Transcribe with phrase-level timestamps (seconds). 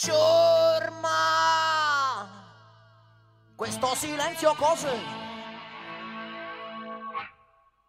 [0.00, 1.10] Ciurma!
[3.56, 4.96] Questo silenzio cos'è?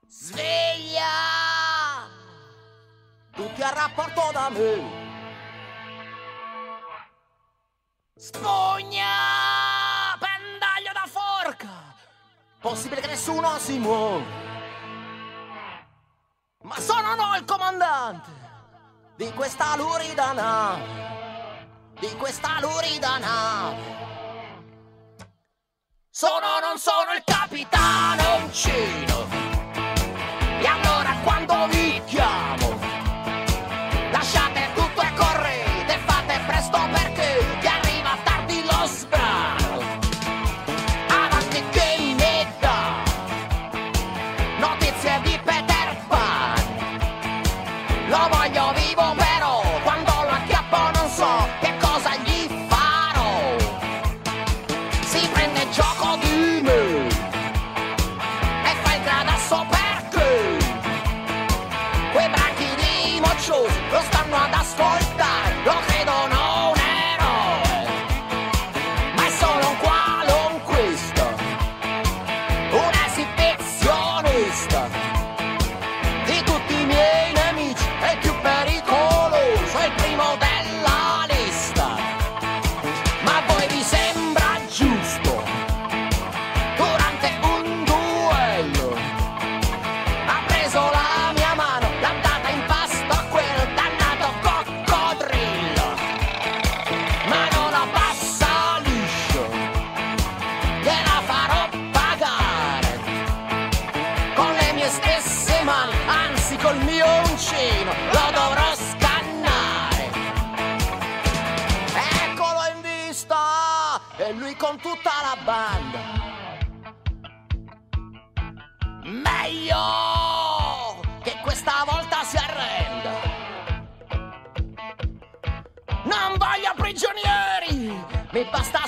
[0.08, 1.04] Sveglia!
[3.32, 4.82] Tutti a rapporto da me!
[8.16, 9.06] Spugna!
[10.18, 11.94] Pendaglio da forca!
[12.60, 14.26] Possibile che nessuno si muova!
[16.64, 18.32] Ma sono no il comandante
[19.16, 21.19] di questa lurida nave!
[22.00, 23.84] Di questa lurida nave!
[26.10, 29.59] Sono o non sono il capitano uncino!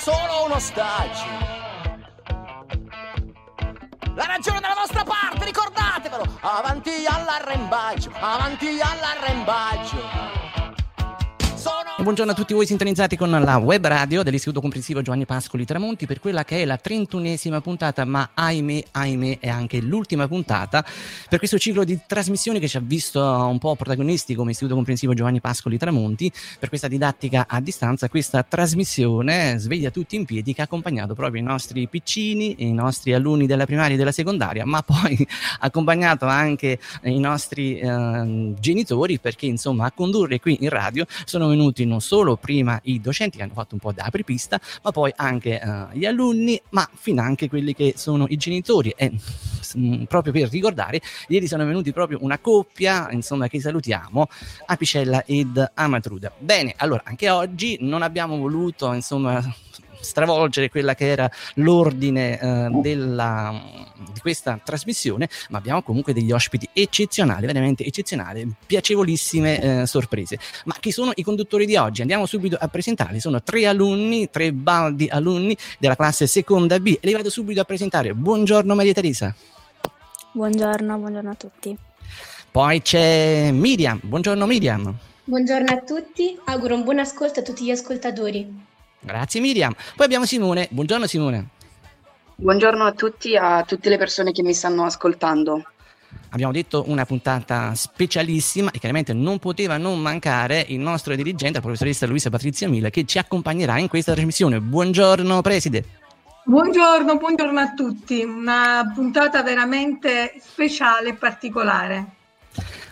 [0.02, 1.26] Solo un ostaggio.
[4.16, 6.40] La ragione della vostra parte, ricordatevelo!
[6.42, 10.51] Avanti all'arrembaggio, avanti all'arrembaggio.
[12.02, 16.20] Buongiorno a tutti voi sintonizzati con la web radio dell'Istituto Comprensivo Giovanni Pascoli Tramonti per
[16.20, 20.84] quella che è la 31esima puntata, ma ahimè, ahimè, è anche l'ultima puntata
[21.30, 25.14] per questo ciclo di trasmissioni che ci ha visto un po' protagonisti come Istituto Comprensivo
[25.14, 30.62] Giovanni Pascoli Tramonti per questa didattica a distanza, questa trasmissione sveglia tutti in piedi che
[30.62, 34.82] ha accompagnato proprio i nostri piccini, i nostri alunni della primaria e della secondaria, ma
[34.82, 35.16] poi
[35.60, 41.48] ha accompagnato anche i nostri eh, genitori perché insomma a condurre qui in radio sono
[41.48, 45.12] venuti non solo prima i docenti che hanno fatto un po' da apripista, ma poi
[45.16, 48.94] anche eh, gli alunni, ma fino anche quelli che sono i genitori.
[48.96, 49.12] E
[49.76, 54.28] mh, proprio per ricordare, ieri sono venuti proprio una coppia, insomma, che salutiamo,
[54.68, 56.32] Apicella ed Amatruda.
[56.40, 59.44] Bene, allora anche oggi non abbiamo voluto, insomma,
[60.02, 63.62] stravolgere quella che era l'ordine eh, della,
[64.14, 70.40] di questa trasmissione, ma abbiamo comunque degli ospiti eccezionali, veramente eccezionali, piacevolissime eh, sorprese.
[70.66, 72.02] Ma chi sono i conduttori di oggi?
[72.02, 73.20] Andiamo subito a presentarli.
[73.20, 77.64] Sono tre alunni, tre baldi alunni della classe seconda B e li vado subito a
[77.64, 78.14] presentare.
[78.14, 79.34] Buongiorno Maria Teresa.
[80.34, 81.78] Buongiorno, buongiorno a tutti.
[82.52, 84.00] Poi c'è Miriam.
[84.02, 84.98] Buongiorno Miriam.
[85.24, 88.70] Buongiorno a tutti, auguro un buon ascolto a tutti gli ascoltatori.
[89.02, 89.74] Grazie Miriam.
[89.96, 90.68] Poi abbiamo Simone.
[90.70, 91.48] Buongiorno Simone.
[92.36, 95.64] Buongiorno a tutti, a tutte le persone che mi stanno ascoltando.
[96.30, 101.62] Abbiamo detto una puntata specialissima e chiaramente non poteva non mancare il nostro dirigente, la
[101.62, 104.60] professoressa Luisa Patrizia Mila, che ci accompagnerà in questa trasmissione.
[104.62, 105.86] Buongiorno Preside.
[106.44, 108.24] Buongiorno, buongiorno a tutti.
[108.24, 112.06] Una puntata veramente speciale e particolare.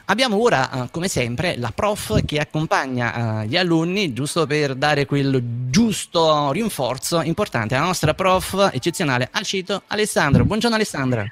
[0.10, 5.06] Abbiamo ora, uh, come sempre, la prof che accompagna uh, gli alunni, giusto per dare
[5.06, 7.76] quel giusto rinforzo importante.
[7.76, 10.46] La nostra prof eccezionale, Alcito Alessandro.
[10.46, 11.24] Buongiorno Alessandra.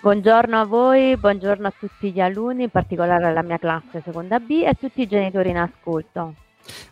[0.00, 4.62] Buongiorno a voi, buongiorno a tutti gli alunni, in particolare alla mia classe seconda B
[4.62, 6.34] e a tutti i genitori in ascolto.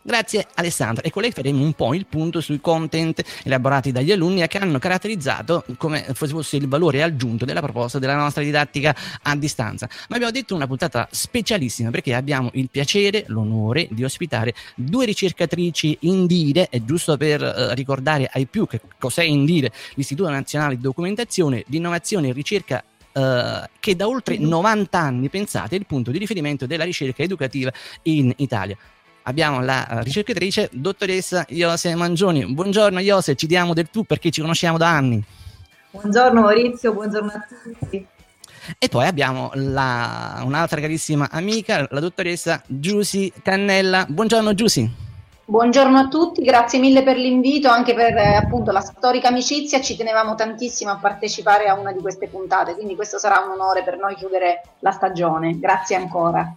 [0.02, 1.02] Grazie Alessandra.
[1.02, 4.78] E con lei faremo un po' il punto sui content elaborati dagli alunni che hanno
[4.78, 9.88] caratterizzato come fosse il valore aggiunto della proposta della nostra didattica a distanza.
[10.08, 15.98] Ma abbiamo detto una puntata specialissima perché abbiamo il piacere, l'onore di ospitare due ricercatrici
[16.00, 21.64] Indire, è giusto per eh, ricordare ai più che cos'è Indire, l'Istituto Nazionale di Documentazione,
[21.66, 26.18] di Innovazione e Ricerca Uh, che da oltre 90 anni, pensate, è il punto di
[26.18, 27.72] riferimento della ricerca educativa
[28.02, 28.76] in Italia
[29.30, 32.44] abbiamo la eh, ricercatrice dottoressa Iose Mangioni.
[32.44, 35.22] Buongiorno Iose, ci diamo del tu perché ci conosciamo da anni.
[35.92, 38.06] Buongiorno Maurizio, buongiorno a tutti.
[38.78, 44.04] E poi abbiamo la, un'altra carissima amica, la dottoressa Giusy Cannella.
[44.08, 45.08] Buongiorno Giusy.
[45.46, 49.96] Buongiorno a tutti, grazie mille per l'invito, anche per eh, appunto la storica amicizia, ci
[49.96, 53.98] tenevamo tantissimo a partecipare a una di queste puntate, quindi questo sarà un onore per
[53.98, 55.58] noi chiudere la stagione.
[55.58, 56.54] Grazie ancora.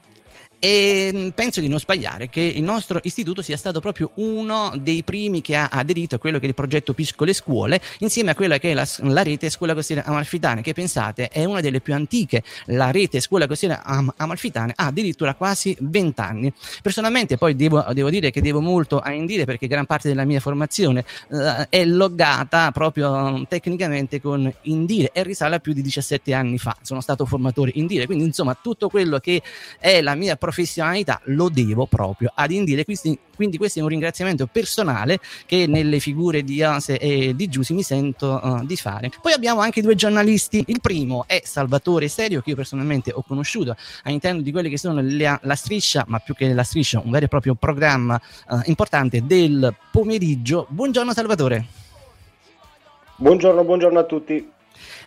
[0.65, 5.03] E mm, penso di non sbagliare che il nostro istituto sia stato proprio uno dei
[5.03, 8.57] primi che ha aderito a quello che è il progetto Piccole Scuole, insieme a quella
[8.59, 12.43] che è la, la rete Scuola Costiera Amalfitana, che pensate è una delle più antiche.
[12.67, 16.53] La rete Scuola Costiera Am- Amalfitana ha addirittura quasi 20 anni.
[16.81, 20.39] Personalmente poi devo, devo, dire che devo molto a Indire perché gran parte della mia
[20.39, 26.33] formazione uh, è loggata proprio um, tecnicamente con Indire e risale a più di 17
[26.33, 26.73] anni fa.
[26.83, 29.41] Sono stato formatore Indire, quindi insomma tutto quello che
[29.77, 32.85] è la mia professione professionalità lo devo proprio ad Indire.
[32.85, 37.73] Quindi, quindi questo è un ringraziamento personale che nelle figure di Ase e di Giussi
[37.73, 39.09] mi sento uh, di fare.
[39.19, 40.63] Poi abbiamo anche due giornalisti.
[40.67, 45.01] Il primo è Salvatore Serio, che io personalmente ho conosciuto all'interno di quelle che sono
[45.01, 49.25] le, la striscia, ma più che la striscia, un vero e proprio programma uh, importante
[49.25, 50.67] del pomeriggio.
[50.69, 51.65] Buongiorno Salvatore.
[53.15, 54.51] Buongiorno, buongiorno a tutti.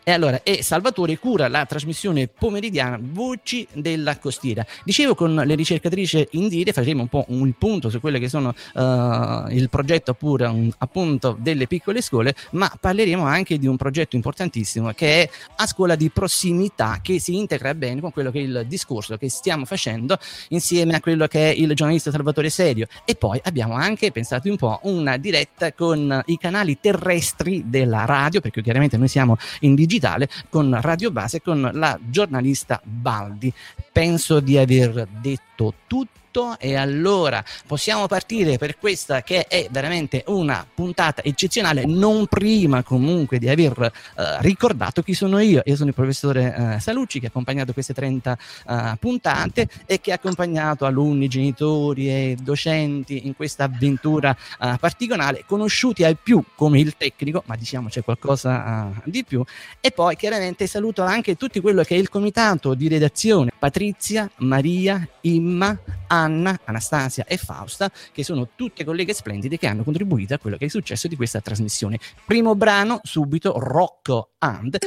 [0.09, 4.65] E allora, e Salvatore cura la trasmissione pomeridiana Voci della Costiera.
[4.85, 9.51] Dicevo con le ricercatrici Indire faremo un po' un punto su quello che sono uh,
[9.51, 14.93] il progetto pure un, appunto delle piccole scuole, ma parleremo anche di un progetto importantissimo
[14.93, 18.65] che è a scuola di prossimità che si integra bene con quello che è il
[18.69, 20.17] discorso che stiamo facendo
[20.51, 24.57] insieme a quello che è il giornalista Salvatore Serio e poi abbiamo anche pensato un
[24.57, 29.95] po' una diretta con i canali terrestri della radio perché chiaramente noi siamo in digitale
[29.97, 33.53] digitale con Radio Base e con la giornalista Baldi.
[33.91, 40.23] Penso di aver detto tutto tutto e allora possiamo partire per questa che è veramente
[40.27, 45.63] una puntata eccezionale, non prima comunque di aver uh, ricordato chi sono io.
[45.65, 50.01] Io sono il professore uh, Salucci che ha accompagnato queste 30 uh, eh, puntate e
[50.01, 54.37] che ha accompagnato alunni, genitori e docenti in questa avventura
[54.79, 59.43] particolare, conosciuti al più come il tecnico, ma diciamo c'è qualcosa di più.
[59.81, 65.07] E poi chiaramente saluto anche tutti quello che è il comitato di redazione, Patrizia, Maria,
[65.23, 65.77] Imma,
[66.09, 70.67] Anna, Anastasia e Fausta, che sono tutte colleghe splendide che hanno contribuito a quello che
[70.67, 71.99] è successo di questa trasmissione.
[72.25, 74.79] Primo brano, subito Rocco and.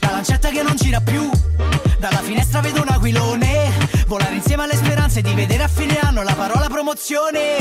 [0.00, 1.28] La lancetta che non gira più,
[1.98, 3.57] dalla finestra vedo un aquilone
[4.08, 7.56] Volare insieme alle speranze di vedere a fine anno la parola promozione.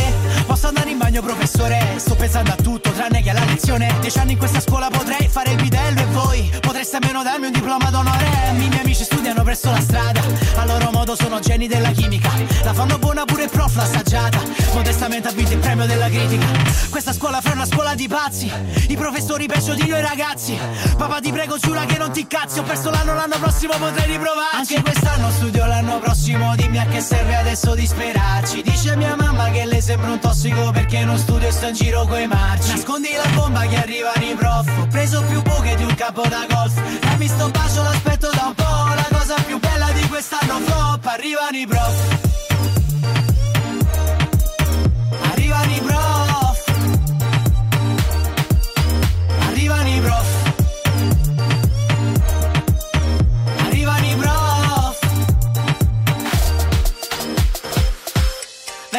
[0.46, 1.96] Posso andare in bagno, professore?
[1.98, 3.94] Sto pensando a tutto, tranne che alla lezione.
[4.00, 7.52] Dieci anni in questa scuola potrei fare il bidello e voi potreste almeno darmi un
[7.52, 8.26] diploma d'onore.
[8.52, 10.22] I miei amici studiano presso la strada,
[10.56, 12.32] a loro modo sono geni della chimica.
[12.64, 14.40] La fanno buona pure il prof, l'assaggiata.
[14.74, 16.46] Modestamente ha vinto il premio della critica.
[16.90, 18.50] Questa scuola fra una scuola di pazzi,
[18.88, 20.58] i professori peggio di noi ragazzi.
[20.98, 24.76] Papà ti prego giura che non ti cazzi, ho perso l'anno, l'anno prossimo potrei riprovarci.
[24.76, 29.50] Anche quest'anno studio l'anno prossimo attimo dimmi a che serve adesso disperarci Dice mia mamma
[29.50, 32.72] che le sembra un tossico perché non studio e sto in giro coi marci.
[32.72, 34.80] Nascondi la bomba che arrivano i prof.
[34.80, 37.00] Ho preso più buche di un capo da golf.
[37.00, 41.58] Dammi sto bacio l'aspetto da un po' La cosa più bella di quest'anno flop Arrivano
[41.58, 42.27] i prof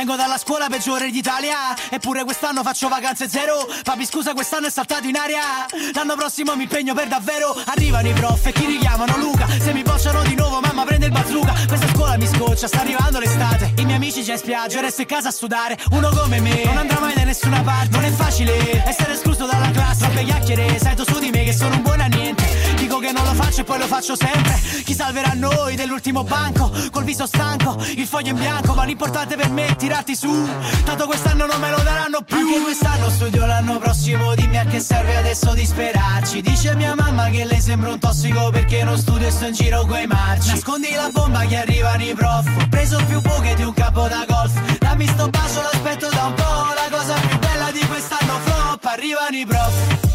[0.09, 1.77] Vengo dalla scuola peggiore d'Italia.
[1.91, 3.69] Eppure quest'anno faccio vacanze zero.
[3.85, 5.67] Papi scusa quest'anno è saltato in aria.
[5.93, 7.55] L'anno prossimo mi impegno per davvero.
[7.67, 9.47] Arrivano i prof e chi richiamano Luca.
[9.61, 11.53] Se mi bocciano di nuovo mamma prende il bazooka.
[11.67, 13.75] Questa scuola mi scoccia, sta arrivando l'estate.
[13.77, 15.77] I miei amici già in spiaggia, resto in casa a sudare.
[15.91, 17.91] Uno come me non andrà mai da nessuna parte.
[17.91, 20.05] Non è facile essere escluso dalla classe.
[20.05, 23.13] Troppe chiacchiere, sai tu su di me che sono un buon a niente Dico che
[23.13, 24.59] non lo faccio e poi lo faccio sempre.
[24.83, 26.73] Chi salverà noi dell'ultimo banco?
[26.91, 30.49] Col viso stanco, il foglio in bianco Ma l'importante per me è tirarti su.
[30.85, 32.39] Tanto quest'anno non me lo daranno più.
[32.39, 37.45] Anche quest'anno studio l'anno prossimo Dimmi a che serve adesso disperarci Dice mia mamma che
[37.45, 40.49] le sembra un tossico Perché non studio e sto in giro coi marci.
[40.49, 42.47] Nascondi la bomba che arrivano i prof.
[42.59, 44.79] Ho preso più buche di un capo da golf.
[44.79, 49.37] Dammi sto bacio l'aspetto da un po' La cosa più bella di quest'anno flop Arrivano
[49.37, 50.08] i prof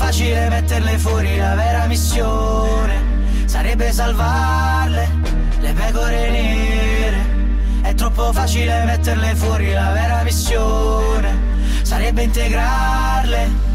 [0.00, 3.44] facile metterle fuori, la vera missione.
[3.44, 5.06] Sarebbe salvarle,
[5.60, 7.18] le pecore nere.
[7.82, 11.38] È troppo facile metterle fuori, la vera missione.
[11.82, 13.68] Sarebbe integrarle.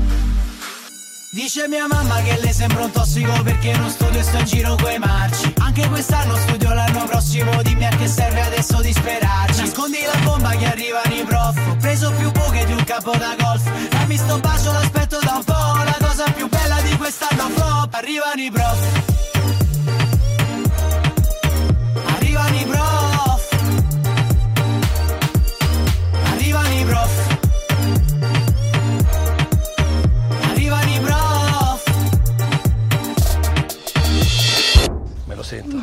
[1.30, 4.76] Dice mia mamma che le sembra un tossico perché non studio e sto in giro
[4.82, 5.54] coi marci.
[5.60, 10.66] Anche quest'anno studio l'anno prossimo Dimmi a che serve adesso disperarci Nascondi la bomba che
[10.66, 11.56] arrivano i prof.
[11.68, 13.70] Ho preso più buche di un capo da golf.
[13.90, 17.94] Dammi sto bacio l'aspetto da un po' La cosa più bella di quest'anno flop.
[17.94, 19.15] Arrivano i prof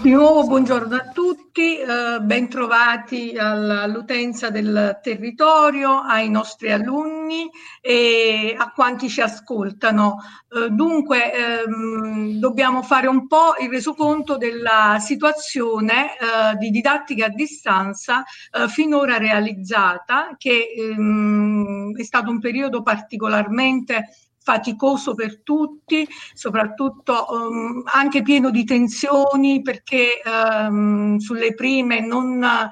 [0.02, 7.49] Di nuovo buongiorno a tutti, eh, bentrovati all'utenza del territorio, ai nostri alunni
[7.80, 10.16] e a quanti ci ascoltano.
[10.49, 17.28] Eh, dunque ehm, dobbiamo fare un po' il resoconto della situazione eh, di didattica a
[17.28, 24.09] distanza eh, finora realizzata, che ehm, è stato un periodo particolarmente
[24.42, 32.70] faticoso per tutti, soprattutto um, anche pieno di tensioni perché um, sulle prime non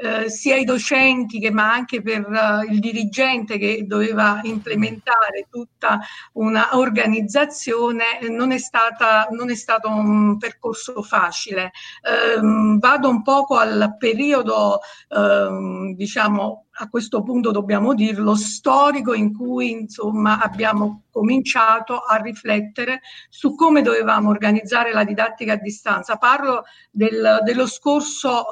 [0.00, 5.98] eh, sia i docenti che ma anche per uh, il dirigente che doveva implementare tutta
[6.34, 11.72] una organizzazione non è, stata, non è stato un percorso facile.
[12.36, 14.78] Um, vado un poco al periodo
[15.94, 23.54] diciamo a questo punto dobbiamo dirlo, storico in cui insomma abbiamo cominciato a riflettere su
[23.56, 26.16] come dovevamo organizzare la didattica a distanza.
[26.16, 28.44] Parlo del, dello scorso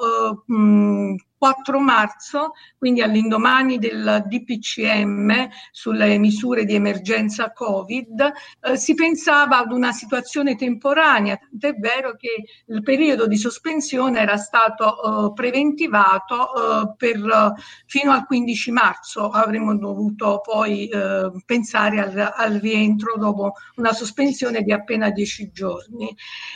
[0.48, 8.94] eh, mh, 4 marzo, quindi all'indomani del DPCM sulle misure di emergenza Covid, eh, si
[8.94, 15.32] pensava ad una situazione temporanea, tant'è vero che il periodo di sospensione era stato eh,
[15.34, 17.52] preventivato eh, per,
[17.86, 24.62] fino al 15 marzo, avremmo dovuto poi eh, pensare al, al, rientro dopo una sospensione
[24.62, 26.14] di appena 10 giorni.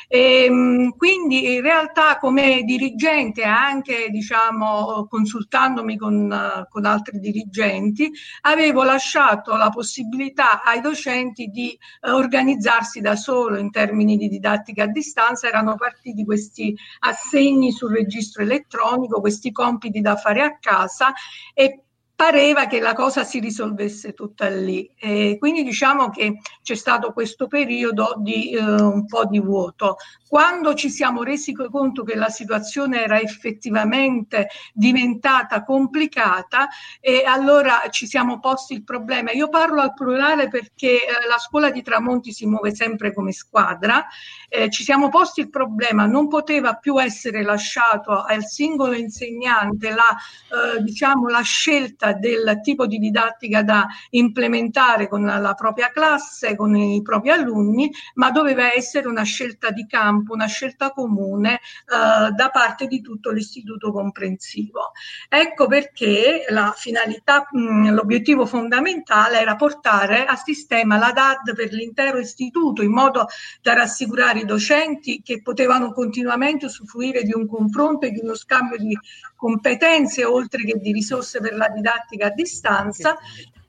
[0.08, 8.10] E, ehm, quindi in realtà come dirigente anche diciamo consultandomi con, con, altri dirigenti,
[8.42, 14.84] avevo lasciato la possibilità ai docenti di uh, organizzarsi da solo in termini di didattica
[14.84, 21.12] a distanza, erano partiti questi assegni sul registro elettronico, questi compiti da fare a casa
[21.60, 21.89] e
[22.20, 24.92] pareva che la cosa si risolvesse tutta lì.
[24.94, 29.96] E quindi diciamo che c'è stato questo periodo di eh, un po' di vuoto.
[30.28, 36.68] Quando ci siamo resi conto che la situazione era effettivamente diventata complicata,
[37.00, 39.32] e allora ci siamo posti il problema.
[39.32, 44.06] Io parlo al plurale perché eh, la scuola di Tramonti si muove sempre come squadra.
[44.48, 50.76] Eh, ci siamo posti il problema, non poteva più essere lasciato al singolo insegnante la,
[50.76, 56.76] eh, diciamo, la scelta del tipo di didattica da implementare con la propria classe, con
[56.76, 62.50] i propri alunni, ma doveva essere una scelta di campo, una scelta comune eh, da
[62.52, 64.92] parte di tutto l'istituto comprensivo.
[65.28, 72.18] Ecco perché la finalità, mh, l'obiettivo fondamentale era portare a sistema la DAD per l'intero
[72.18, 73.26] istituto in modo
[73.62, 78.78] da rassicurare i docenti che potevano continuamente usufruire di un confronto e di uno scambio
[78.78, 78.96] di
[79.36, 83.16] competenze oltre che di risorse per la didattica a distanza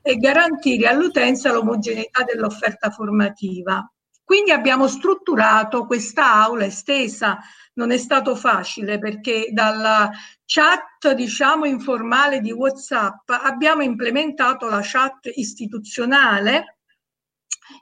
[0.02, 3.88] e garantire all'utenza l'omogeneità dell'offerta formativa.
[4.24, 7.38] Quindi abbiamo strutturato questa aula estesa,
[7.74, 10.10] non è stato facile perché dalla
[10.44, 16.78] chat diciamo informale di WhatsApp abbiamo implementato la chat istituzionale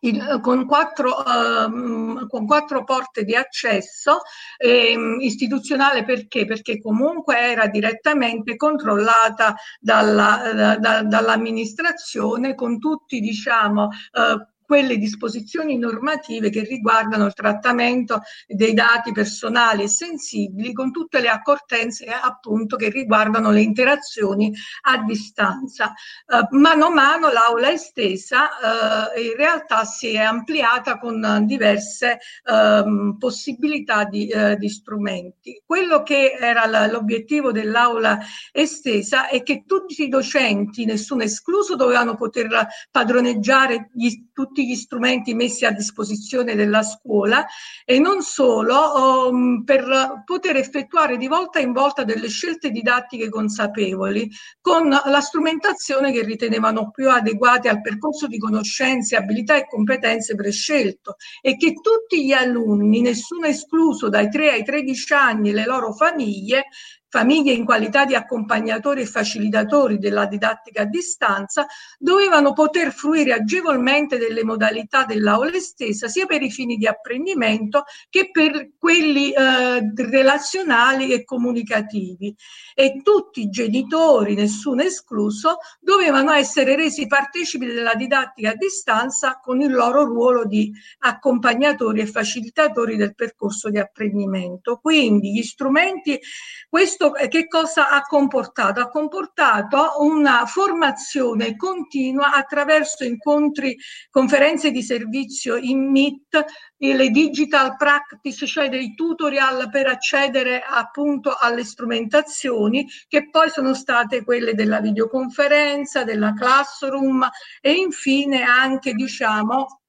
[0.01, 4.21] il, con, quattro, uh, con, quattro, porte di accesso
[4.57, 6.47] eh, istituzionale perché?
[6.47, 16.49] Perché comunque era direttamente controllata dalla, da, dall'amministrazione con tutti diciamo uh, quelle disposizioni normative
[16.49, 22.89] che riguardano il trattamento dei dati personali e sensibili con tutte le accortenze appunto che
[22.89, 25.93] riguardano le interazioni a distanza.
[26.25, 33.17] Uh, mano a mano l'aula estesa uh, in realtà si è ampliata con diverse uh,
[33.19, 35.61] possibilità di, uh, di, strumenti.
[35.67, 38.21] Quello che era l'obiettivo dell'aula
[38.53, 44.75] estesa è che tutti i docenti, nessuno escluso, dovevano poter padroneggiare gli, tutti tutti gli
[44.75, 47.47] strumenti messi a disposizione della scuola
[47.85, 54.31] e non solo um, per poter effettuare di volta in volta delle scelte didattiche consapevoli
[54.61, 61.17] con la strumentazione che ritenevano più adeguate al percorso di conoscenze, abilità e competenze prescelto
[61.41, 65.93] e che tutti gli alunni, nessuno escluso dai 3 ai 13 anni e le loro
[65.93, 66.67] famiglie,
[67.11, 71.67] famiglie in qualità di accompagnatori e facilitatori della didattica a distanza,
[71.99, 78.31] dovevano poter fruire agevolmente delle modalità dell'aula estesa sia per i fini di apprendimento che
[78.31, 82.35] per quelli eh, relazionali e comunicativi.
[82.75, 89.61] E tutti i genitori, nessuno escluso, dovevano essere resi partecipi della didattica a distanza con
[89.61, 94.79] il loro ruolo di accompagnatori e facilitatori del percorso di apprendimento.
[94.81, 96.21] Quindi gli strumenti,
[96.69, 98.81] questo questo eh, che cosa ha comportato?
[98.81, 103.77] Ha comportato una formazione continua attraverso incontri,
[104.11, 106.45] conferenze di servizio in Meet,
[106.77, 114.23] le digital practice, cioè dei tutorial per accedere appunto alle strumentazioni che poi sono state
[114.23, 117.27] quelle della videoconferenza, della classroom
[117.61, 119.80] e infine anche diciamo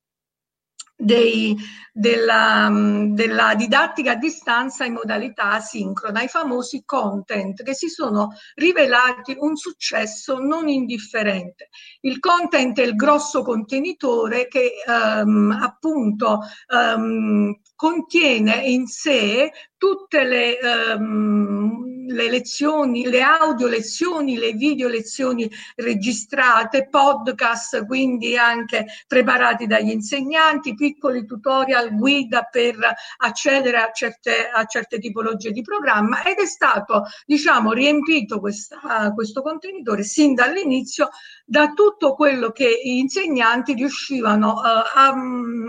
[1.02, 1.58] dei,
[1.92, 2.70] della,
[3.10, 9.56] della, didattica a distanza in modalità asincrona, i famosi content che si sono rivelati un
[9.56, 11.70] successo non indifferente.
[12.02, 20.60] Il content è il grosso contenitore che um, appunto um, contiene in sé tutte le,
[20.96, 29.90] um, le, lezioni, le audio lezioni, le video lezioni registrate, podcast, quindi anche preparati dagli
[29.90, 32.76] insegnanti, piccoli tutorial, guida per
[33.18, 39.42] accedere a certe, a certe tipologie di programma ed è stato, diciamo, riempito questa, questo
[39.42, 41.10] contenitore sin dall'inizio
[41.44, 44.62] da tutto quello che gli insegnanti riuscivano uh,
[44.94, 45.14] a,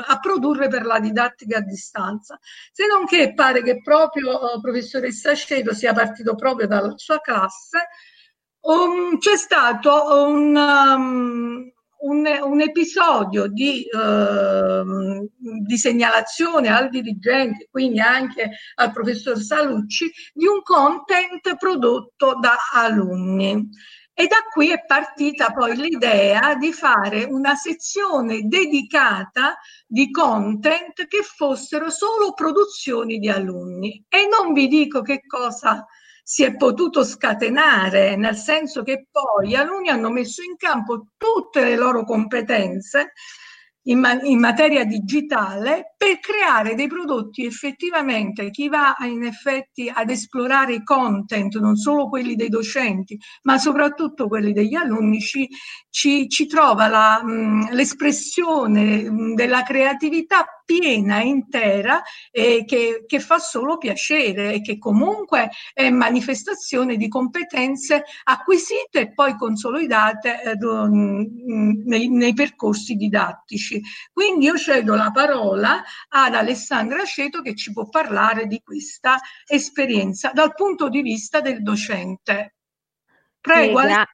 [0.06, 2.38] a produrre per la didattica a distanza.
[2.70, 7.20] Se non che pare che proprio proprio uh, professoressa Cedo sia partito proprio dalla sua
[7.20, 7.78] classe,
[8.60, 15.28] um, c'è stato un, um, un, un, episodio di, uh,
[15.66, 23.68] di, segnalazione al dirigente, quindi anche al professor Salucci, di un content prodotto da alunni.
[24.14, 31.22] E da qui è partita poi l'idea di fare una sezione dedicata di content che
[31.22, 34.04] fossero solo produzioni di alunni.
[34.08, 35.86] E non vi dico che cosa
[36.22, 41.64] si è potuto scatenare, nel senso che poi gli alunni hanno messo in campo tutte
[41.64, 43.12] le loro competenze
[43.84, 50.10] in, ma- in, materia digitale per creare dei prodotti effettivamente chi va in effetti ad
[50.10, 55.48] esplorare i content, non solo quelli dei docenti, ma soprattutto quelli degli alunni, ci,
[55.92, 63.38] ci, ci trova la, mh, l'espressione mh, della creatività piena, intera, eh, che, che, fa
[63.38, 72.08] solo piacere e che comunque è manifestazione di competenze acquisite e poi consolidate eh, nei,
[72.08, 73.82] nei percorsi didattici.
[74.10, 80.30] Quindi io cedo la parola ad Alessandra Aceto che ci può parlare di questa esperienza
[80.32, 82.54] dal punto di vista del docente.
[83.42, 83.80] Prego.
[83.80, 84.06] Gra-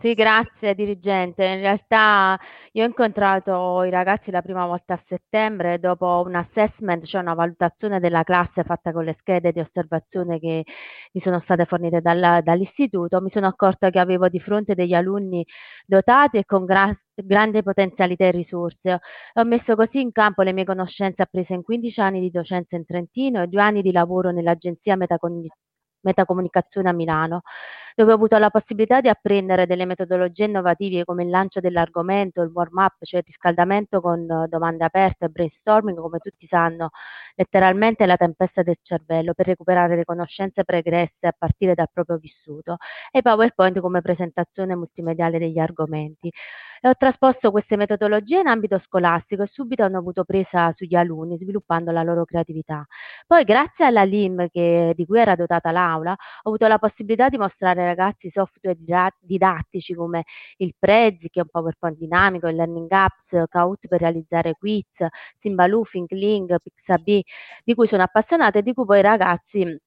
[0.00, 1.44] sì, grazie dirigente.
[1.44, 2.38] In realtà
[2.72, 7.34] io ho incontrato i ragazzi la prima volta a settembre dopo un assessment, cioè una
[7.34, 10.64] valutazione della classe fatta con le schede di osservazione che
[11.12, 13.20] mi sono state fornite dal, dall'istituto.
[13.20, 15.44] Mi sono accorta che avevo di fronte degli alunni
[15.84, 19.00] dotati e con gra- grande potenzialità e risorse.
[19.34, 22.86] Ho messo così in campo le mie conoscenze apprese in 15 anni di docenza in
[22.86, 25.68] Trentino e due anni di lavoro nell'agenzia Metacognizione
[26.02, 27.42] metacomunicazione a Milano,
[27.94, 32.50] dove ho avuto la possibilità di apprendere delle metodologie innovative come il lancio dell'argomento, il
[32.52, 36.90] warm-up, cioè il riscaldamento con domande aperte, brainstorming, come tutti sanno,
[37.34, 42.76] letteralmente la tempesta del cervello per recuperare le conoscenze pregresse a partire dal proprio vissuto
[43.10, 46.30] e PowerPoint come presentazione multimediale degli argomenti.
[46.82, 51.36] E ho trasposto queste metodologie in ambito scolastico e subito hanno avuto presa sugli alunni,
[51.36, 52.86] sviluppando la loro creatività.
[53.26, 57.36] Poi, grazie alla LIM che, di cui era dotata l'aula, ho avuto la possibilità di
[57.36, 58.76] mostrare ai ragazzi software
[59.20, 60.24] didattici come
[60.58, 64.86] il Prezi, che è un PowerPoint dinamico, il Learning Apps, Kahoot per realizzare quiz,
[65.40, 67.22] Simbaloo, ThinkLink, Pixabay,
[67.64, 69.78] di cui sono appassionata e di cui poi i ragazzi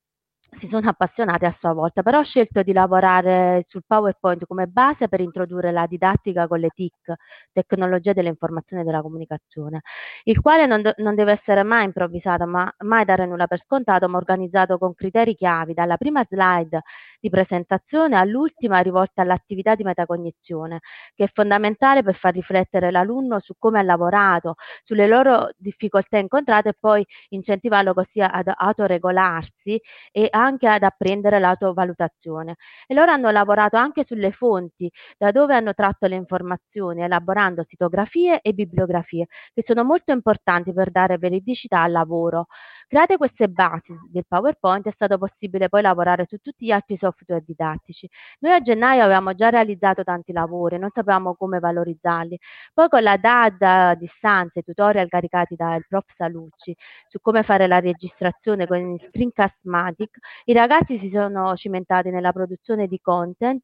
[0.60, 5.08] si sono appassionati a sua volta, però ho scelto di lavorare sul PowerPoint come base
[5.08, 7.14] per introdurre la didattica con le TIC,
[7.52, 9.82] tecnologie dell'informazione e della comunicazione,
[10.24, 14.08] il quale non, de- non, deve essere mai improvvisato, ma mai dare nulla per scontato,
[14.08, 16.82] ma organizzato con criteri chiavi, dalla prima slide
[17.20, 20.82] di presentazione all'ultima rivolta all'attività di metacognizione,
[21.16, 26.70] che è fondamentale per far riflettere l'alunno su come ha lavorato, sulle loro difficoltà incontrate
[26.70, 29.80] e poi incentivarlo così ad autoregolarsi
[30.12, 32.56] e anche ad apprendere l'autovalutazione.
[32.88, 38.42] E loro hanno lavorato anche sulle fonti, da dove hanno tratto le informazioni, elaborando sitografie
[38.42, 42.48] e bibliografie, che sono molto importanti per dare veridicità al lavoro.
[42.88, 47.44] Create queste basi del PowerPoint è stato possibile poi lavorare su tutti gli altri software
[47.46, 48.10] didattici.
[48.40, 52.38] Noi a gennaio avevamo già realizzato tanti lavori, non sapevamo come valorizzarli.
[52.74, 56.76] Poi con la DAD a distanza, i tutorial caricati dal prof Salucci
[57.08, 62.88] su come fare la registrazione con il Screencast-Matic, i ragazzi si sono cimentati nella produzione
[62.88, 63.64] di content,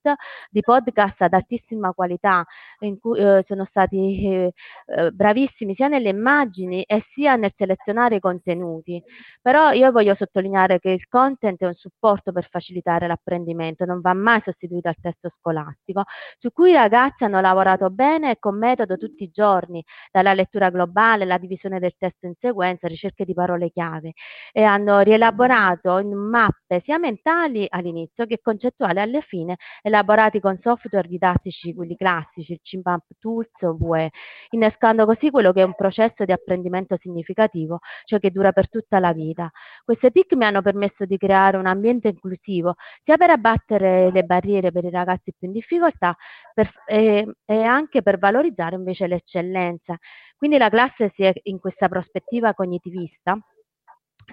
[0.50, 2.46] di podcast ad altissima qualità,
[2.80, 4.54] in cui eh, sono stati eh,
[4.86, 9.02] eh bravissimi sia nelle immagini e sia nel selezionare i contenuti.
[9.42, 14.14] Però io voglio sottolineare che il content è un supporto per facilitare l'apprendimento, non va
[14.14, 16.04] mai sostituito al testo scolastico,
[16.38, 20.70] su cui i ragazzi hanno lavorato bene e con metodo tutti i giorni, dalla lettura
[20.70, 24.14] globale, la divisione del testo in sequenza, ricerche di parole chiave,
[24.52, 31.08] e hanno rielaborato in mappe sia mentali all'inizio che concettuali alla fine, elaborati con software
[31.08, 34.12] didattici, quelli classici, il Chimbamp Tools o VE,
[34.52, 38.99] innescando così quello che è un processo di apprendimento significativo, cioè che dura per tutta
[39.00, 39.50] la vita.
[39.84, 44.72] Queste TIC mi hanno permesso di creare un ambiente inclusivo, sia per abbattere le barriere
[44.72, 46.16] per i ragazzi più in difficoltà
[46.54, 49.98] per, e, e anche per valorizzare invece l'eccellenza.
[50.38, 53.38] Quindi la classe si è in questa prospettiva cognitivista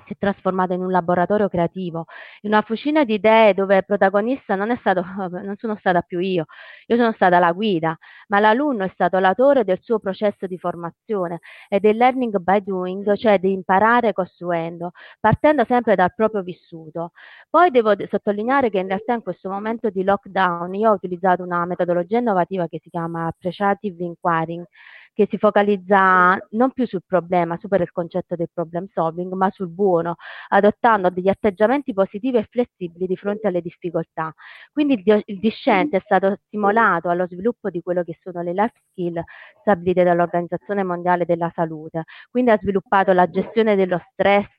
[0.04, 2.06] si è trasformata in un laboratorio creativo,
[2.42, 5.02] in una fucina di idee dove il protagonista non, stato,
[5.42, 6.46] non sono stata più io,
[6.86, 7.96] io sono stata la guida,
[8.28, 13.14] ma l'alunno è stato l'autore del suo processo di formazione e del learning by doing,
[13.16, 17.12] cioè di imparare costruendo, partendo sempre dal proprio vissuto.
[17.48, 21.64] Poi devo sottolineare che in realtà in questo momento di lockdown io ho utilizzato una
[21.64, 24.64] metodologia innovativa che si chiama Appreciative Inquiring,
[25.16, 29.68] che si focalizza non più sul problema, supera il concetto del problem solving, ma sul
[29.70, 30.16] buono,
[30.48, 34.34] adottando degli atteggiamenti positivi e flessibili di fronte alle difficoltà.
[34.72, 38.74] Quindi il, il discente è stato stimolato allo sviluppo di quello che sono le life
[38.90, 39.22] skill
[39.60, 44.50] stabilite dall'Organizzazione Mondiale della Salute, quindi ha sviluppato la gestione dello stress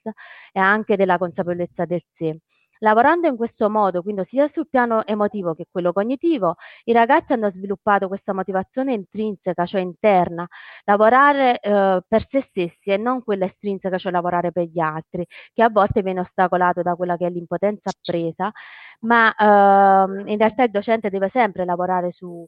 [0.52, 2.40] e anche della consapevolezza del sé.
[2.80, 7.50] Lavorando in questo modo, quindi sia sul piano emotivo che quello cognitivo, i ragazzi hanno
[7.52, 10.48] sviluppato questa motivazione intrinseca, cioè interna,
[10.86, 15.64] lavorare eh, per se stessi e non quella estrinseca, cioè lavorare per gli altri, che
[15.64, 18.52] a volte viene ostacolato da quella che è l'impotenza appresa,
[19.00, 22.46] ma ehm, in realtà il docente deve sempre lavorare su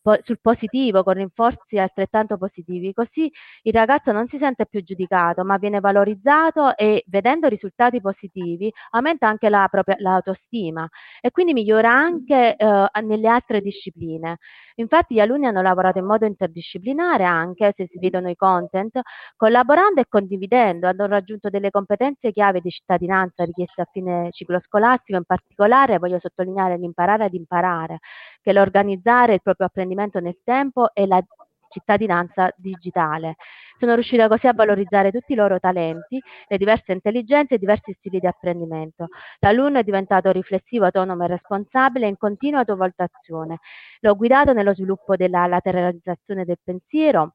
[0.00, 3.30] po- sul positivo, con rinforzi altrettanto positivi, così
[3.62, 9.28] il ragazzo non si sente più giudicato, ma viene valorizzato e vedendo risultati positivi aumenta
[9.28, 10.88] anche la propria l'autostima
[11.20, 14.38] e quindi migliora anche eh, nelle altre discipline.
[14.78, 19.00] Infatti gli alunni hanno lavorato in modo interdisciplinare anche, se si vedono i content,
[19.36, 25.16] collaborando e condividendo, hanno raggiunto delle competenze chiave di cittadinanza richieste a fine ciclo scolastico,
[25.16, 27.98] in particolare voglio sottolineare l'imparare ad imparare,
[28.42, 31.22] che l'organizzare il proprio apprendimento nel tempo e la
[31.68, 33.36] cittadinanza digitale.
[33.78, 37.92] Sono riuscita così a valorizzare tutti i loro talenti, le diverse intelligenze e i diversi
[37.98, 39.08] stili di apprendimento.
[39.40, 43.58] L'alunno è diventato riflessivo, autonomo e responsabile in continua autovalutazione.
[44.00, 47.34] L'ho guidato nello sviluppo della lateralizzazione del pensiero,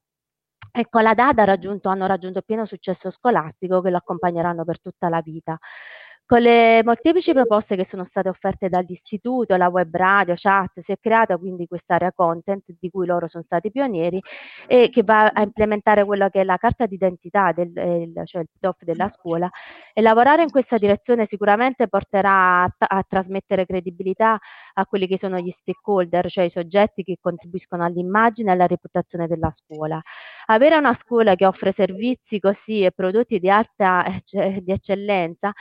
[0.73, 5.09] e con la DAD raggiunto, hanno raggiunto pieno successo scolastico che lo accompagneranno per tutta
[5.09, 5.57] la vita.
[6.31, 10.95] Con le molteplici proposte che sono state offerte dall'istituto, la web radio, chat, si è
[10.97, 14.17] creata quindi quest'area content di cui loro sono stati pionieri
[14.65, 17.73] e che va a implementare quella che è la carta d'identità, del,
[18.23, 19.49] cioè il PDOF della scuola
[19.93, 24.39] e lavorare in questa direzione sicuramente porterà a, a trasmettere credibilità
[24.75, 29.27] a quelli che sono gli stakeholder, cioè i soggetti che contribuiscono all'immagine e alla reputazione
[29.27, 30.01] della scuola.
[30.45, 35.51] Avere una scuola che offre servizi così e prodotti di alta di eccellenza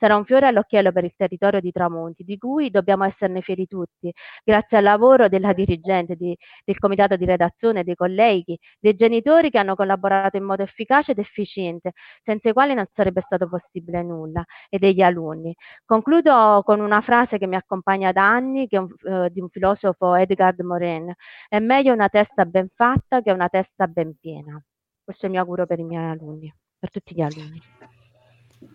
[0.00, 4.10] sarà un fiore all'occhiello per il territorio di Tramonti, di cui dobbiamo esserne fieri tutti,
[4.42, 6.34] grazie al lavoro della dirigente, di,
[6.64, 11.18] del comitato di redazione, dei colleghi, dei genitori che hanno collaborato in modo efficace ed
[11.18, 15.54] efficiente, senza i quali non sarebbe stato possibile nulla, e degli alunni.
[15.84, 19.50] Concludo con una frase che mi accompagna da anni, che è un, eh, di un
[19.50, 21.12] filosofo Edgard Morin.
[21.46, 24.58] È meglio una testa ben fatta che una testa ben piena.
[25.04, 27.60] Questo è il mio auguro per i miei alunni, per tutti gli alunni.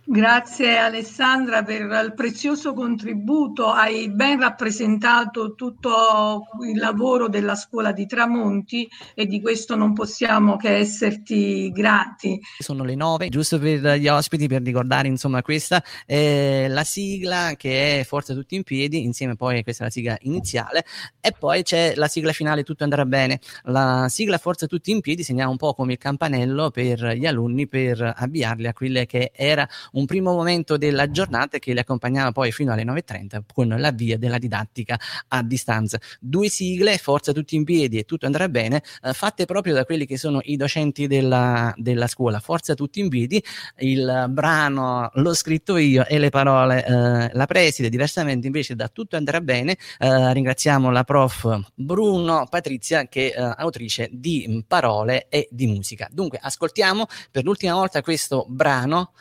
[0.07, 8.05] Grazie Alessandra per il prezioso contributo, hai ben rappresentato tutto il lavoro della scuola di
[8.05, 12.39] Tramonti e di questo non possiamo che esserti grati.
[12.59, 18.01] Sono le nove, giusto per gli ospiti, per ricordare insomma questa è la sigla che
[18.01, 20.85] è Forza Tutti in Piedi, insieme poi questa è la sigla iniziale
[21.19, 23.39] e poi c'è la sigla finale Tutto andrà bene.
[23.63, 27.67] La sigla Forza Tutti in Piedi segna un po' come il campanello per gli alunni
[27.67, 32.51] per avviarli a quelle che era un primo momento della giornata che li accompagnava poi
[32.51, 35.99] fino alle 9.30 con l'avvio della didattica a distanza.
[36.19, 40.05] Due sigle, Forza tutti in piedi e tutto andrà bene, eh, fatte proprio da quelli
[40.05, 42.39] che sono i docenti della, della scuola.
[42.39, 43.43] Forza tutti in piedi,
[43.79, 49.15] il brano l'ho scritto io e le parole eh, la preside, diversamente invece da tutto
[49.15, 49.77] andrà bene.
[49.99, 56.07] Eh, ringraziamo la prof Bruno Patrizia che è autrice di parole e di musica.
[56.11, 59.11] Dunque ascoltiamo per l'ultima volta questo brano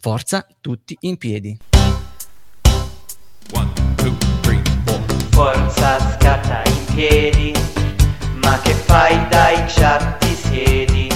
[0.00, 1.58] Forza tutti in piedi.
[3.52, 5.00] One, two, three, four.
[5.30, 7.52] Forza scatta in piedi,
[8.34, 11.12] ma che fai dai chat ti siedi?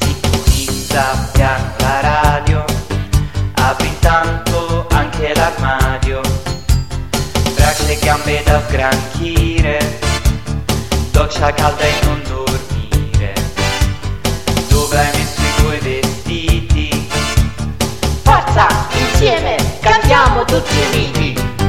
[0.00, 2.64] Sintonizza piano la radio,
[3.56, 6.22] apri intanto anche l'armadio.
[7.54, 9.98] Braccia e gambe da sgranchire,
[11.10, 13.34] doccia calda e non dormire.
[14.68, 16.09] Dove hai messo i tuoi vestiti?
[18.92, 21.59] Insieme, cantiamo tutti uniti.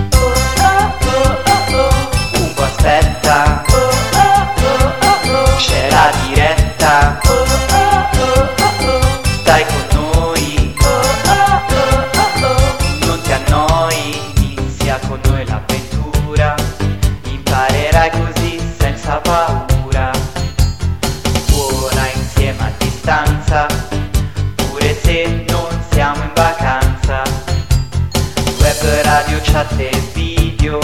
[29.62, 30.80] Radio, chat e video,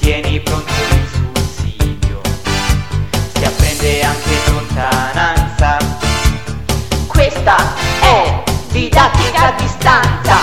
[0.00, 2.20] tieni pronto il sussidio.
[3.34, 5.76] Si apprende anche lontananza.
[7.06, 7.56] Questa
[8.00, 10.36] è didattica a distanza.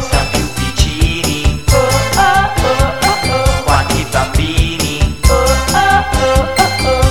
[0.00, 1.64] Siamo più vicini,
[3.64, 5.20] quanti bambini,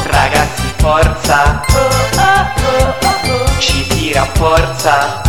[0.05, 1.61] ragazzi forza,
[3.59, 5.21] ci si rafforza,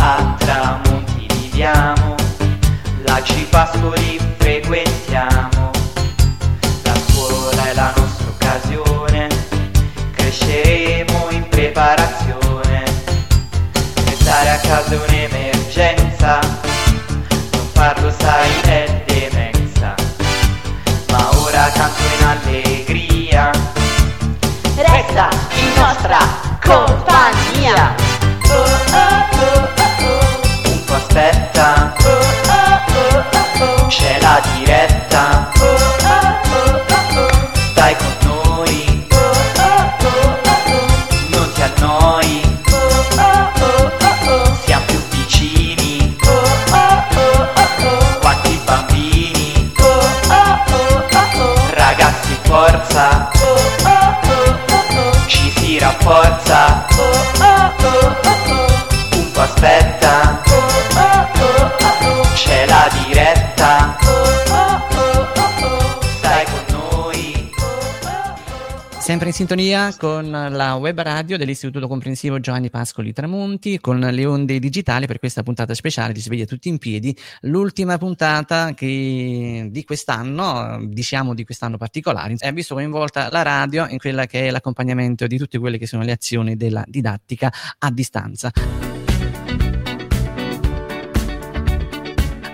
[3.21, 5.71] la Cipascoli frequentiamo,
[6.83, 9.27] la scuola è la nostra occasione,
[10.11, 12.83] cresceremo in preparazione,
[14.05, 16.39] restare a casa è un'emergenza,
[17.51, 19.93] non farlo sai è demenza,
[21.09, 23.51] ma ora canto in allegria,
[24.75, 25.29] Resta
[25.59, 26.17] in nostra
[26.63, 27.93] compagnia.
[30.63, 31.80] un po' aspetta,
[34.21, 35.51] la diretta,
[69.11, 74.57] Sempre in sintonia con la web radio dell'Istituto Comprensivo Giovanni Pascoli Tramonti, con le onde
[74.57, 80.85] digitali per questa puntata speciale di Sveglia Tutti in Piedi, l'ultima puntata che di quest'anno,
[80.85, 85.37] diciamo di quest'anno particolare, ha visto coinvolta la radio in quella che è l'accompagnamento di
[85.37, 88.90] tutte quelle che sono le azioni della didattica a distanza.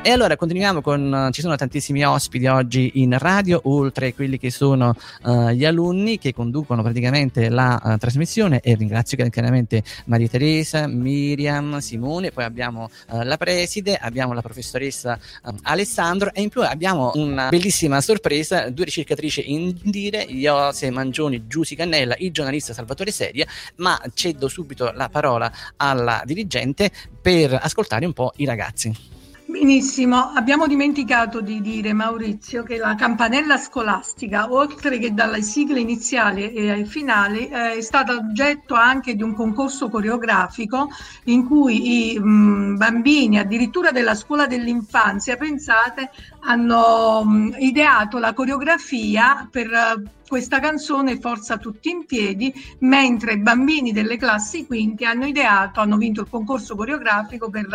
[0.07, 4.49] E allora continuiamo con, ci sono tantissimi ospiti oggi in radio, oltre a quelli che
[4.51, 8.61] sono uh, gli alunni che conducono praticamente la uh, trasmissione.
[8.61, 15.19] E ringrazio chiaramente Maria Teresa, Miriam, Simone, poi abbiamo uh, la preside, abbiamo la professoressa
[15.63, 16.33] Alessandro.
[16.33, 22.15] E in più abbiamo una bellissima sorpresa, due ricercatrici in dire, Iose Mangioni, Giusy Cannella,
[22.19, 26.91] il giornalista Salvatore Seria, ma cedo subito la parola alla dirigente
[27.21, 29.15] per ascoltare un po' i ragazzi.
[29.49, 36.51] Benissimo, abbiamo dimenticato di dire Maurizio che la campanella scolastica, oltre che dalle sigle iniziali
[36.51, 40.89] e finali, eh, è stata oggetto anche di un concorso coreografico
[41.25, 49.47] in cui i mh, bambini, addirittura della scuola dell'infanzia, pensate, hanno mh, ideato la coreografia
[49.51, 49.69] per
[50.27, 55.97] questa canzone Forza tutti in piedi, mentre i bambini delle classi quinti hanno ideato, hanno
[55.97, 57.67] vinto il concorso coreografico per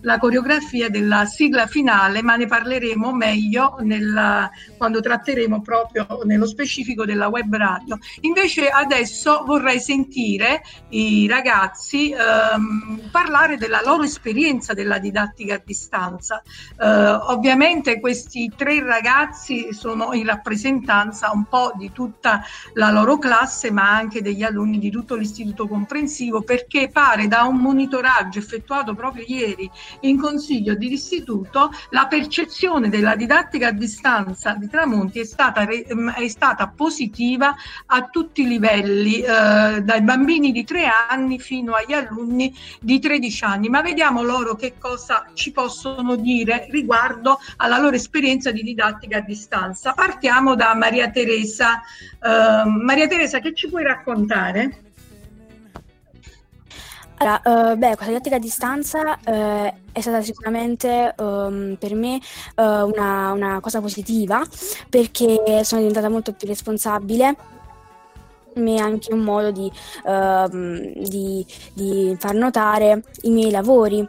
[0.00, 7.04] la, coreografia della sigla finale, ma ne parleremo meglio nella, quando tratteremo proprio nello specifico
[7.04, 7.96] della web radio.
[8.22, 16.42] Invece adesso vorrei sentire i ragazzi ehm, parlare della loro esperienza della didattica a distanza.
[16.78, 22.42] Eh, ovviamente questi tre ragazzi sono in rappresentanza un po' di tutta
[22.74, 27.56] la loro classe, ma anche degli alunni di tutto l'istituto comprensivo, perché pare da un
[27.56, 34.68] monitoraggio effettuato proprio ieri in consiglio di istituto la percezione della didattica a distanza di
[34.68, 37.54] Tramonti è stata, è stata positiva
[37.86, 43.44] a tutti i livelli, eh, dai bambini di tre anni fino agli alunni di 13
[43.44, 43.68] anni.
[43.70, 49.20] Ma vediamo loro che cosa ci possono dire riguardo alla loro esperienza di didattica a
[49.20, 49.92] distanza.
[49.92, 51.80] Partiamo da Maria Teresa.
[52.20, 54.88] Uh, Maria Teresa, che ci puoi raccontare?
[57.18, 62.18] Allora, uh, beh, questa didattica a distanza uh, è stata sicuramente um, per me
[62.56, 64.42] uh, una, una, cosa positiva
[64.88, 67.36] perché sono diventata molto più responsabile
[68.54, 69.70] è anche un modo di,
[70.04, 74.06] uh, di, di far notare i miei lavori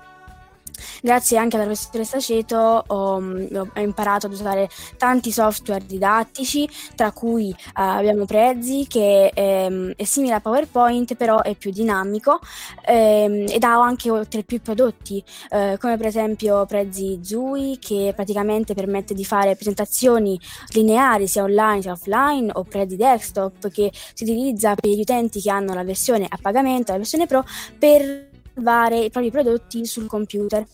[1.01, 7.49] Grazie anche alla professoressa Ceto ho, ho, imparato ad usare tanti software didattici, tra cui
[7.49, 12.39] uh, abbiamo Prezi che è, è, simile a PowerPoint però è più dinamico
[12.85, 18.73] ehm, ed ha anche oltre più prodotti, eh, come per esempio Prezi Zui che praticamente
[18.73, 20.39] permette di fare presentazioni
[20.73, 25.49] lineari sia online sia offline o Prezi Desktop che si utilizza per gli utenti che
[25.49, 27.43] hanno la versione a pagamento, la versione Pro
[27.77, 30.65] per i propri prodotti sul computer.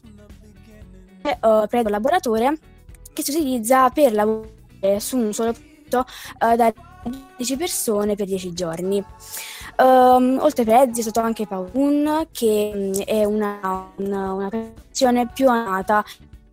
[1.42, 2.56] Uh, prego laboratorio
[3.12, 6.10] che si utilizza per lavorare su un solo prodotto
[6.46, 6.74] uh, da
[7.38, 9.04] 10 persone per 10 giorni.
[9.78, 16.04] Um, oltre Prezzi è stato anche Paun che um, è una, una, una più amata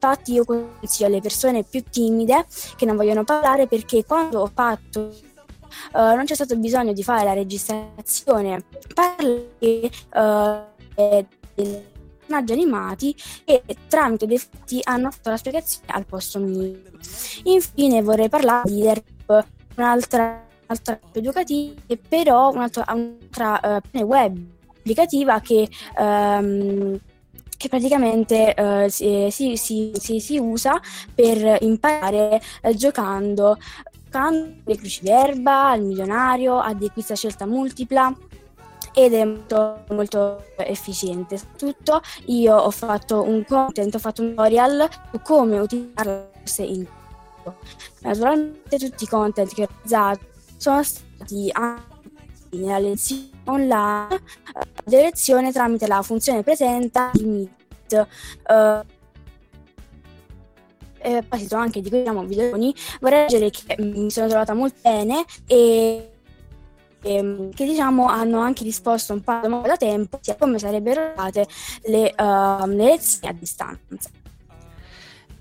[0.05, 2.45] infatti io consiglio alle persone più timide
[2.77, 7.25] che non vogliono parlare perché quando ho fatto uh, non c'è stato bisogno di fare
[7.25, 16.07] la registrazione parli uh, personaggi animati e tramite dei fatti hanno fatto la spiegazione al
[16.07, 16.81] posto mio.
[17.45, 21.75] Infine vorrei parlare di RIP, un'altra, un'altra educativa,
[22.09, 24.39] però un'altra, un'altra uh, web
[24.79, 26.99] applicativa che, um,
[27.57, 30.81] che praticamente uh, si, si, si, si, usa
[31.15, 33.57] per imparare uh, giocando,
[34.65, 38.17] le cruciverba, al milionario, a dei quiz a scelta multipla
[38.95, 41.37] ed è molto, molto efficiente.
[41.37, 46.87] Soprattutto io ho fatto un content, ho fatto un tutorial su come utilizzarlo in
[48.01, 50.21] Naturalmente tutti i content che ho realizzato
[50.57, 51.93] sono stati anche
[52.51, 54.23] nella lezione online
[54.85, 58.09] di lezione tramite la funzione presenta di Meet.
[58.49, 58.87] Uh,
[61.05, 66.14] eh, anche di quei videoni, vorrei dire che mi sono trovata molto bene e
[67.05, 71.47] ehm, che diciamo hanno anche risposto un po' da tempo sia come sarebbero state
[71.85, 74.11] le, uh, le lezioni a distanza.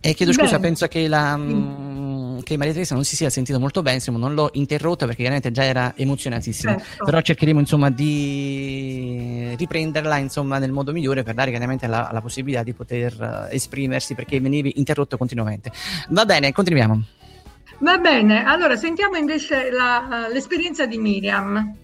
[0.05, 0.59] E chiedo scusa, Bene.
[0.59, 2.39] penso che, la, mm.
[2.39, 5.49] che, Maria Teresa non si sia sentita molto bene, insomma, non l'ho interrotta perché chiaramente
[5.51, 7.05] già era emozionatissima, certo.
[7.05, 12.63] però cercheremo insomma di riprenderla insomma, nel modo migliore per dare chiaramente la, la possibilità
[12.63, 15.71] di poter uh, esprimersi perché venivi interrotto continuamente.
[16.09, 17.03] Va bene, continuiamo.
[17.83, 21.75] Va bene, allora sentiamo invece la, l'esperienza di Miriam.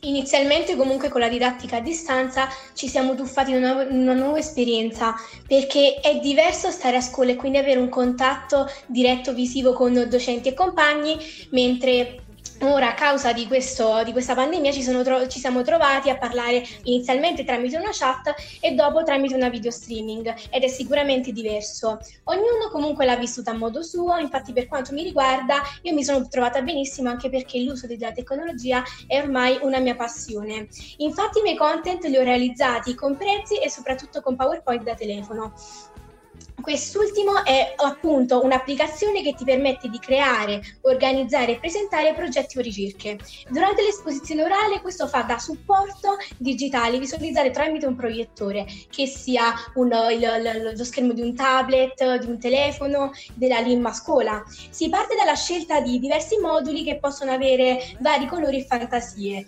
[0.00, 5.14] Inizialmente comunque con la didattica a distanza ci siamo tuffati in una, una, nuova esperienza
[5.46, 10.48] perché è diverso stare a scuola e quindi avere un contatto diretto visivo con docenti
[10.48, 11.16] e compagni,
[11.50, 12.21] mentre
[12.64, 16.62] Ora, a causa di, questo, di questa pandemia, ci, tro- ci, siamo trovati a parlare
[16.84, 21.98] inizialmente tramite una chat e dopo tramite una video streaming ed è sicuramente diverso.
[22.24, 26.28] Ognuno comunque l'ha vissuta a modo suo, infatti per quanto mi riguarda io mi sono
[26.28, 30.68] trovata benissimo anche perché l'uso della tecnologia è ormai una mia passione.
[30.98, 35.52] Infatti i miei content li ho realizzati con prezzi e soprattutto con PowerPoint da telefono.
[36.62, 43.18] Quest'ultimo è appunto un'applicazione che ti permette di creare, organizzare e presentare progetti o ricerche.
[43.50, 49.90] Durante l'esposizione orale questo fa da supporto digitale visualizzare tramite un proiettore, che sia un,
[50.12, 54.42] il, lo schermo di un tablet, di un telefono, della Limma scuola.
[54.70, 59.44] Si parte dalla scelta di diversi moduli che possono avere vari colori e fantasie.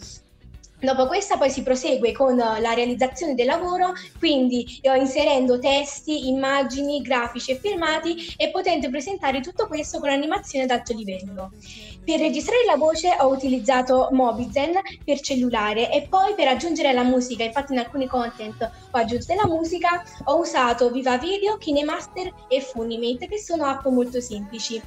[0.80, 7.00] Dopo questa poi si prosegue con eh, la realizzazione del lavoro, quindi inserendo testi, immagini,
[7.00, 11.52] grafici e filmati e potendo presentare tutto questo con animazione ad alto livello.
[12.04, 17.44] Per registrare la voce ho utilizzato Mobizen per cellulare e poi per aggiungere la musica,
[17.44, 23.26] infatti in alcuni content ho aggiunto della musica, ho usato Viva Video, KineMaster e Funimate
[23.26, 24.82] che sono app molto semplici.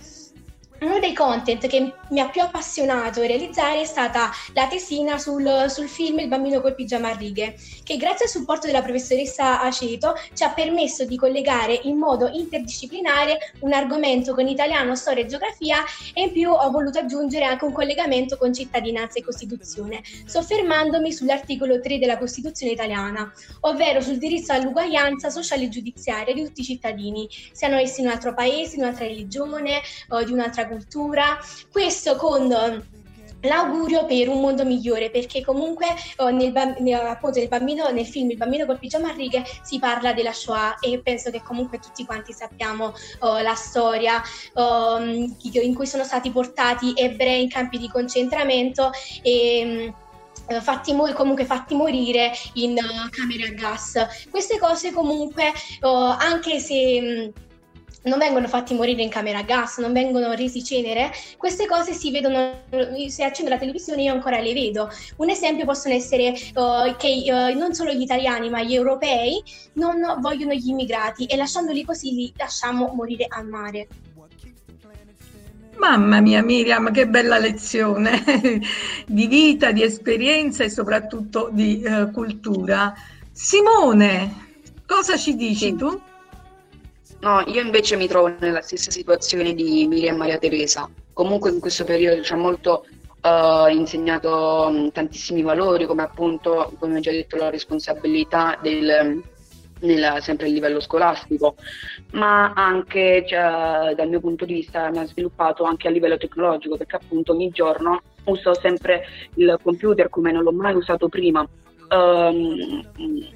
[0.80, 5.88] Uno dei content che mi ha più appassionato realizzare è stata la tesina sul, sul,
[5.88, 7.55] film Il bambino col pigiama a righe,
[7.88, 13.53] che grazie al supporto della professoressa Aceto ci ha permesso di collegare in modo interdisciplinare
[13.61, 15.77] un argomento con italiano, storia e geografia
[16.13, 21.79] e in più ho voluto aggiungere anche un collegamento con cittadinanza e Costituzione, soffermandomi sull'articolo
[21.79, 23.31] 3 della Costituzione italiana,
[23.61, 28.11] ovvero sul diritto all'uguaglianza sociale e giudiziaria di tutti i cittadini, siano essi in un
[28.11, 29.79] altro paese, in un'altra religione
[30.09, 31.39] o di un'altra cultura,
[31.71, 32.95] questo con
[33.41, 38.38] l'augurio per un mondo migliore perché comunque oh, nel, appunto, nel, bambino, nel film Il
[38.38, 42.33] bambino col pigiama a righe si parla della Shoah e penso che comunque tutti quanti
[42.33, 44.21] sappiamo oh, la storia
[44.53, 49.93] oh, in cui sono stati portati ebrei in campi di concentramento e
[50.53, 54.27] mm, fatti, comunque fatti morire in uh, camere a gas.
[54.29, 57.47] Queste cose comunque, oh, anche se mm,
[58.08, 62.12] non vengono fatti morire in camera a gas, non vengono resi cenere, queste cose si
[62.12, 62.64] vedono,
[63.08, 64.89] se accendo la televisione io ancora le vedo.
[65.18, 69.41] Un esempio possono essere uh, che uh, non solo gli italiani ma gli europei
[69.74, 73.88] non vogliono gli immigrati e lasciandoli così li lasciamo morire a mare.
[75.78, 78.24] Mamma mia Miriam, che bella lezione
[79.05, 82.95] di vita, di esperienza e soprattutto di uh, cultura.
[83.32, 84.47] Simone,
[84.88, 85.76] cosa ci dici sì.
[85.76, 86.01] tu?
[87.20, 90.89] No, io invece mi trovo nella stessa situazione di Miriam Maria Teresa.
[91.13, 92.86] Comunque in questo periodo ci ha molto
[93.22, 99.24] uh, insegnato um, tantissimi valori, come appunto, come ho già detto, la responsabilità del,
[99.80, 101.55] nella, sempre a livello scolastico,
[102.11, 106.78] ma anche cioè, dal mio punto di vista mi ha sviluppato anche a livello tecnologico,
[106.78, 109.05] perché appunto ogni giorno uso sempre
[109.36, 111.47] il computer come non l'ho mai usato prima
[111.89, 112.85] Um,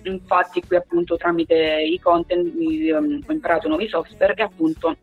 [0.04, 4.98] infatti qui appunto tramite i content um, ho imparato nuovi software e appunto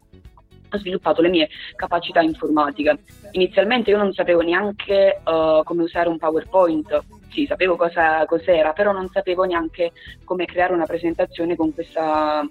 [0.70, 2.98] ho sviluppato le mie capacità informatiche.
[3.32, 8.92] Inizialmente io non sapevo neanche uh, come usare un PowerPoint, sì, sapevo cosa, cos'era, però
[8.92, 9.92] non sapevo neanche
[10.24, 12.46] come creare una presentazione con questa,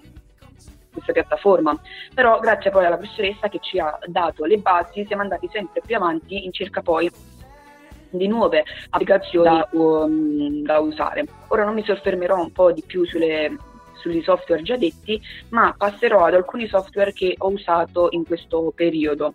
[0.92, 1.78] questa piattaforma.
[2.14, 5.96] Però grazie poi alla professoressa che ci ha dato le basi siamo andati sempre più
[5.96, 7.10] avanti in cerca poi
[8.10, 11.24] di nuove applicazioni da, um, da usare.
[11.48, 13.56] Ora non mi soffermerò un po' di più sulle,
[13.94, 19.34] sugli software già detti, ma passerò ad alcuni software che ho usato in questo periodo.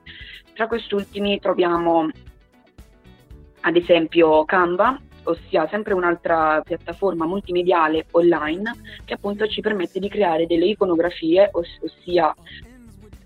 [0.53, 2.09] Tra quest'ultimi troviamo
[3.65, 8.73] ad esempio Canva, ossia sempre un'altra piattaforma multimediale online
[9.05, 11.49] che appunto ci permette di creare delle iconografie,
[11.81, 12.33] ossia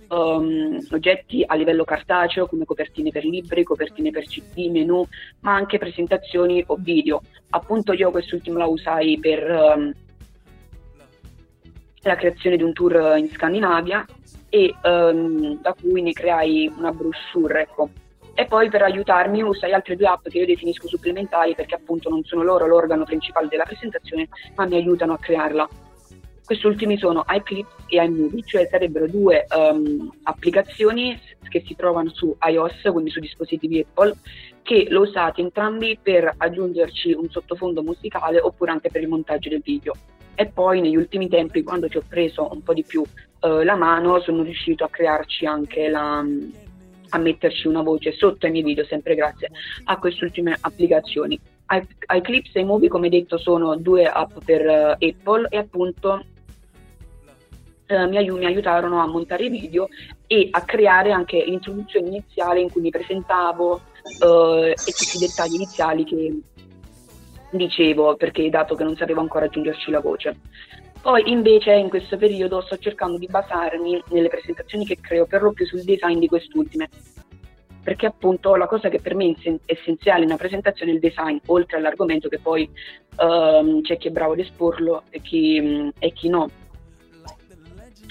[0.09, 5.05] um, oggetti a livello cartaceo come copertine per libri, copertine per CD, menu,
[5.41, 7.21] ma anche presentazioni o video.
[7.49, 9.93] Appunto io quest'ultimo la usai per um,
[12.01, 14.05] la creazione di un tour in Scandinavia
[14.49, 17.89] e um, da cui ne creai una brochure, ecco.
[18.33, 22.23] E poi per aiutarmi usai altre due app che io definisco supplementari perché appunto non
[22.23, 25.67] sono loro l'organo principale della presentazione, ma mi aiutano a crearla.
[26.47, 31.19] Questi ultimi sono iClips e iMovie, cioè sarebbero due um, applicazioni
[31.49, 34.15] che si trovano su iOS, quindi su dispositivi Apple,
[34.61, 39.59] che lo usate entrambi per aggiungerci un sottofondo musicale oppure anche per il montaggio del
[39.61, 39.91] video.
[40.35, 43.75] E poi negli ultimi tempi, quando ci ho preso un po' di più uh, la
[43.75, 46.19] mano, sono riuscito a crearci anche la,
[47.09, 49.49] a metterci una voce sotto ai miei video, sempre grazie
[49.83, 51.37] a queste ultime applicazioni.
[52.15, 56.23] iClips e iMovie, come detto, sono due app per uh, Apple e appunto
[57.87, 59.87] eh, mi, ai- mi, aiutarono a montare video
[60.27, 63.81] e a creare anche l'introduzione iniziale in cui mi presentavo
[64.21, 66.39] eh, e tutti i dettagli iniziali che
[67.51, 70.37] dicevo, perché dato che non sapevo ancora aggiungerci la voce.
[71.01, 75.53] Poi invece in questo periodo sto cercando di basarmi nelle presentazioni che creo per lo
[75.53, 76.89] più sul design di quest'ultime,
[77.81, 81.37] perché appunto la cosa che per me è essenziale in una presentazione è il design,
[81.45, 82.69] oltre all'argomento che poi
[83.19, 86.49] um, c'è chi è bravo ad esporlo e chi, e chi no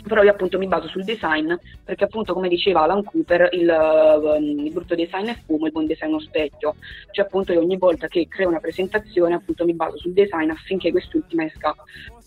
[0.07, 1.53] però io appunto mi baso sul design
[1.84, 5.86] perché appunto come diceva Alan Cooper il, uh, il brutto design è fumo, il buon
[5.86, 6.76] design è uno specchio.
[7.11, 10.90] Cioè appunto io ogni volta che creo una presentazione appunto mi baso sul design affinché
[10.90, 11.74] quest'ultima esca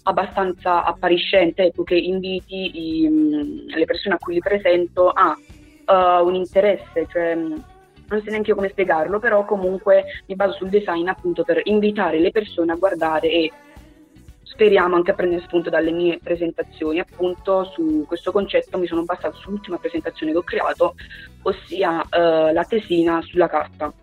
[0.03, 6.36] abbastanza appariscente ecco che inviti i, le persone a cui li presento a uh, un
[6.36, 7.36] interesse cioè
[8.09, 12.20] non so neanche io come spiegarlo, però comunque mi baso sul design appunto per invitare
[12.20, 13.51] le persone a guardare e
[14.49, 16.99] speriamo anche a prendere spunto dalle mie presentazioni.
[16.99, 20.95] Appunto su questo concetto mi sono basato sull'ultima presentazione che ho creato,
[21.43, 23.93] ossia eh, la tesina sulla carta.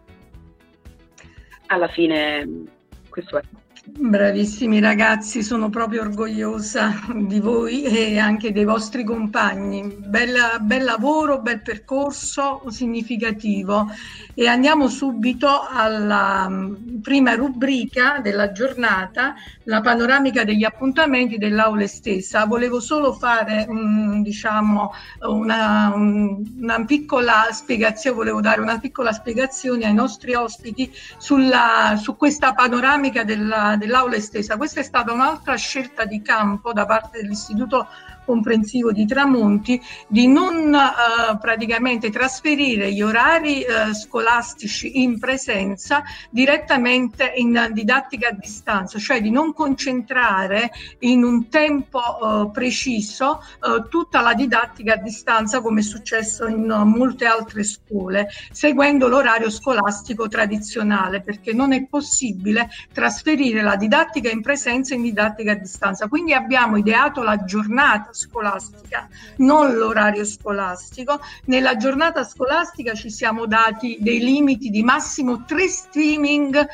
[1.67, 2.65] Alla fine
[3.09, 3.43] questo è.
[3.89, 9.97] Bravissimi ragazzi, sono proprio orgogliosa di voi e anche dei vostri compagni.
[10.05, 13.87] Bella, bel lavoro, bel percorso significativo.
[14.35, 22.45] E andiamo subito alla mm, prima rubrica della giornata, la panoramica degli appuntamenti dell'aula stessa.
[22.45, 23.69] Volevo solo fare
[24.21, 31.97] diciamo, una, un, una piccola spiegazione, volevo dare una piccola spiegazione ai nostri ospiti sulla,
[31.97, 34.57] su questa panoramica della, dell'aula estesa.
[34.57, 37.89] Questa è stata un'altra scelta di campo da parte dell'Istituto
[38.27, 47.33] comprensivo di Tramonti di non eh, praticamente trasferire gli orari eh, scolastici in presenza direttamente
[47.37, 50.71] in didattica a distanza, cioè di non concentrare
[51.01, 56.67] in un tempo eh, preciso eh, tutta la didattica a distanza come è successo in
[56.67, 64.43] molte altre scuole, seguendo l'orario scolastico tradizionale, perché non è possibile trasferire la didattica in
[64.43, 66.09] presenza in didattica a distanza.
[66.09, 71.21] Quindi abbiamo ideato la giornata scolastica, non l'orario scolastico.
[71.45, 76.67] Nella giornata scolastica ci siamo dati dei limiti di massimo tre streaming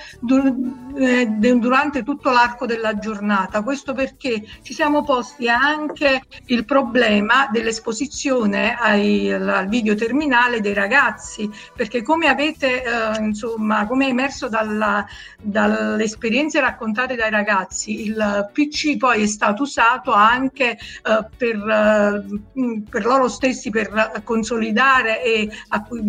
[0.97, 3.63] eh, durante tutto l'arco della giornata.
[3.63, 11.51] Questo perché ci siamo posti anche il problema dell'esposizione ai, al video terminale dei ragazzi,
[11.75, 15.05] perché come avete, eh, insomma, come è emerso dalla,
[15.41, 22.83] dalle esperienze raccontate dai ragazzi, il PC poi è stato usato anche eh, per, eh,
[22.89, 25.51] per, loro stessi per consolidare e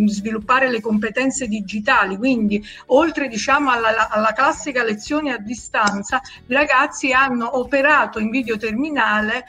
[0.05, 2.17] sviluppare le competenze digitali.
[2.17, 8.57] Quindi, oltre diciamo alla, alla classica lezione a distanza, i ragazzi hanno operato in video
[8.57, 9.45] terminale eh,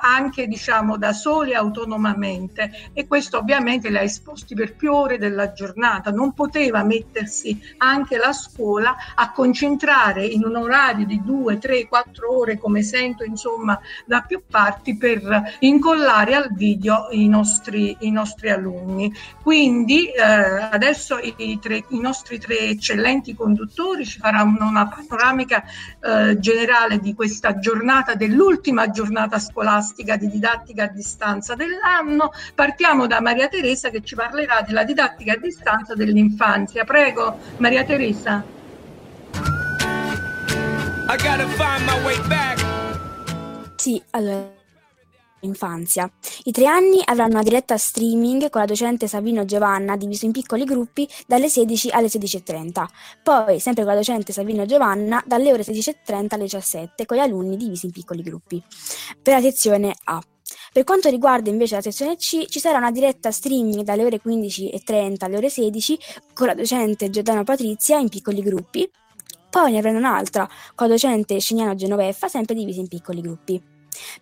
[0.00, 5.52] anche diciamo da soli autonomamente e questo ovviamente li ha esposti per più ore della
[5.52, 6.10] giornata.
[6.10, 12.36] Non poteva mettersi anche la scuola a concentrare in un orario di due, tre, quattro
[12.36, 15.17] ore, come sento insomma da più parti, per
[15.60, 19.12] incollare al video i nostri, i nostri alunni.
[19.42, 25.64] Quindi eh, adesso i, tre, i, nostri tre eccellenti conduttori ci faranno una panoramica
[26.00, 32.32] eh, generale di questa giornata, dell'ultima giornata scolastica di didattica a distanza dell'anno.
[32.54, 36.84] Partiamo da Maria Teresa che ci parlerà della didattica a distanza dell'infanzia.
[36.84, 38.56] Prego, Maria Teresa.
[43.76, 44.57] Sì, allora
[45.40, 46.10] infanzia.
[46.44, 50.64] I tre anni avranno una diretta streaming con la docente Savino Giovanna diviso in piccoli
[50.64, 52.86] gruppi dalle 16 alle 16.30.
[53.22, 57.56] Poi, sempre con la docente Savino Giovanna, dalle ore 16.30 alle 17 con gli alunni
[57.56, 58.62] divisi in piccoli gruppi.
[59.22, 60.22] Per la sezione A.
[60.72, 65.24] Per quanto riguarda invece la sezione C, ci sarà una diretta streaming dalle ore 15.30
[65.24, 65.98] alle ore 16
[66.34, 68.88] con la docente Giordano Patrizia in piccoli gruppi.
[69.50, 73.60] Poi ne avranno un'altra con la docente Sciniano Genoveffa, sempre divisi in piccoli gruppi.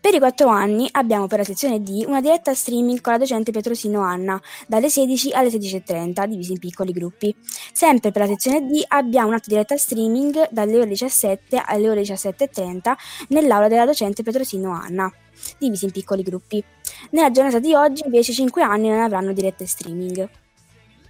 [0.01, 3.51] Per i 4 anni abbiamo per la sezione D una diretta streaming con la docente
[3.53, 7.35] Petrosino Anna, dalle 16 alle 16.30, divisi in piccoli gruppi.
[7.73, 12.93] Sempre per la sezione D abbiamo un'altra diretta streaming dalle ore 17 alle ore 17.30
[13.29, 15.13] nell'aula della docente Petrosino Anna,
[15.59, 16.63] divisi in piccoli gruppi.
[17.11, 20.29] Nella giornata di oggi invece 5 anni non avranno dirette streaming.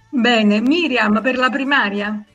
[0.09, 2.25] Bene, Miriam per la primaria.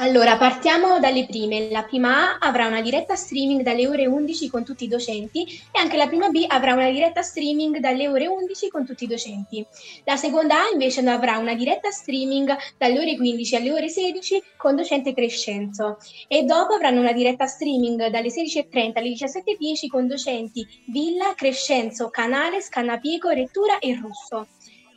[0.00, 1.70] Allora, partiamo dalle prime.
[1.70, 5.80] La prima A avrà una diretta streaming dalle ore 11 con tutti i docenti e
[5.80, 9.66] anche la prima B avrà una diretta streaming dalle ore 11 con tutti i docenti.
[10.04, 14.76] La seconda A invece avrà una diretta streaming dalle ore 15 alle ore 16 con
[14.76, 21.34] docente Crescenzo e dopo avranno una diretta streaming dalle 16.30 alle 17.10 con docenti Villa,
[21.34, 24.46] Crescenzo, Canale, Scannapico, Rettura e Russo.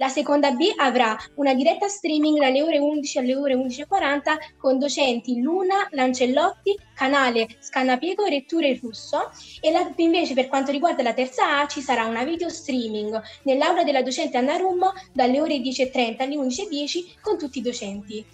[0.02, 5.40] La seconda B avrà una diretta streaming dalle ore 11 alle ore 11.40 con docenti
[5.40, 9.30] Luna, Lancellotti, Canale, Scannapiego, Retture e Russo.
[9.60, 13.84] E la, invece per quanto riguarda la terza A ci sarà una video streaming nell'aula
[13.84, 18.26] della docente Anna Rummo dalle ore 10.30 alle 11.10 con tutti i docenti.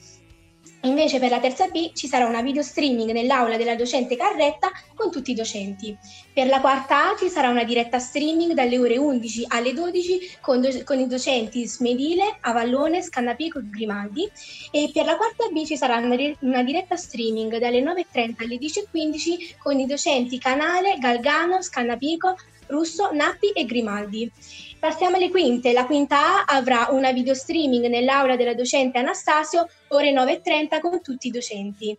[0.82, 5.12] Invece per la terza B ci sarà una video streaming nell'aula della docente Carretta con
[5.12, 5.98] tutti i docenti.
[6.32, 10.62] Per la quarta A ci sarà una diretta streaming dalle ore 11 alle 12 con,
[10.62, 14.30] do- con i docenti Smedile, Avallone, Scannapico e Grimaldi
[14.72, 18.58] e per la quarta B ci sarà una, di- una diretta streaming dalle 9.30 alle
[18.58, 22.36] 10.15 con i docenti Canale, Galgano, Scannapico,
[22.68, 24.32] Russo, Nappi e Grimaldi.
[24.80, 25.74] Passiamo alle quinte.
[25.74, 31.28] La quinta A avrà una video streaming nell'aula della docente Anastasio ore 9.30 con tutti
[31.28, 31.98] i docenti.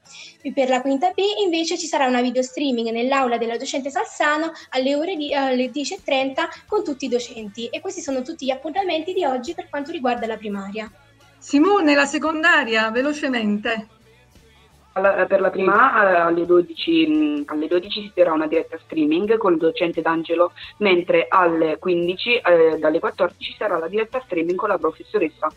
[0.55, 4.95] Per la quinta B invece ci sarà una video streaming nell'aula della docente Salsano alle
[4.95, 6.35] ore di, alle 10.30
[6.69, 7.67] con tutti i docenti.
[7.67, 10.89] E questi sono tutti gli appuntamenti di oggi per quanto riguarda la primaria.
[11.37, 13.98] Simone, la secondaria, velocemente.
[14.99, 19.53] Per la prima eh, alle 12, mh, alle 12 si terrà una diretta streaming con
[19.53, 24.79] il docente D'Angelo, mentre alle 15, eh, dalle 14 sarà la diretta streaming con la
[24.79, 25.49] professoressa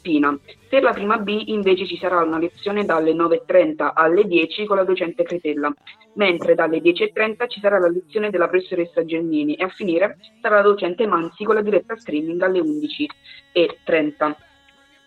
[0.00, 0.36] Spina.
[0.68, 4.84] Per la prima B invece ci sarà una lezione dalle 9.30 alle 10 con la
[4.84, 5.72] docente Cretella,
[6.14, 10.62] mentre dalle 10.30 ci sarà la lezione della professoressa Gennini e a finire sarà la
[10.62, 14.34] docente Manzi con la diretta streaming alle 11.30.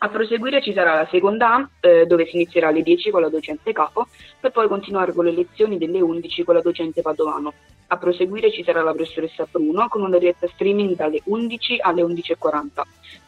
[0.03, 3.71] A proseguire ci sarà la seconda eh, dove si inizierà alle 10 con la docente
[3.71, 7.53] Capo, per poi continuare con le lezioni delle 11 con la docente Padovano.
[7.87, 12.81] A proseguire ci sarà la professoressa Bruno con una diretta streaming dalle 11 alle 11.40,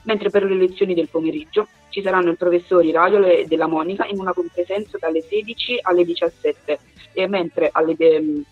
[0.04, 4.20] mentre per le lezioni del pomeriggio ci saranno i professori Radio e della Monica in
[4.20, 6.80] una compresenza dalle 16 alle 17,
[7.14, 8.44] e mentre alle, ehm,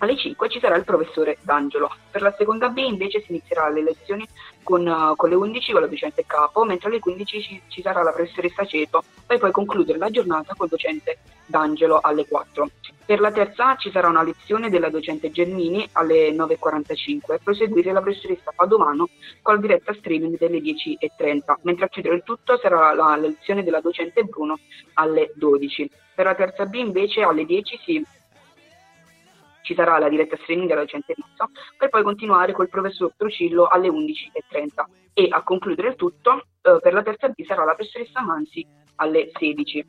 [0.00, 1.90] alle 5 ci sarà il professore D'Angelo.
[2.10, 4.26] Per la seconda B invece si inizierà le lezioni
[4.62, 8.02] con, eh, con le 11 con la docente Capo, mentre alle 15 ci, ci sarà
[8.02, 12.70] la professoressa Ceto, per poi concludere la giornata col docente D'Angelo alle 4.
[13.04, 17.92] Per la terza A ci sarà una lezione della docente Gernini alle 9.45 e proseguire
[17.92, 19.08] la professoressa Padovano
[19.42, 23.80] con la diretta streaming delle 10.30, mentre a chiudere il tutto sarà la lezione della
[23.80, 24.60] docente Bruno
[24.94, 25.90] alle 12.
[26.14, 28.06] Per la terza B invece alle 10 si
[29.70, 33.88] ci sarà la diretta streaming della docente Rizzo, per poi continuare col professor Trocillo alle
[33.88, 38.66] 11.30 e a concludere il tutto eh, per la terza B sarà la professoressa Mansi
[38.96, 39.86] alle 16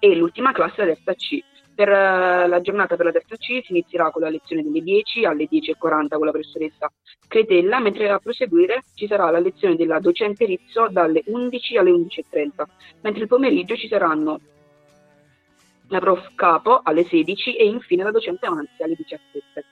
[0.00, 1.38] e l'ultima classe la terza C.
[1.76, 5.24] Per eh, la giornata per la terza C si inizierà con la lezione delle 10
[5.26, 5.76] alle 10.40
[6.16, 6.90] con la professoressa
[7.28, 12.64] Cretella, mentre a proseguire ci sarà la lezione della docente Rizzo dalle 11 alle 11.30,
[13.02, 14.40] mentre il pomeriggio ci saranno
[15.88, 19.64] la prof capo alle 16 e infine la docente Manzi alle 17.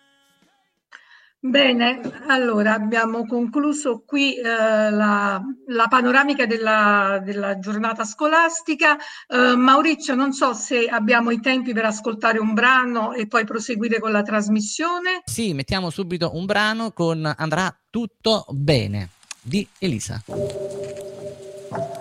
[1.38, 8.96] Bene, allora abbiamo concluso qui eh, la, la panoramica della, della giornata scolastica.
[9.28, 14.00] Eh, Maurizio, non so se abbiamo i tempi per ascoltare un brano e poi proseguire
[14.00, 15.22] con la trasmissione.
[15.24, 19.10] Sì, mettiamo subito un brano con Andrà tutto bene
[19.40, 20.24] di Elisa.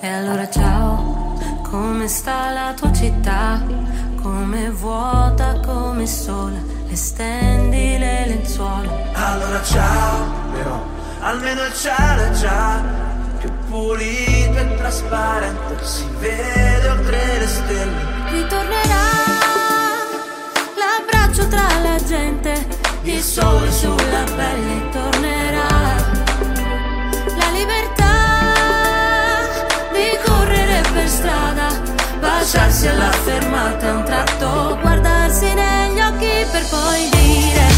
[0.02, 3.95] E allora ciao, come sta la tua città?
[4.26, 6.58] Come vuota, come sola,
[6.88, 8.90] le stendi le lenzuola.
[9.14, 10.84] Allora ciao, però
[11.20, 12.82] almeno il cielo è già
[13.38, 18.06] più pulito e trasparente, si vede oltre le stelle.
[18.32, 19.06] Ritornerà
[20.82, 22.68] l'abbraccio tra la gente,
[23.04, 25.68] il sole sulla pelle tornerà.
[27.38, 28.16] La libertà
[29.94, 31.55] di correre per strada,
[32.46, 37.75] baciarsi alla fermata, un tratto guardarsi negli occhi per poi dire,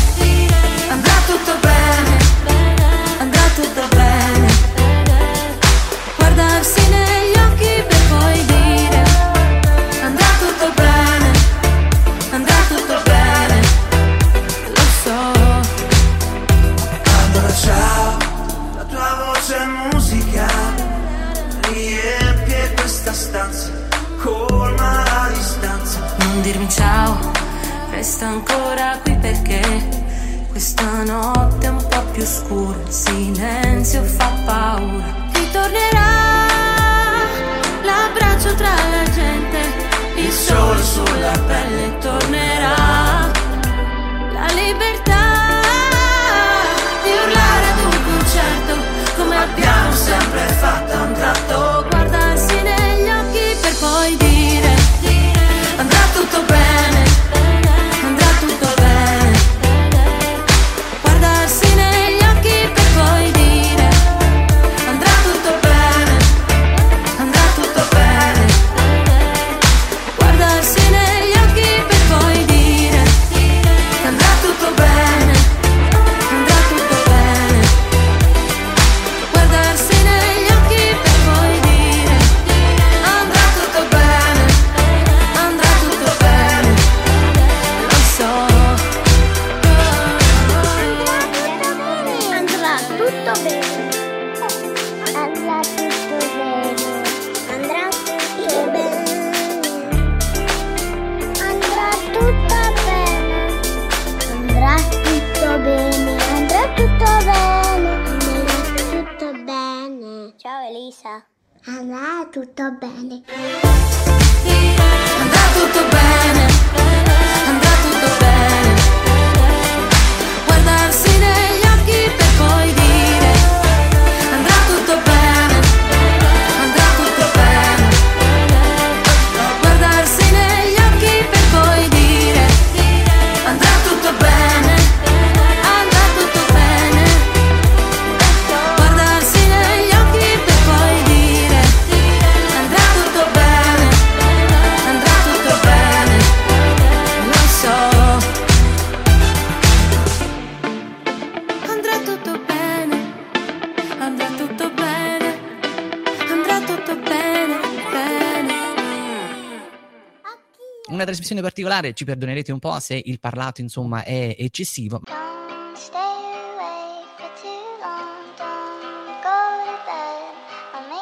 [161.68, 165.02] particolare, ci perdonerete un po' se il parlato insomma è eccessivo.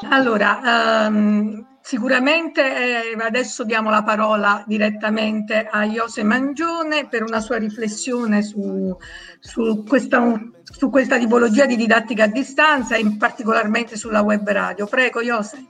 [0.09, 7.57] Allora, ehm, sicuramente eh, adesso diamo la parola direttamente a Iose Mangione per una sua
[7.57, 8.95] riflessione su,
[9.39, 14.85] su questa, su questa tipologia di didattica a distanza e in particolarmente sulla web radio.
[14.85, 15.65] Prego, Iose.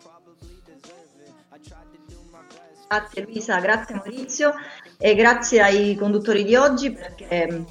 [2.87, 4.53] Grazie Luisa, grazie Maurizio
[4.97, 7.63] e grazie ai conduttori di oggi perché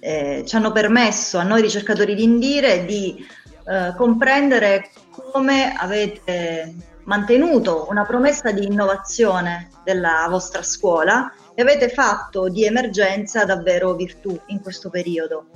[0.00, 3.24] eh, ci hanno permesso a noi ricercatori di Indire di
[3.66, 4.90] eh, comprendere
[5.32, 13.44] come avete mantenuto una promessa di innovazione della vostra scuola e avete fatto di emergenza
[13.44, 15.46] davvero virtù in questo periodo.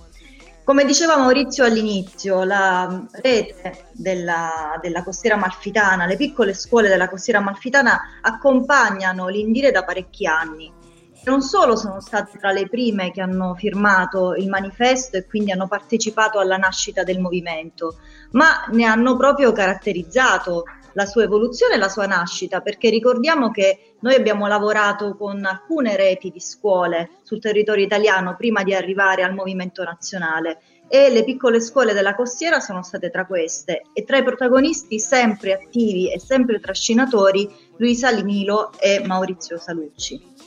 [0.64, 7.40] Come diceva Maurizio all'inizio, la rete della, della costiera malfitana, le piccole scuole della costiera
[7.40, 10.70] malfitana accompagnano l'Indire da parecchi anni.
[11.28, 15.68] Non solo sono state tra le prime che hanno firmato il manifesto e quindi hanno
[15.68, 17.98] partecipato alla nascita del movimento,
[18.30, 20.64] ma ne hanno proprio caratterizzato
[20.94, 25.96] la sua evoluzione e la sua nascita, perché ricordiamo che noi abbiamo lavorato con alcune
[25.96, 31.60] reti di scuole sul territorio italiano prima di arrivare al movimento nazionale e le piccole
[31.60, 36.58] scuole della costiera sono state tra queste e tra i protagonisti sempre attivi e sempre
[36.58, 40.38] trascinatori Luisa Linilo e Maurizio Salucci.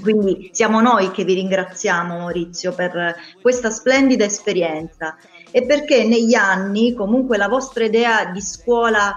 [0.00, 5.16] Quindi siamo noi che vi ringraziamo Maurizio per questa splendida esperienza.
[5.50, 9.14] E perché negli anni comunque la vostra idea di scuola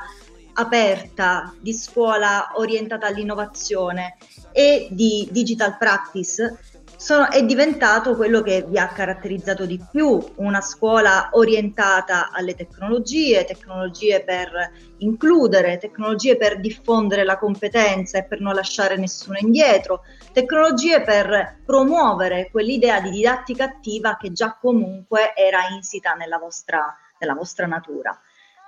[0.53, 4.17] aperta, di scuola orientata all'innovazione
[4.51, 6.59] e di digital practice
[6.99, 13.45] sono, è diventato quello che vi ha caratterizzato di più, una scuola orientata alle tecnologie,
[13.45, 20.01] tecnologie per includere, tecnologie per diffondere la competenza e per non lasciare nessuno indietro,
[20.33, 27.33] tecnologie per promuovere quell'idea di didattica attiva che già comunque era insita nella vostra, nella
[27.33, 28.19] vostra natura.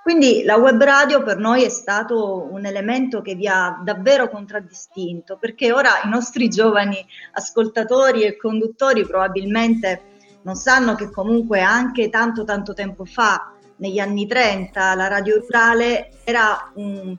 [0.01, 5.37] Quindi la web radio per noi è stato un elemento che vi ha davvero contraddistinto,
[5.37, 10.01] perché ora i nostri giovani ascoltatori e conduttori probabilmente
[10.41, 16.11] non sanno che comunque anche tanto tanto tempo fa, negli anni 30, la radio rurale
[16.23, 17.15] era un,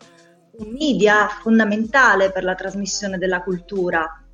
[0.50, 4.24] un media fondamentale per la trasmissione della cultura.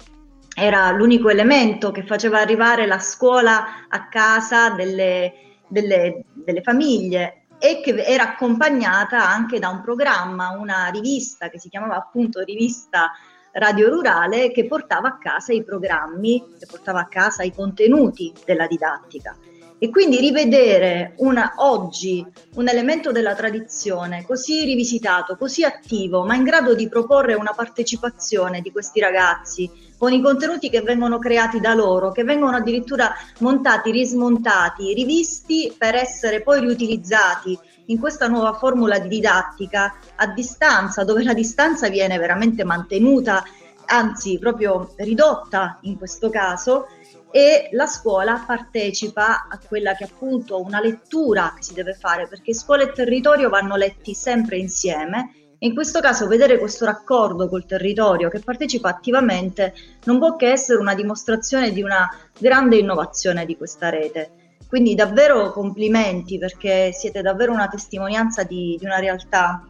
[0.54, 5.32] Era l'unico elemento che faceva arrivare la scuola a casa delle,
[5.68, 11.68] delle, delle famiglie e che era accompagnata anche da un programma, una rivista che si
[11.68, 13.12] chiamava appunto Rivista
[13.52, 18.66] Radio Rurale che portava a casa i programmi, che portava a casa i contenuti della
[18.66, 19.36] didattica.
[19.80, 26.42] E quindi rivedere una, oggi un elemento della tradizione così rivisitato, così attivo, ma in
[26.42, 31.74] grado di proporre una partecipazione di questi ragazzi con i contenuti che vengono creati da
[31.74, 38.98] loro, che vengono addirittura montati, rismontati, rivisti per essere poi riutilizzati in questa nuova formula
[38.98, 43.42] di didattica a distanza, dove la distanza viene veramente mantenuta,
[43.86, 46.86] anzi proprio ridotta in questo caso,
[47.30, 52.54] e la scuola partecipa a quella che appunto una lettura che si deve fare, perché
[52.54, 57.66] scuola e territorio vanno letti sempre insieme e in questo caso vedere questo raccordo col
[57.66, 59.74] territorio che partecipa attivamente
[60.04, 62.08] non può che essere una dimostrazione di una
[62.38, 64.56] grande innovazione di questa rete.
[64.68, 69.66] Quindi davvero complimenti perché siete davvero una testimonianza di, di una realtà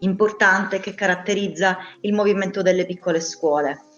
[0.00, 3.91] importante che caratterizza il movimento delle piccole scuole.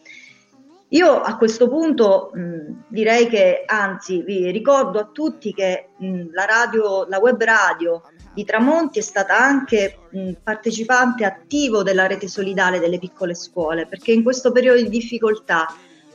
[0.95, 6.45] Io a questo punto mh, direi che, anzi, vi ricordo a tutti che mh, la,
[6.45, 8.01] radio, la web radio
[8.33, 14.13] di Tramonti è stata anche mh, partecipante attivo della rete solidale delle piccole scuole, perché
[14.13, 15.67] in questo periodo di difficoltà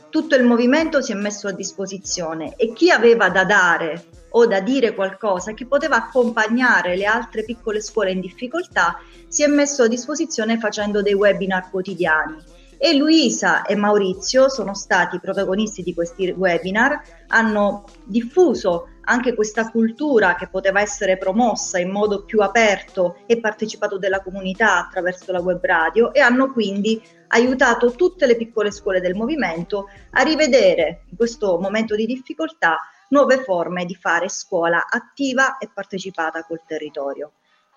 [0.08, 4.60] tutto il movimento si è messo a disposizione e chi aveva da dare o da
[4.60, 9.88] dire qualcosa, chi poteva accompagnare le altre piccole scuole in difficoltà, si è messo a
[9.88, 12.58] disposizione facendo dei webinar quotidiani.
[12.82, 20.34] E Luisa e Maurizio sono stati protagonisti di questi webinar, hanno diffuso anche questa cultura
[20.34, 25.62] che poteva essere promossa in modo più aperto e partecipato della comunità attraverso la web
[25.62, 31.58] radio e hanno quindi aiutato tutte le piccole scuole del movimento a rivedere in questo
[31.58, 32.78] momento di difficoltà
[33.10, 37.32] nuove forme di fare scuola attiva e partecipata col territorio.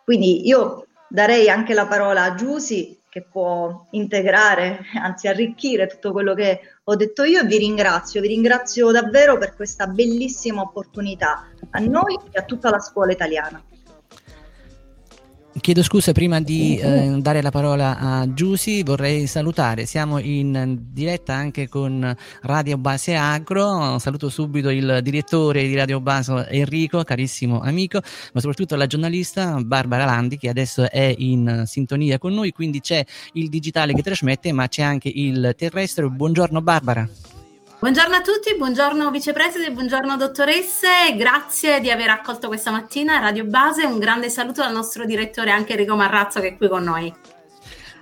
[0.05, 6.33] Quindi io darei anche la parola a Giusi che può integrare, anzi arricchire tutto quello
[6.33, 11.79] che ho detto io e vi ringrazio, vi ringrazio davvero per questa bellissima opportunità a
[11.79, 13.63] noi e a tutta la scuola italiana.
[15.61, 21.35] Chiedo scusa prima di eh, dare la parola a Giusy, vorrei salutare, siamo in diretta
[21.35, 28.01] anche con Radio Base Agro, saluto subito il direttore di Radio Base Enrico, carissimo amico,
[28.33, 33.05] ma soprattutto la giornalista Barbara Landi che adesso è in sintonia con noi, quindi c'è
[33.33, 36.09] il digitale che trasmette ma c'è anche il terrestre.
[36.09, 37.07] Buongiorno Barbara.
[37.83, 43.83] Buongiorno a tutti, buongiorno vicepresidente, buongiorno dottoresse, grazie di aver accolto questa mattina Radio Base,
[43.83, 47.13] un grande saluto al nostro direttore anche Enrico Marrazzo che è qui con noi.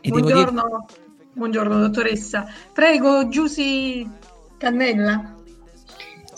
[0.04, 0.86] Buongiorno,
[1.34, 4.08] buongiorno dottoressa, prego Giusy
[4.60, 5.41] Cannella.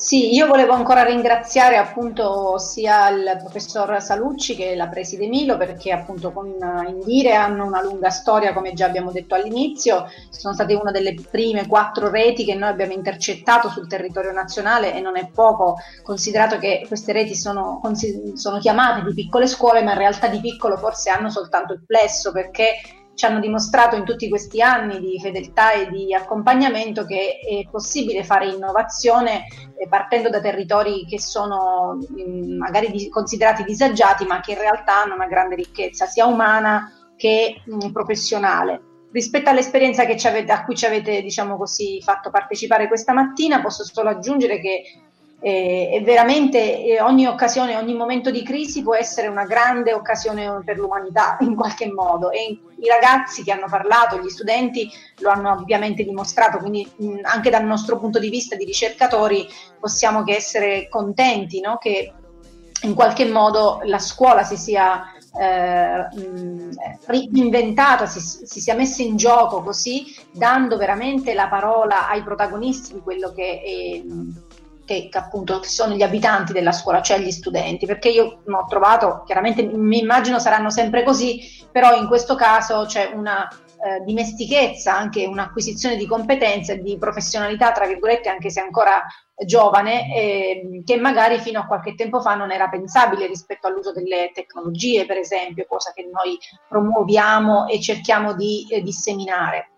[0.03, 5.93] Sì, io volevo ancora ringraziare appunto sia il professor Salucci che la preside Milo perché
[5.93, 6.53] appunto con
[6.89, 11.67] Indire hanno una lunga storia come già abbiamo detto all'inizio, sono state una delle prime
[11.67, 16.83] quattro reti che noi abbiamo intercettato sul territorio nazionale e non è poco considerato che
[16.85, 17.79] queste reti sono,
[18.33, 22.33] sono chiamate di piccole scuole ma in realtà di piccolo forse hanno soltanto il plesso
[22.33, 27.69] perché ci hanno dimostrato in tutti questi anni di fedeltà e di accompagnamento che è
[27.69, 29.45] possibile fare innovazione
[29.77, 35.15] eh, partendo da territori che sono mh, magari considerati disagiati ma che in realtà hanno
[35.15, 38.81] una grande ricchezza sia umana che mh, professionale.
[39.11, 44.09] Rispetto all'esperienza avete, a cui ci avete diciamo così, fatto partecipare questa mattina, posso solo
[44.09, 44.81] aggiungere che
[45.45, 51.35] e veramente ogni occasione, ogni momento di crisi può essere una grande occasione per l'umanità
[51.41, 54.89] in qualche modo e i ragazzi che hanno parlato, gli studenti
[55.19, 56.89] lo hanno ovviamente dimostrato, quindi
[57.23, 59.45] anche dal nostro punto di vista di ricercatori
[59.77, 61.77] possiamo che essere contenti no?
[61.77, 62.13] che
[62.83, 66.07] in qualche modo la scuola si sia eh,
[67.05, 73.01] reinventata, si, si, sia messa in gioco così, dando veramente la parola ai protagonisti di
[73.01, 74.01] quello che è
[74.85, 79.23] che, che, appunto sono gli abitanti della scuola, cioè gli studenti, perché io ho trovato,
[79.25, 83.47] chiaramente mi immagino saranno sempre così, però in questo caso c'è una
[83.83, 89.03] eh, dimestichezza, anche un'acquisizione di competenze, di professionalità, tra virgolette, anche se ancora
[89.45, 94.31] giovane, eh, che magari fino a qualche tempo fa non era pensabile rispetto all'uso delle
[94.33, 96.37] tecnologie, per esempio, cosa che noi
[96.69, 99.69] promuoviamo e cerchiamo di eh, disseminare.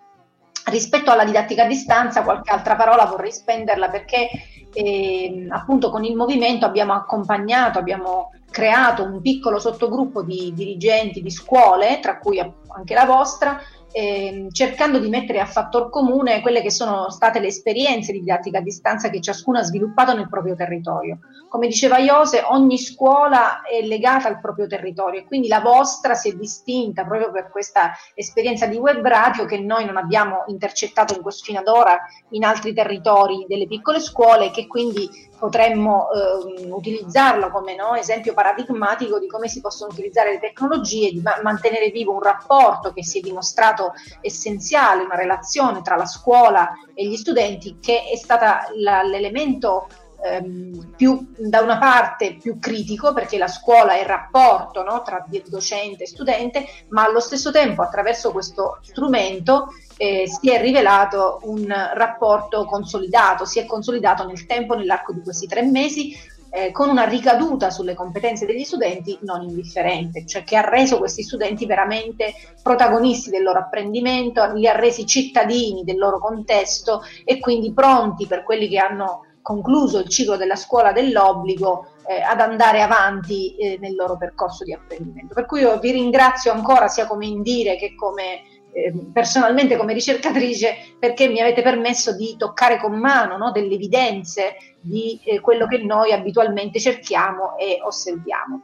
[0.66, 4.30] Rispetto alla didattica a distanza, qualche altra parola vorrei spenderla perché
[4.76, 11.30] eh, appunto con il movimento abbiamo accompagnato, abbiamo creato un piccolo sottogruppo di dirigenti di
[11.30, 13.60] scuole, tra cui anche la vostra,
[13.98, 18.58] eh, cercando di mettere a fattor comune quelle che sono state le esperienze di didattica
[18.58, 21.20] a distanza che ciascuno ha sviluppato nel proprio territorio.
[21.48, 26.28] Come diceva Iose, ogni scuola è legata al proprio territorio e quindi la vostra si
[26.28, 31.22] è distinta proprio per questa esperienza di web radio che noi non abbiamo intercettato in
[31.22, 31.98] questo, fino ad ora
[32.32, 39.20] in altri territori delle piccole scuole che quindi potremmo eh, utilizzarlo come no, esempio paradigmatico
[39.20, 43.20] di come si possono utilizzare le tecnologie, di ma- mantenere vivo un rapporto che si
[43.20, 49.04] è dimostrato essenziale, una relazione tra la scuola e gli studenti che è stata la-
[49.04, 49.88] l'elemento
[50.24, 55.26] ehm, più da una parte più critico perché la scuola è il rapporto no, tra
[55.48, 61.74] docente e studente, ma allo stesso tempo attraverso questo strumento eh, si è rivelato un
[61.94, 66.16] rapporto consolidato, si è consolidato nel tempo, nell'arco di questi tre mesi,
[66.56, 71.22] eh, con una ricaduta sulle competenze degli studenti non indifferente, cioè che ha reso questi
[71.22, 77.74] studenti veramente protagonisti del loro apprendimento, li ha resi cittadini del loro contesto e quindi
[77.74, 83.56] pronti per quelli che hanno concluso il ciclo della scuola dell'obbligo eh, ad andare avanti
[83.58, 85.36] eh, nel loro percorso di apprendimento.
[85.36, 88.42] Per cui io vi ringrazio ancora sia come Indire che come
[88.74, 94.56] eh, personalmente come ricercatrice perché mi avete permesso di toccare con mano no, delle evidenze
[94.82, 98.62] di eh, quello che noi abitualmente cerchiamo e osserviamo.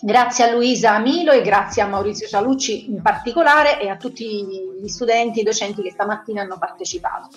[0.00, 4.24] Grazie a Luisa Amilo e grazie a Maurizio Cialucci in particolare e a tutti
[4.80, 7.28] gli studenti e docenti che stamattina hanno partecipato.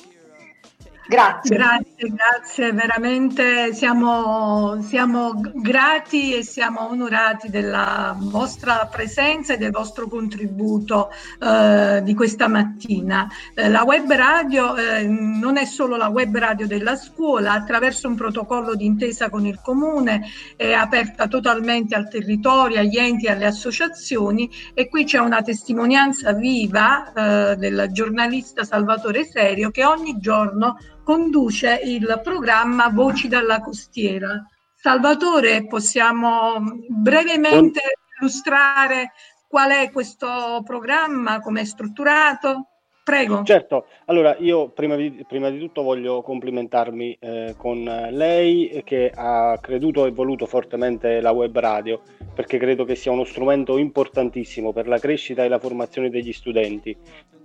[1.07, 1.55] Grazie.
[1.55, 10.07] Grazie, grazie, veramente siamo, siamo grati e siamo onorati della vostra presenza e del vostro
[10.07, 13.29] contributo eh, di questa mattina.
[13.53, 18.15] Eh, la web radio eh, non è solo la web radio della scuola, attraverso un
[18.15, 20.23] protocollo d'intesa con il comune
[20.55, 26.33] è aperta totalmente al territorio, agli enti e alle associazioni e qui c'è una testimonianza
[26.33, 34.43] viva eh, del giornalista Salvatore Serio che ogni giorno conduce il programma Voci dalla costiera.
[34.73, 36.55] Salvatore, possiamo
[36.89, 37.79] brevemente
[38.19, 39.13] illustrare
[39.47, 42.74] qual è questo programma, come è strutturato?
[43.05, 43.43] Prego.
[43.43, 49.59] Certo, allora io prima di, prima di tutto voglio complimentarmi eh, con lei che ha
[49.61, 52.01] creduto e voluto fortemente la web radio
[52.33, 56.97] perché credo che sia uno strumento importantissimo per la crescita e la formazione degli studenti.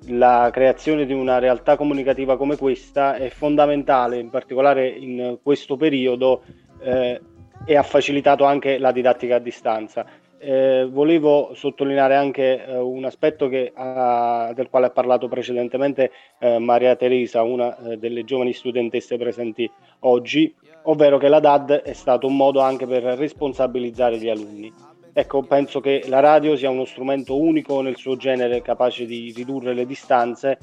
[0.06, 6.42] La creazione di una realtà comunicativa come questa è fondamentale, in particolare in questo periodo
[6.80, 7.20] eh,
[7.66, 10.06] e ha facilitato anche la didattica a distanza
[10.42, 16.58] eh, volevo sottolineare anche eh, un aspetto che, uh, del quale ha parlato precedentemente eh,
[16.58, 19.70] Maria Teresa, una eh, delle giovani studentesse presenti
[20.00, 24.72] oggi, ovvero che la DAD è stato un modo anche per responsabilizzare gli alunni.
[25.12, 29.74] Ecco, penso che la radio sia uno strumento unico nel suo genere capace di ridurre
[29.74, 30.56] le distanze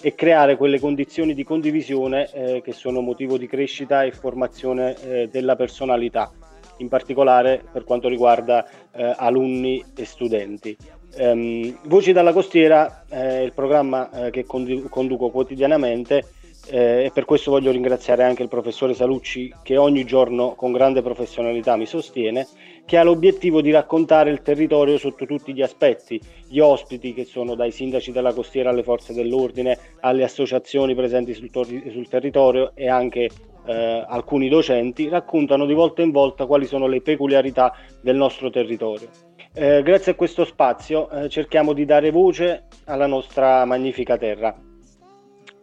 [0.00, 5.28] e creare quelle condizioni di condivisione eh, che sono motivo di crescita e formazione eh,
[5.28, 6.30] della personalità
[6.78, 10.76] in particolare per quanto riguarda eh, alunni e studenti.
[11.16, 16.24] Um, Voci dalla costiera è il programma eh, che condu- conduco quotidianamente
[16.66, 21.02] eh, e per questo voglio ringraziare anche il professore Salucci che ogni giorno con grande
[21.02, 22.46] professionalità mi sostiene,
[22.84, 27.54] che ha l'obiettivo di raccontare il territorio sotto tutti gli aspetti, gli ospiti che sono
[27.54, 32.88] dai sindaci della costiera alle forze dell'ordine, alle associazioni presenti sul, tor- sul territorio e
[32.88, 33.28] anche
[33.66, 39.08] eh, alcuni docenti raccontano di volta in volta quali sono le peculiarità del nostro territorio.
[39.52, 44.54] Eh, grazie a questo spazio eh, cerchiamo di dare voce alla nostra magnifica terra.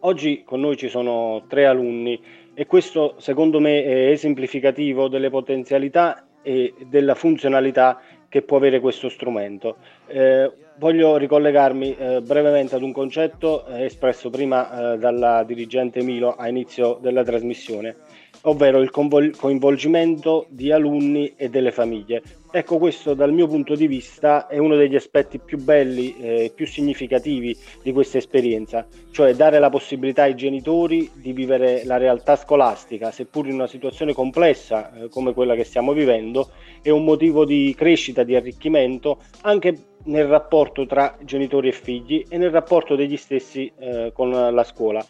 [0.04, 2.20] Oggi con noi ci sono tre alunni
[2.54, 9.10] e questo secondo me è esemplificativo delle potenzialità e della funzionalità che può avere questo
[9.10, 9.76] strumento.
[10.08, 10.50] Eh,
[10.82, 16.48] voglio ricollegarmi eh, brevemente ad un concetto eh, espresso prima eh, dalla dirigente Milo a
[16.48, 17.98] inizio della trasmissione,
[18.42, 22.24] ovvero il coinvolgimento di alunni e delle famiglie.
[22.54, 26.52] Ecco, questo dal mio punto di vista è uno degli aspetti più belli e eh,
[26.54, 32.36] più significativi di questa esperienza, cioè dare la possibilità ai genitori di vivere la realtà
[32.36, 36.50] scolastica, seppur in una situazione complessa eh, come quella che stiamo vivendo,
[36.82, 39.74] è un motivo di crescita, di arricchimento anche
[40.04, 45.06] nel rapporto tra genitori e figli e nel rapporto degli stessi eh, con la scuola.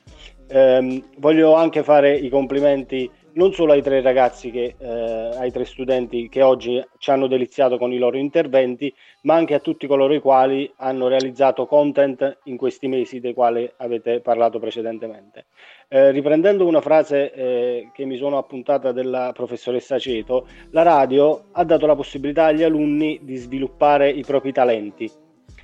[0.48, 5.66] Eh, voglio anche fare i complimenti non solo ai tre ragazzi, che, eh, ai tre
[5.66, 10.14] studenti che oggi ci hanno deliziato con i loro interventi, ma anche a tutti coloro
[10.14, 15.46] i quali hanno realizzato content in questi mesi dei quali avete parlato precedentemente.
[15.88, 21.64] Eh, riprendendo una frase eh, che mi sono appuntata della professoressa Ceto, la radio ha
[21.64, 25.21] dato la possibilità agli alunni di sviluppare i propri talenti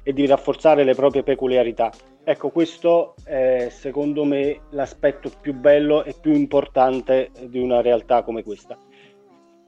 [0.07, 1.91] e di rafforzare le proprie peculiarità.
[2.23, 8.41] Ecco, questo è secondo me l'aspetto più bello e più importante di una realtà come
[8.41, 8.77] questa.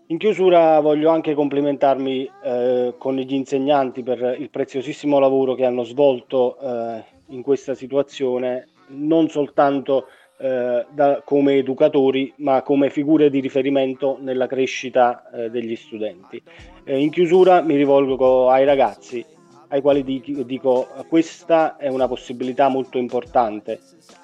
[0.08, 5.84] In chiusura voglio anche complimentarmi eh, con gli insegnanti per il preziosissimo lavoro che hanno
[5.84, 13.42] svolto eh, in questa situazione, non soltanto eh, da, come educatori, ma come figure di
[13.42, 16.42] riferimento nella crescita eh, degli studenti.
[16.86, 19.38] Eh, in chiusura mi rivolgo ai ragazzi
[19.70, 23.80] ai quali dico questa è una possibilità molto importante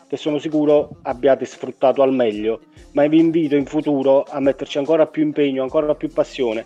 [0.07, 5.07] che sono sicuro abbiate sfruttato al meglio, ma vi invito in futuro a metterci ancora
[5.07, 6.65] più impegno, ancora più passione,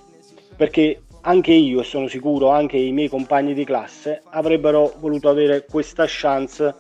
[0.56, 5.66] perché anche io e sono sicuro anche i miei compagni di classe avrebbero voluto avere
[5.66, 6.74] questa chance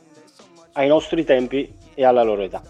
[0.73, 2.61] ai nostri tempi e alla loro età.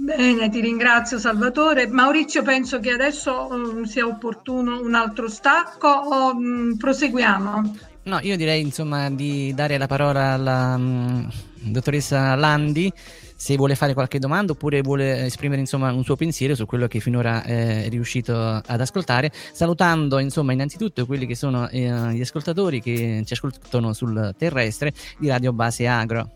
[0.00, 1.88] Bene, ti ringrazio Salvatore.
[1.88, 7.76] Maurizio, penso che adesso um, sia opportuno un altro stacco o um, proseguiamo?
[8.04, 11.28] No, io direi insomma di dare la parola alla um,
[11.62, 12.92] dottoressa Landi
[13.40, 16.98] se vuole fare qualche domanda oppure vuole esprimere insomma un suo pensiero su quello che
[16.98, 23.22] finora è riuscito ad ascoltare, salutando insomma innanzitutto quelli che sono eh, gli ascoltatori che
[23.24, 26.32] ci ascoltano sul terrestre di Radio Base Agro.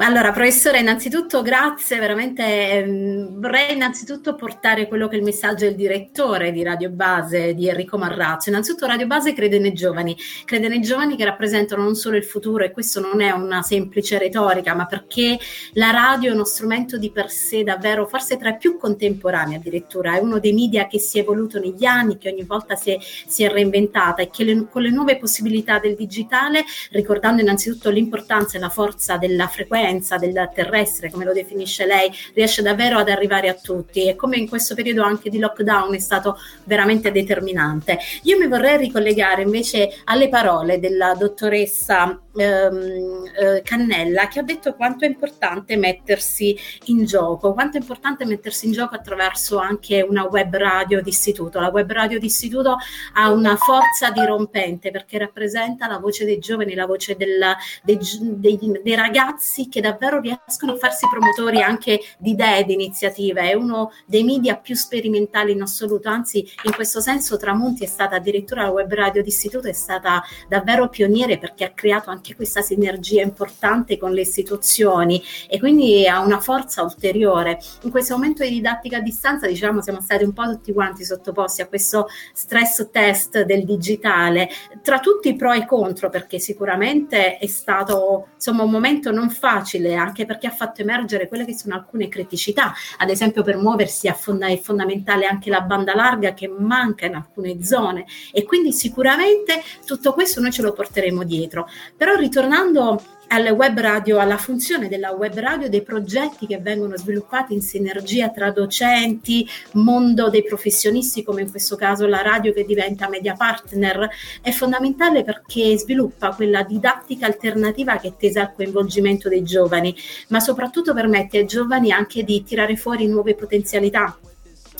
[0.00, 5.74] Allora, professore, innanzitutto grazie, veramente ehm, vorrei innanzitutto portare quello che è il messaggio del
[5.74, 8.48] direttore di Radio Base, di Enrico Marrazzo.
[8.48, 12.62] Innanzitutto Radio Base crede nei giovani, crede nei giovani che rappresentano non solo il futuro
[12.62, 15.36] e questo non è una semplice retorica, ma perché
[15.72, 20.14] la radio è uno strumento di per sé davvero, forse tra i più contemporanei addirittura,
[20.14, 22.98] è uno dei media che si è evoluto negli anni, che ogni volta si è,
[23.00, 28.56] si è reinventata e che le, con le nuove possibilità del digitale, ricordando innanzitutto l'importanza
[28.56, 33.48] e la forza della frequenza, del terrestre, come lo definisce lei, riesce davvero ad arrivare
[33.48, 37.98] a tutti e come in questo periodo anche di lockdown è stato veramente determinante.
[38.24, 44.74] Io mi vorrei ricollegare invece alle parole della dottoressa ehm, eh, Cannella che ha detto
[44.74, 50.24] quanto è importante mettersi in gioco, quanto è importante mettersi in gioco attraverso anche una
[50.24, 51.60] web radio d'istituto.
[51.60, 52.76] La web radio d'istituto
[53.14, 58.58] ha una forza dirompente perché rappresenta la voce dei giovani, la voce della, dei, dei,
[58.82, 63.50] dei, ragazzi che davvero riescono a farsi promotori anche di idee, di iniziative.
[63.50, 68.16] È uno dei media più sperimentali in assoluto, anzi in questo senso Tramonti è stata
[68.16, 72.60] addirittura la web radio d'istituto, è stata davvero pioniere perché ha creato anche anche questa
[72.60, 77.58] sinergia importante con le istituzioni e quindi ha una forza ulteriore.
[77.82, 81.62] In questo momento di didattica a distanza, diciamo, siamo stati un po' tutti quanti sottoposti
[81.62, 84.48] a questo stress test del digitale,
[84.82, 89.30] tra tutti i pro e i contro, perché sicuramente è stato insomma un momento non
[89.30, 94.08] facile, anche perché ha fatto emergere quelle che sono alcune criticità, ad esempio per muoversi
[94.08, 100.12] è fondamentale anche la banda larga che manca in alcune zone e quindi sicuramente tutto
[100.12, 101.68] questo noi ce lo porteremo dietro.
[101.96, 107.52] Però ritornando al web radio, alla funzione della web radio, dei progetti che vengono sviluppati
[107.52, 113.08] in sinergia tra docenti, mondo dei professionisti, come in questo caso la radio che diventa
[113.08, 114.08] media partner,
[114.40, 119.94] è fondamentale perché sviluppa quella didattica alternativa che è tesa al coinvolgimento dei giovani,
[120.28, 124.16] ma soprattutto permette ai giovani anche di tirare fuori nuove potenzialità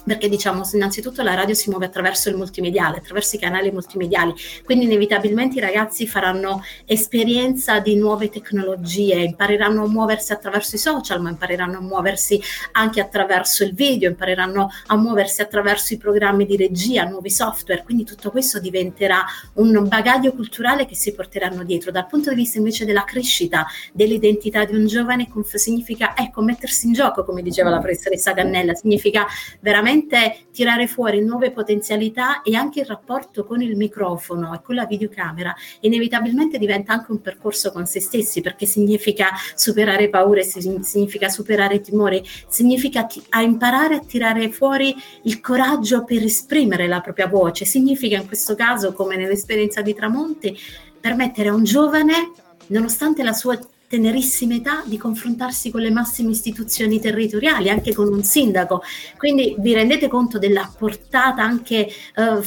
[0.09, 4.35] perché diciamo innanzitutto la radio si muove attraverso il multimediale, attraverso i canali multimediali,
[4.65, 11.21] quindi inevitabilmente i ragazzi faranno esperienza di nuove tecnologie, impareranno a muoversi attraverso i social,
[11.21, 12.41] ma impareranno a muoversi
[12.73, 18.05] anche attraverso il video, impareranno a muoversi attraverso i programmi di regia, nuovi software, quindi
[18.05, 21.91] tutto questo diventerà un bagaglio culturale che si porteranno dietro.
[21.91, 26.95] Dal punto di vista invece della crescita dell'identità di un giovane significa ecco mettersi in
[26.95, 29.27] gioco, come diceva la professoressa Gannella, significa
[29.61, 34.75] veramente veramente tirare fuori nuove potenzialità e anche il rapporto con il microfono e con
[34.75, 41.29] la videocamera inevitabilmente diventa anche un percorso con se stessi perché significa superare paure, significa
[41.29, 44.95] superare timori, significa t- a imparare a tirare fuori
[45.25, 50.57] il coraggio per esprimere la propria voce, significa in questo caso come nell'esperienza di Tramonti
[51.01, 52.33] permettere a un giovane
[52.69, 58.23] nonostante la sua tenerissima età di confrontarsi con le massime istituzioni territoriali, anche con un
[58.23, 58.83] sindaco.
[59.17, 61.93] Quindi vi rendete conto della portata anche eh,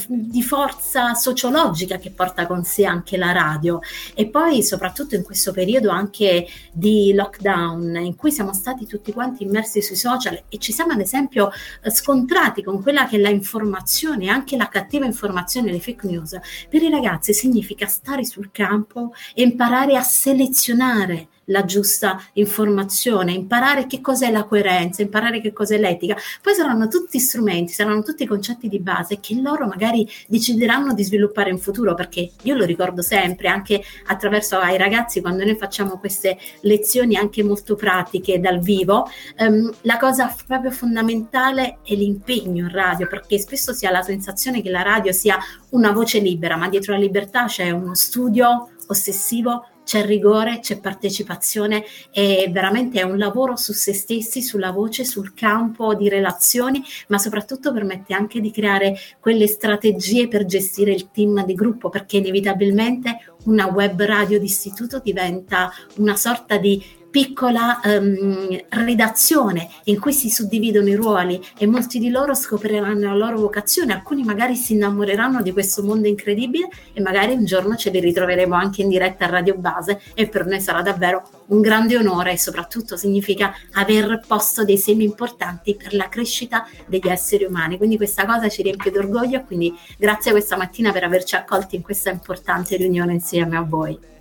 [0.06, 3.80] di forza sociologica che porta con sé anche la radio.
[4.14, 9.42] E poi soprattutto in questo periodo anche di lockdown in cui siamo stati tutti quanti
[9.42, 11.50] immersi sui social e ci siamo ad esempio
[11.82, 16.38] eh, scontrati con quella che è la informazione, anche la cattiva informazione, le fake news.
[16.68, 23.86] Per i ragazzi significa stare sul campo e imparare a selezionare la giusta informazione, imparare
[23.86, 26.16] che cos'è la coerenza, imparare che cos'è l'etica.
[26.40, 31.50] Poi saranno tutti strumenti, saranno tutti concetti di base che loro magari decideranno di sviluppare
[31.50, 36.38] in futuro, perché io lo ricordo sempre, anche attraverso ai ragazzi, quando noi facciamo queste
[36.60, 43.06] lezioni anche molto pratiche dal vivo, ehm, la cosa proprio fondamentale è l'impegno in radio,
[43.06, 45.38] perché spesso si ha la sensazione che la radio sia
[45.70, 51.84] una voce libera, ma dietro la libertà c'è uno studio ossessivo c'è rigore, c'è partecipazione
[52.10, 57.18] e veramente è un lavoro su se stessi, sulla voce, sul campo di relazioni, ma
[57.18, 63.18] soprattutto permette anche di creare quelle strategie per gestire il team di gruppo, perché inevitabilmente
[63.44, 70.88] una web radio d'istituto diventa una sorta di piccola um, redazione in cui si suddividono
[70.88, 75.52] i ruoli e molti di loro scopriranno la loro vocazione, alcuni magari si innamoreranno di
[75.52, 79.56] questo mondo incredibile e magari un giorno ce li ritroveremo anche in diretta a Radio
[79.56, 84.78] Base e per noi sarà davvero un grande onore e soprattutto significa aver posto dei
[84.78, 87.76] semi importanti per la crescita degli esseri umani.
[87.76, 92.08] Quindi questa cosa ci riempie d'orgoglio quindi grazie questa mattina per averci accolti in questa
[92.08, 94.11] importante riunione insieme a voi.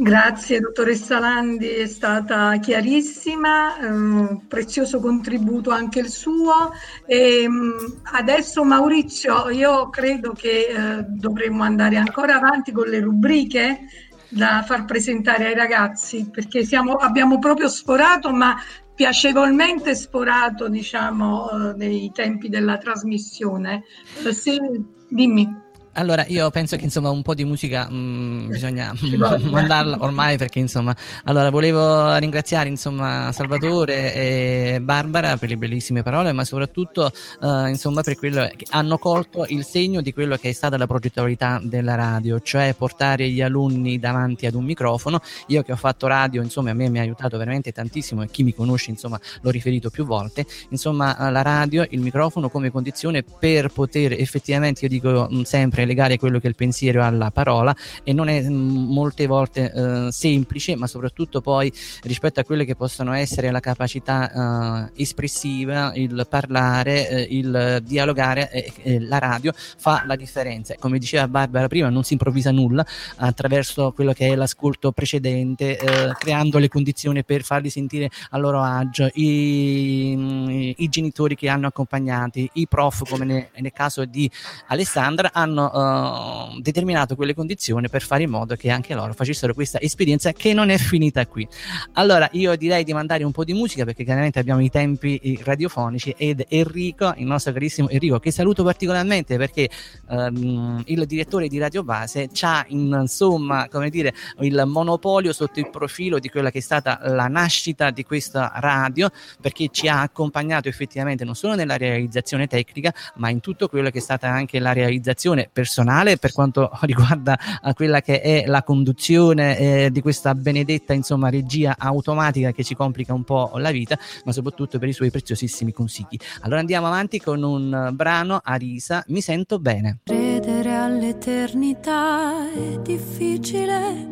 [0.00, 6.70] Grazie dottoressa Landi, è stata chiarissima, eh, prezioso contributo anche il suo.
[7.04, 13.88] E, ehm, adesso Maurizio, io credo che eh, dovremmo andare ancora avanti con le rubriche
[14.28, 18.54] da far presentare ai ragazzi perché siamo, abbiamo proprio sforato, ma
[18.94, 23.82] piacevolmente sforato, diciamo, eh, nei tempi della trasmissione.
[24.24, 24.60] Eh, se,
[25.08, 25.66] dimmi.
[25.98, 29.38] Allora, io penso che insomma un po' di musica mh, bisogna Ci voglia.
[29.50, 30.94] mandarla ormai perché insomma,
[31.24, 37.10] allora volevo ringraziare insomma Salvatore e Barbara per le bellissime parole, ma soprattutto
[37.42, 40.86] eh, insomma per quello che hanno colto il segno di quello che è stata la
[40.86, 45.20] progettualità della radio, cioè portare gli alunni davanti ad un microfono.
[45.48, 48.44] Io che ho fatto radio, insomma, a me mi ha aiutato veramente tantissimo e chi
[48.44, 50.46] mi conosce, insomma, l'ho riferito più volte.
[50.68, 56.18] Insomma, la radio, il microfono come condizione per poter effettivamente, io dico mh, sempre, legare
[56.18, 57.74] quello che è il pensiero alla parola
[58.04, 62.76] e non è mh, molte volte eh, semplice, ma soprattutto poi rispetto a quelle che
[62.76, 69.52] possono essere la capacità eh, espressiva, il parlare, eh, il dialogare, eh, eh, la radio
[69.54, 70.74] fa la differenza.
[70.78, 72.86] Come diceva Barbara prima, non si improvvisa nulla
[73.16, 78.60] attraverso quello che è l'ascolto precedente, eh, creando le condizioni per farli sentire a loro
[78.62, 84.30] agio, i, i genitori che hanno accompagnati, i prof come ne- nel caso di
[84.68, 89.80] Alessandra hanno eh, determinato quelle condizioni per fare in modo che anche loro facessero questa
[89.80, 91.46] esperienza che non è finita qui.
[91.94, 96.14] Allora io direi di mandare un po' di musica perché chiaramente abbiamo i tempi radiofonici
[96.16, 99.68] ed Enrico, il nostro carissimo Enrico, che saluto particolarmente perché
[100.10, 106.18] ehm, il direttore di Radio Base ha insomma come dire il monopolio sotto il profilo
[106.18, 109.10] di quella che è stata la nascita di questa radio
[109.40, 113.98] perché ci ha accompagnato effettivamente non solo nella realizzazione tecnica ma in tutto quello che
[113.98, 119.58] è stata anche la realizzazione personale per quanto riguarda a quella che è la conduzione
[119.58, 124.30] eh, di questa benedetta insomma regia automatica che ci complica un po' la vita ma
[124.30, 129.02] soprattutto per i suoi preziosissimi consigli allora andiamo avanti con un eh, brano a risa
[129.08, 134.06] mi sento bene Credere all'eternità è difficile,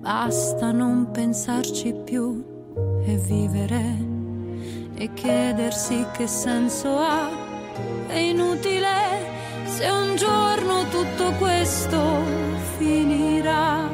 [0.00, 2.44] basta non pensarci più
[3.04, 4.14] e vivere
[4.94, 7.28] e chiedersi che senso ha.
[8.06, 12.22] È inutile se un giorno tutto questo
[12.78, 13.88] finirà.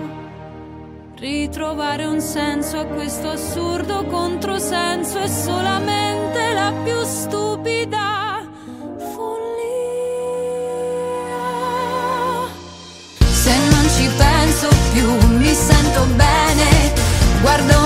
[1.17, 8.23] Ritrovare un senso a questo assurdo controsenso è solamente la più stupida
[13.43, 16.93] Se non ci penso più mi sento bene.
[17.41, 17.82] Guardo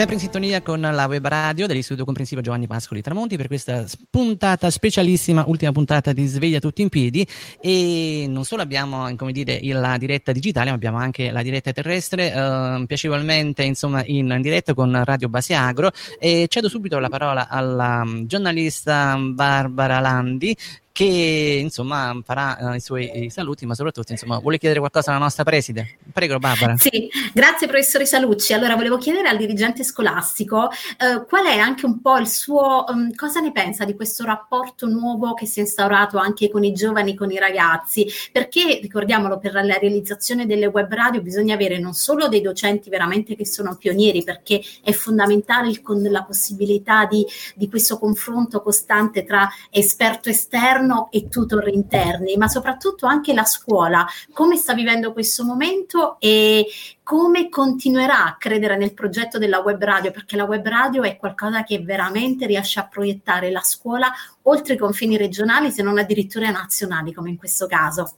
[0.00, 4.70] Sempre in sintonia con la web radio dell'Istituto Comprensivo Giovanni Pascoli Tramonti per questa puntata
[4.70, 7.26] specialissima, ultima puntata di Sveglia tutti in piedi.
[7.60, 12.32] E non solo abbiamo come dire la diretta digitale ma abbiamo anche la diretta terrestre
[12.32, 15.90] eh, piacevolmente insomma in diretta con Radio Base Agro.
[16.18, 20.56] E cedo subito la parola alla mm, giornalista Barbara Landi
[20.92, 25.20] che insomma farà uh, i suoi i saluti, ma soprattutto insomma vuole chiedere qualcosa alla
[25.20, 25.98] nostra preside.
[26.12, 26.76] Prego Barbara.
[26.76, 28.52] Sì, grazie professore Salucci.
[28.52, 33.14] Allora volevo chiedere al dirigente scolastico uh, qual è anche un po' il suo, um,
[33.14, 37.14] cosa ne pensa di questo rapporto nuovo che si è instaurato anche con i giovani,
[37.14, 42.28] con i ragazzi, perché ricordiamolo per la realizzazione delle web radio bisogna avere non solo
[42.28, 47.68] dei docenti veramente che sono pionieri, perché è fondamentale il, con la possibilità di, di
[47.68, 50.79] questo confronto costante tra esperto esterno
[51.10, 56.66] e tutor interni, ma soprattutto anche la scuola, come sta vivendo questo momento e
[57.02, 61.64] come continuerà a credere nel progetto della web radio, perché la web radio è qualcosa
[61.64, 64.10] che veramente riesce a proiettare la scuola
[64.42, 68.14] oltre i confini regionali, se non addirittura nazionali, come in questo caso.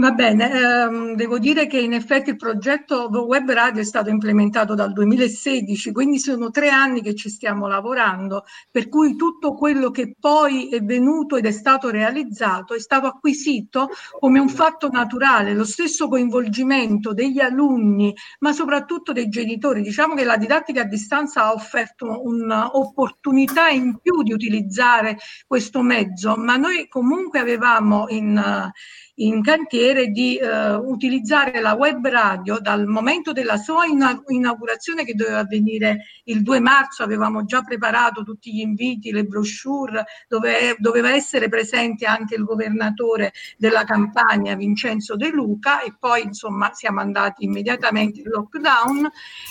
[0.00, 4.74] Va bene, ehm, devo dire che in effetti il progetto Web Radio è stato implementato
[4.74, 10.14] dal 2016, quindi sono tre anni che ci stiamo lavorando, per cui tutto quello che
[10.18, 15.66] poi è venuto ed è stato realizzato è stato acquisito come un fatto naturale, lo
[15.66, 19.82] stesso coinvolgimento degli alunni, ma soprattutto dei genitori.
[19.82, 26.36] Diciamo che la didattica a distanza ha offerto un'opportunità in più di utilizzare questo mezzo,
[26.36, 28.72] ma noi comunque avevamo in
[29.20, 35.38] in cantiere di eh, utilizzare la web radio dal momento della sua inaugurazione che doveva
[35.38, 41.48] avvenire il 2 marzo, avevamo già preparato tutti gli inviti, le brochure, dove doveva essere
[41.48, 48.20] presente anche il governatore della campagna Vincenzo De Luca e poi insomma siamo andati immediatamente
[48.20, 49.10] in lockdown.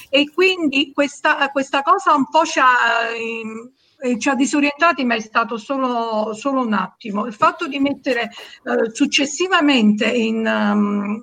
[0.09, 3.11] E quindi questa, questa cosa un po' ci ha...
[3.15, 7.25] Eh, eh, ci ha disorientati, ma è stato solo, solo, un attimo.
[7.25, 8.23] Il fatto di mettere
[8.63, 11.21] eh, successivamente in, um,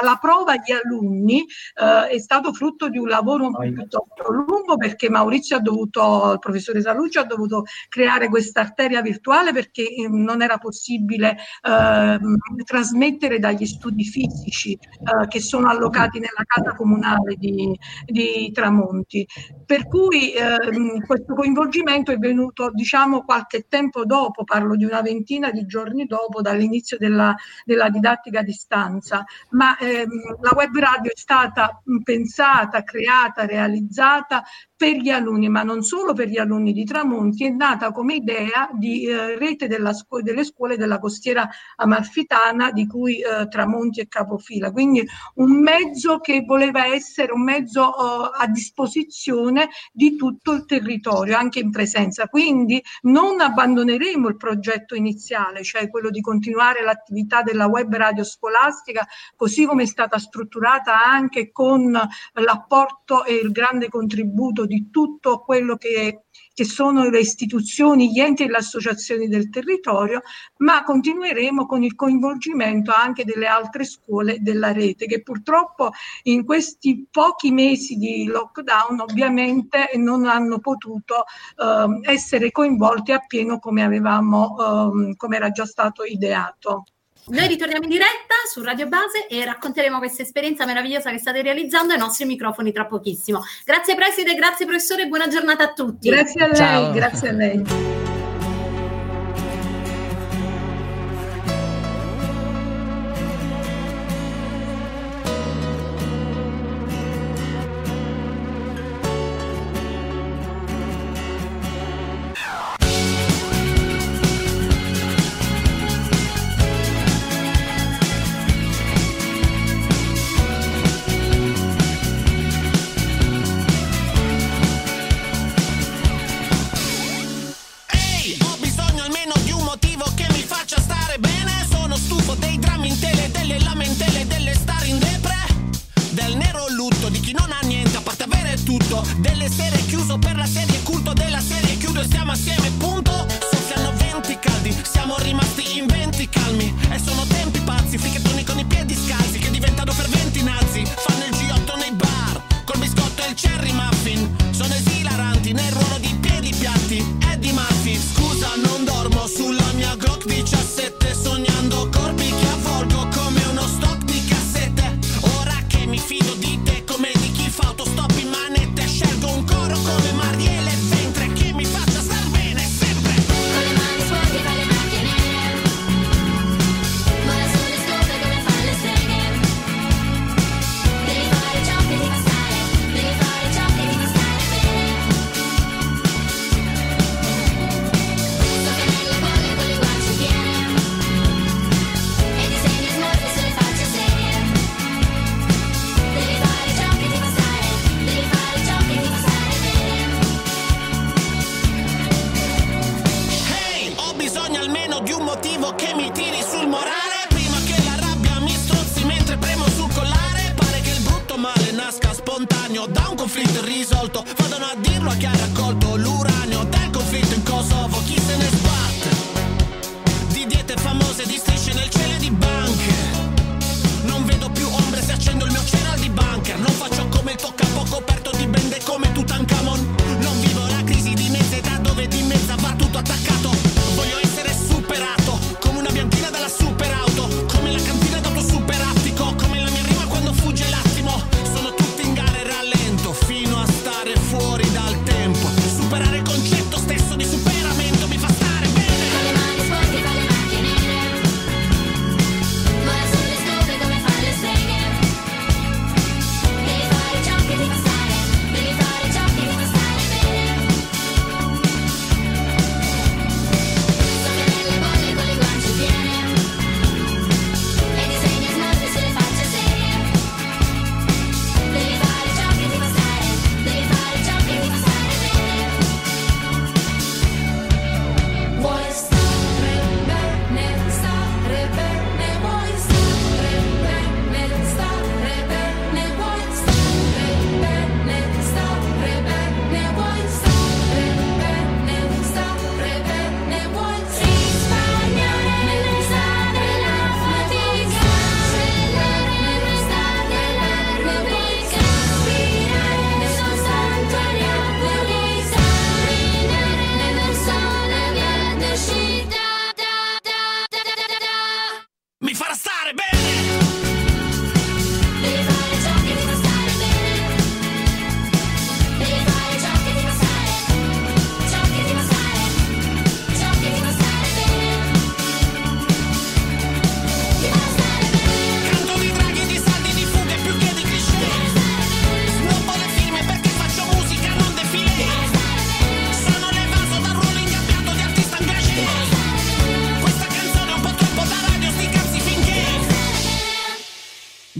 [0.00, 5.56] alla prova gli alunni eh, è stato frutto di un lavoro piuttosto lungo perché Maurizio
[5.56, 10.58] ha dovuto, il professore Salucci ha dovuto creare questa arteria virtuale perché eh, non era
[10.58, 18.50] possibile ehm, trasmettere dagli studi fisici eh, che sono allocati nella casa comunale di, di
[18.52, 19.26] Tramonti.
[19.64, 25.02] Per cui ehm, questo coinvolgimento cambiamento è venuto diciamo qualche tempo dopo, parlo di una
[25.02, 27.34] ventina di giorni dopo dall'inizio della,
[27.64, 34.42] della didattica a distanza, ma ehm, la web radio è stata pensata, creata, realizzata
[34.76, 38.68] per gli alunni, ma non solo per gli alunni di Tramonti, è nata come idea
[38.72, 44.70] di eh, rete scu- delle scuole della costiera amalfitana di cui eh, Tramonti è capofila.
[44.70, 45.06] Quindi
[45.36, 51.60] un mezzo che voleva essere un mezzo eh, a disposizione di tutto il territorio, anche
[51.60, 51.95] in presenza.
[52.28, 59.06] Quindi non abbandoneremo il progetto iniziale, cioè quello di continuare l'attività della web radio scolastica,
[59.34, 61.90] così come è stata strutturata anche con
[62.34, 68.44] l'apporto e il grande contributo di tutto quello che, che sono le istituzioni, gli enti
[68.44, 70.22] e le associazioni del territorio,
[70.58, 75.90] ma continueremo con il coinvolgimento anche delle altre scuole della rete che purtroppo
[76.22, 81.24] in questi pochi mesi di lockdown ovviamente non hanno potuto
[81.56, 84.56] eh, essere coinvolti appieno come avevamo,
[85.04, 86.84] eh, come era già stato ideato.
[87.28, 91.92] Noi ritorniamo in diretta su Radio Base e racconteremo questa esperienza meravigliosa che state realizzando
[91.92, 93.42] ai nostri microfoni tra pochissimo.
[93.64, 96.08] Grazie Preside, grazie professore, buona giornata a tutti.
[96.08, 96.92] Grazie a lei, Ciao.
[96.92, 98.05] grazie a lei.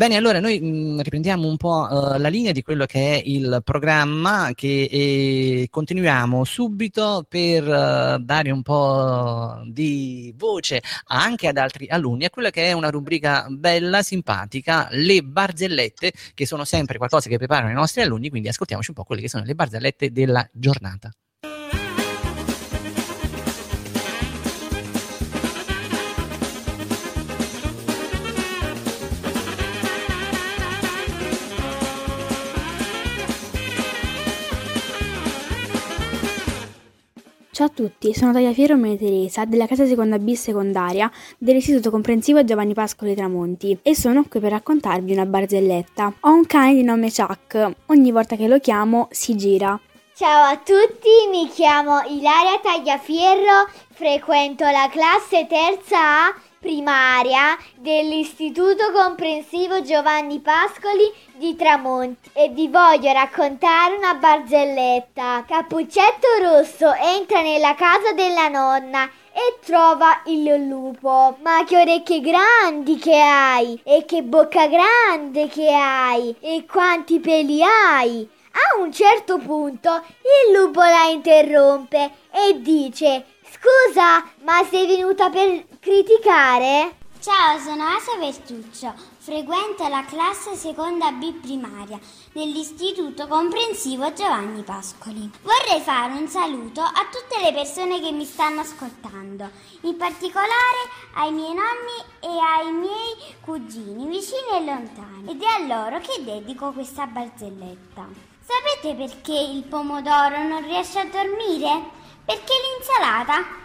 [0.06, 3.60] Bene, allora noi mh, riprendiamo un po' uh, la linea di quello che è il
[3.64, 11.88] programma che e, continuiamo subito per uh, dare un po' di voce anche ad altri
[11.88, 17.28] alunni a quella che è una rubrica bella, simpatica, le barzellette che sono sempre qualcosa
[17.28, 20.48] che preparano i nostri alunni, quindi ascoltiamoci un po' quelle che sono le barzellette della
[20.52, 21.10] giornata.
[37.56, 42.44] Ciao a tutti, sono Taglia Fiero Maria Teresa della casa seconda B secondaria dell'istituto comprensivo
[42.44, 46.12] Giovanni Pascoli Tramonti e sono qui per raccontarvi una barzelletta.
[46.20, 49.80] Ho un cane di nome Chuck, ogni volta che lo chiamo si gira.
[50.14, 59.82] Ciao a tutti, mi chiamo Ilaria Tagliafiero, frequento la classe terza A primaria dell'Istituto Comprensivo
[59.82, 65.44] Giovanni Pascoli di Tramonti e vi voglio raccontare una barzelletta.
[65.46, 71.36] Cappuccetto Rosso entra nella casa della nonna e trova il lupo.
[71.42, 73.78] Ma che orecchie grandi che hai!
[73.84, 76.34] E che bocca grande che hai!
[76.40, 78.28] E quanti peli hai!
[78.52, 83.26] A un certo punto il lupo la interrompe e dice
[83.56, 86.96] Scusa, ma sei venuta per, Criticare?
[87.20, 92.00] Ciao, sono Asa Vertuccio, frequento la classe seconda B primaria
[92.32, 95.30] dell'Istituto Comprensivo Giovanni Pascoli.
[95.42, 99.48] Vorrei fare un saluto a tutte le persone che mi stanno ascoltando,
[99.82, 105.66] in particolare ai miei nonni e ai miei cugini vicini e lontani, ed è a
[105.66, 108.08] loro che dedico questa barzelletta.
[108.44, 111.80] Sapete perché il pomodoro non riesce a dormire?
[112.24, 113.64] Perché l'insalata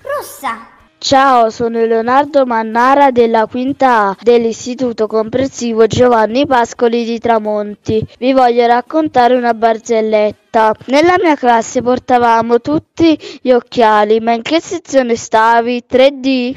[0.00, 0.71] rossa
[1.04, 8.06] Ciao, sono Leonardo Mannara della quinta A dell'Istituto Comprensivo Giovanni Pascoli di Tramonti.
[8.20, 10.72] Vi voglio raccontare una barzelletta.
[10.86, 15.82] Nella mia classe portavamo tutti gli occhiali, ma in che sezione stavi?
[15.90, 16.54] 3D?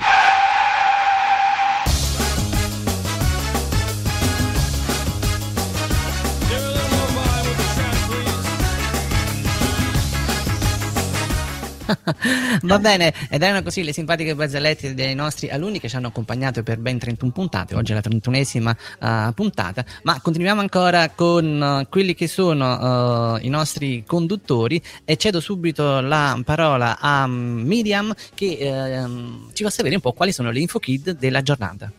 [12.64, 16.64] Va bene, ed erano così le simpatiche barzellette dei nostri alunni che ci hanno accompagnato
[16.64, 17.76] per ben 31 puntate.
[17.76, 23.38] Oggi è la 31esima uh, puntata, ma continuiamo ancora con uh, quelli che sono uh,
[23.42, 29.96] i nostri conduttori e cedo subito la parola a Miriam che ehm, ci fa sapere
[29.96, 31.92] un po' quali sono le info kid della giornata.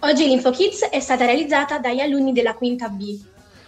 [0.00, 3.18] Oggi l'Info Kids è stata realizzata dagli alunni della quinta B.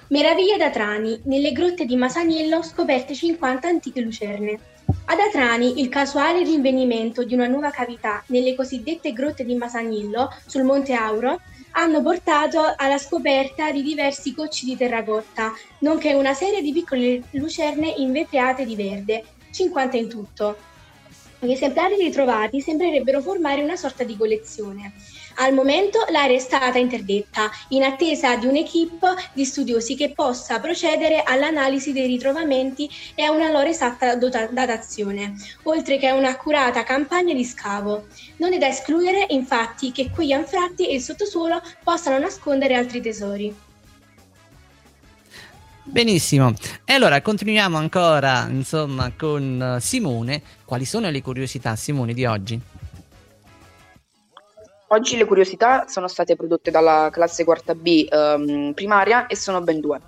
[0.08, 4.58] Meraviglie d'Atrani, nelle grotte di Masaniello scoperte 50 antiche lucerne.
[4.88, 10.62] Ad Atrani il casuale rinvenimento di una nuova cavità nelle cosiddette grotte di Masaniello sul
[10.62, 11.40] Monte Auro
[11.72, 17.94] hanno portato alla scoperta di diversi cocci di terracotta, nonché una serie di piccole lucerne
[17.96, 20.56] invetriate di verde, 50 in tutto.
[21.40, 24.92] Gli esemplari ritrovati sembrerebbero formare una sorta di collezione.
[25.38, 31.22] Al momento l'area è stata interdetta in attesa di un'equipe di studiosi che possa procedere
[31.22, 35.34] all'analisi dei ritrovamenti e a una loro esatta datazione,
[35.64, 38.06] oltre che a un'accurata campagna di scavo.
[38.38, 43.54] Non è da escludere infatti che quegli anfratti e il sottosuolo possano nascondere altri tesori.
[45.82, 46.54] Benissimo,
[46.84, 50.42] e allora continuiamo ancora insomma con eh, Simone.
[50.64, 52.60] Quali sono le curiosità, Simone, di oggi?
[54.88, 59.80] Oggi le curiosità sono state prodotte dalla classe quarta B ehm, primaria e sono ben
[59.80, 59.98] due.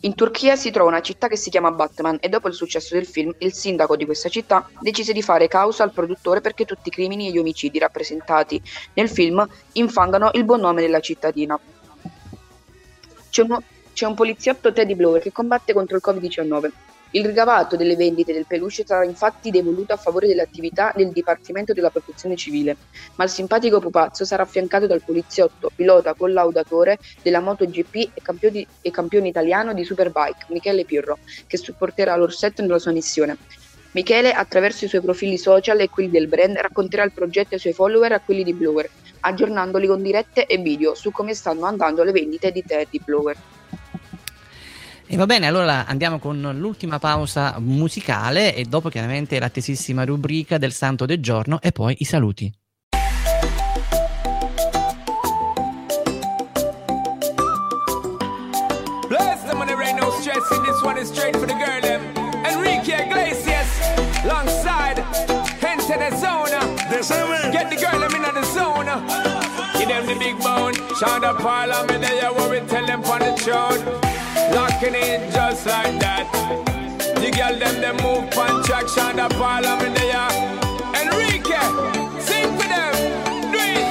[0.00, 3.06] In Turchia si trova una città che si chiama Batman e dopo il successo del
[3.06, 6.90] film il sindaco di questa città decise di fare causa al produttore perché tutti i
[6.90, 8.60] crimini e gli omicidi rappresentati
[8.94, 11.58] nel film infangano il buon nome della cittadina.
[13.30, 13.62] C'è, uno-
[13.94, 16.70] c'è un poliziotto Teddy Blower che combatte contro il Covid-19.
[17.12, 21.72] Il ricavato delle vendite del peluche sarà infatti devoluto a favore delle attività del Dipartimento
[21.72, 22.76] della Protezione Civile,
[23.16, 28.90] ma il simpatico pupazzo sarà affiancato dal poliziotto, pilota collaudatore della MotoGP e campione, e
[28.92, 31.18] campione italiano di Superbike, Michele Pirro,
[31.48, 33.36] che supporterà l'Orsetto nella sua missione.
[33.90, 37.72] Michele, attraverso i suoi profili social e quelli del brand, racconterà il progetto ai suoi
[37.72, 38.88] follower e a quelli di Blower,
[39.18, 43.36] aggiornandoli con dirette e video su come stanno andando le vendite di Teddy Blower.
[45.12, 50.70] E va bene, allora andiamo con l'ultima pausa musicale e dopo chiaramente l'attesissima rubrica del
[50.70, 52.48] santo del giorno e poi i saluti.
[59.08, 60.62] Bless them when there ain't no stressing.
[60.62, 62.02] This one is straight for the girl, them.
[62.44, 63.66] Enrique Iglesias,
[64.22, 65.02] alongside
[65.58, 67.50] Hente the Zona.
[67.50, 68.86] Get the girl, them in the zone.
[69.76, 70.74] Give them the big bone.
[71.00, 74.09] Shout up parliament, there you what we tell them on the throne.
[74.54, 76.26] Locking in just like that.
[77.16, 78.88] The girl, them, them move on track.
[78.88, 80.60] Shout up parliament, there you
[81.00, 81.62] Enrique,
[82.20, 82.94] sing for them.
[83.52, 83.86] Do it.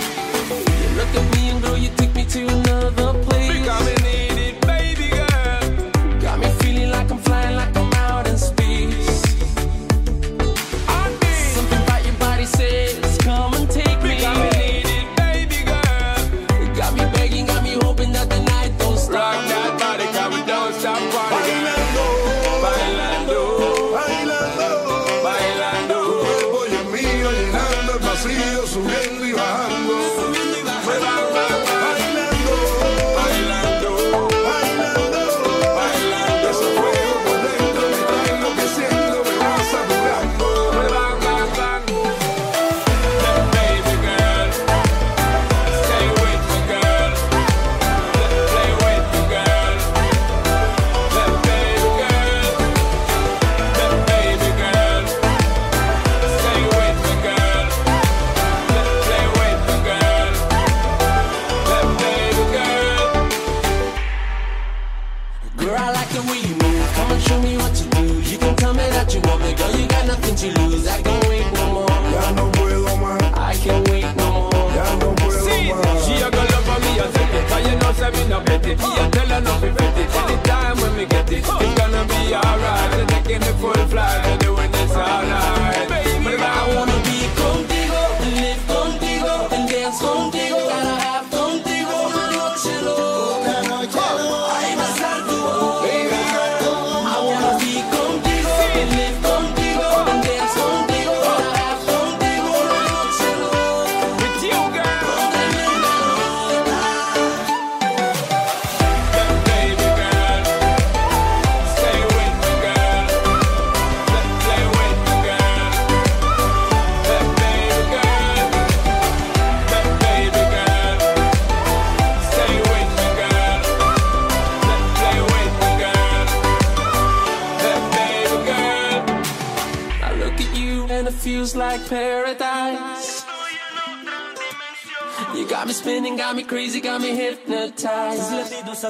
[0.82, 3.99] You look at me and girl, you take me to another place.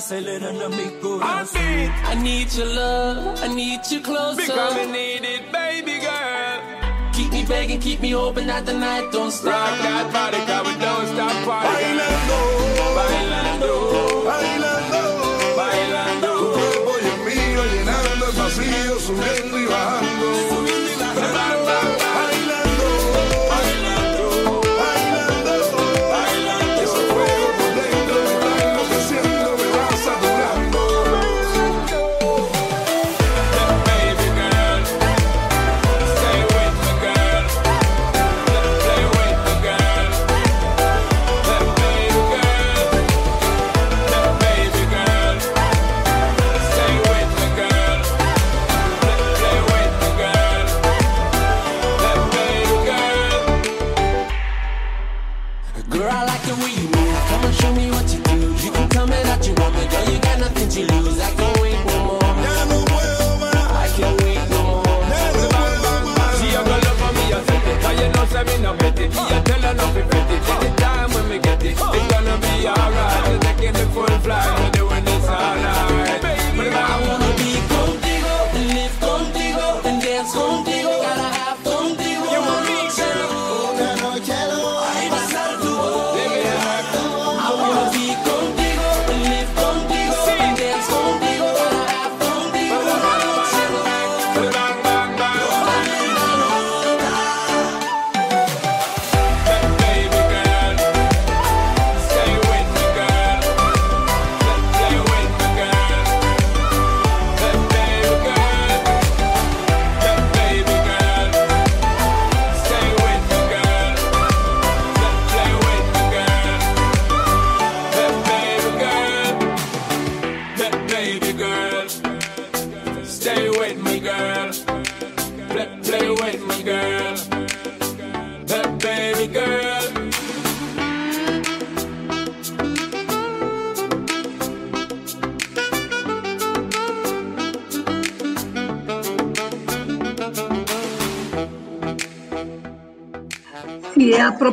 [0.09, 0.38] se le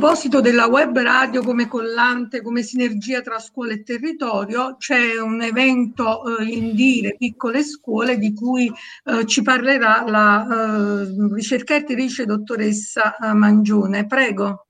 [0.06, 6.38] proposito della web radio come collante, come sinergia tra scuola e territorio, c'è un evento
[6.38, 8.72] eh, in dire piccole scuole di cui
[9.04, 14.06] eh, ci parlerà la eh, ricercatrice dottoressa eh, Mangione.
[14.06, 14.68] Prego.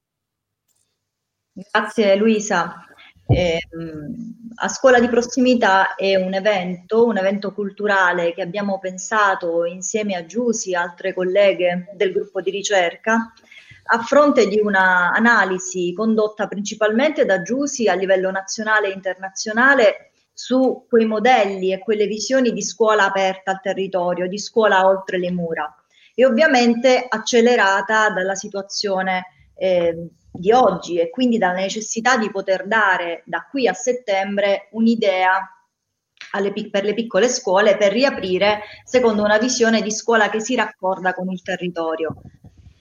[1.53, 2.87] Grazie Luisa.
[3.27, 10.15] Ehm, a Scuola di Prossimità è un evento, un evento culturale che abbiamo pensato insieme
[10.15, 13.35] a Giusy e altre colleghe del gruppo di ricerca
[13.89, 20.85] a fronte di una analisi condotta principalmente da Giusy a livello nazionale e internazionale su
[20.89, 25.75] quei modelli e quelle visioni di scuola aperta al territorio, di scuola oltre le mura
[26.15, 33.23] e ovviamente accelerata dalla situazione eh, di oggi e quindi dalla necessità di poter dare
[33.27, 35.51] da qui a settembre un'idea
[36.33, 41.15] alle per le piccole scuole per riaprire secondo una visione di scuola che si raccorda
[41.15, 42.17] con il territorio.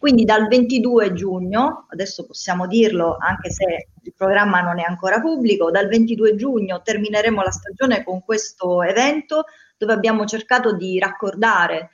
[0.05, 5.71] Quindi dal 22 giugno, adesso possiamo dirlo anche se il programma non è ancora pubblico,
[5.71, 9.45] dal 22 giugno termineremo la stagione con questo evento
[9.75, 11.89] dove abbiamo cercato di raccordare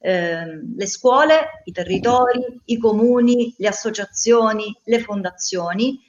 [0.00, 6.00] ehm, le scuole, i territori, i comuni, le associazioni, le fondazioni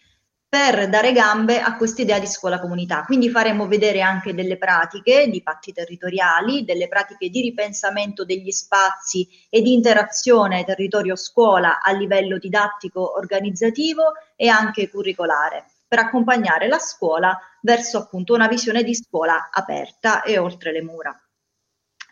[0.54, 3.06] per dare gambe a questa idea di scuola comunità.
[3.06, 9.28] Quindi faremo vedere anche delle pratiche di patti territoriali, delle pratiche di ripensamento degli spazi
[9.50, 17.36] e di interazione territorio-scuola a livello didattico, organizzativo e anche curricolare, per accompagnare la scuola
[17.60, 21.20] verso appunto una visione di scuola aperta e oltre le mura.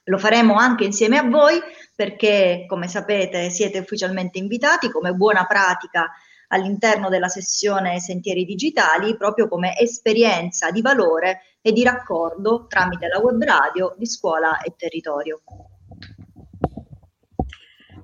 [0.05, 1.61] Lo faremo anche insieme a voi
[1.95, 6.11] perché, come sapete, siete ufficialmente invitati come buona pratica
[6.51, 13.19] all'interno della sessione Sentieri Digitali, proprio come esperienza di valore e di raccordo tramite la
[13.19, 15.41] web radio di scuola e territorio.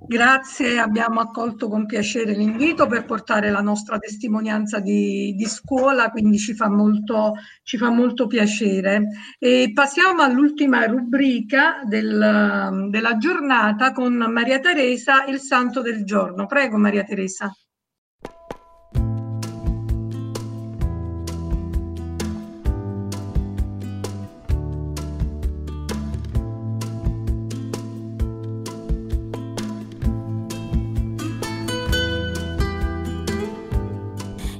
[0.09, 6.37] Grazie, abbiamo accolto con piacere l'invito per portare la nostra testimonianza di, di scuola, quindi
[6.37, 7.33] ci fa molto,
[7.63, 9.09] ci fa molto piacere.
[9.37, 16.45] E passiamo all'ultima rubrica del- della giornata con Maria Teresa, il santo del giorno.
[16.45, 17.53] Prego Maria Teresa.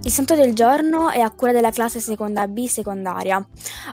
[0.07, 3.45] Il santo del giorno è a cura della classe seconda B secondaria.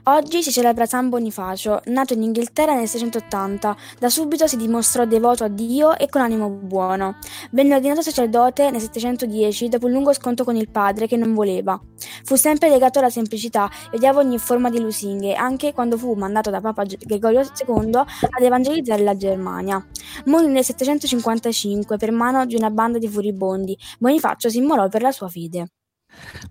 [0.04, 3.76] Oggi si celebra San Bonifacio, nato in Inghilterra nel 680.
[3.98, 7.16] Da subito si dimostrò devoto a Dio e con animo buono.
[7.50, 11.82] Venne ordinato sacerdote nel 710 dopo un lungo scontro con il padre che non voleva.
[12.22, 16.48] Fu sempre legato alla semplicità e odiava ogni forma di lusinghe, anche quando fu mandato
[16.48, 19.84] da Papa Gregorio II ad evangelizzare la Germania.
[20.26, 23.76] Morì nel 755 per mano di una banda di furibondi.
[23.98, 25.70] Bonifacio si immolò per la sua fede.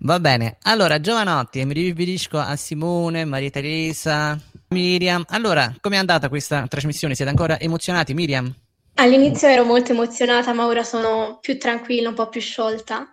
[0.00, 4.38] Va bene, allora giovanotti, mi riferisco a Simone, Maria Teresa,
[4.68, 5.24] Miriam.
[5.28, 7.14] Allora, com'è andata questa trasmissione?
[7.14, 8.52] Siete ancora emozionati, Miriam?
[8.94, 13.12] All'inizio ero molto emozionata, ma ora sono più tranquilla, un po' più sciolta.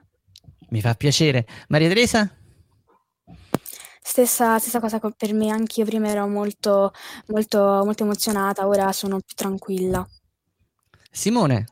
[0.70, 1.46] Mi fa piacere.
[1.70, 2.30] Maria Teresa?
[4.04, 6.92] Stessa, stessa cosa co- per me, anch'io prima ero molto,
[7.28, 10.08] molto, molto emozionata, ora sono più tranquilla.
[11.10, 11.66] Simone?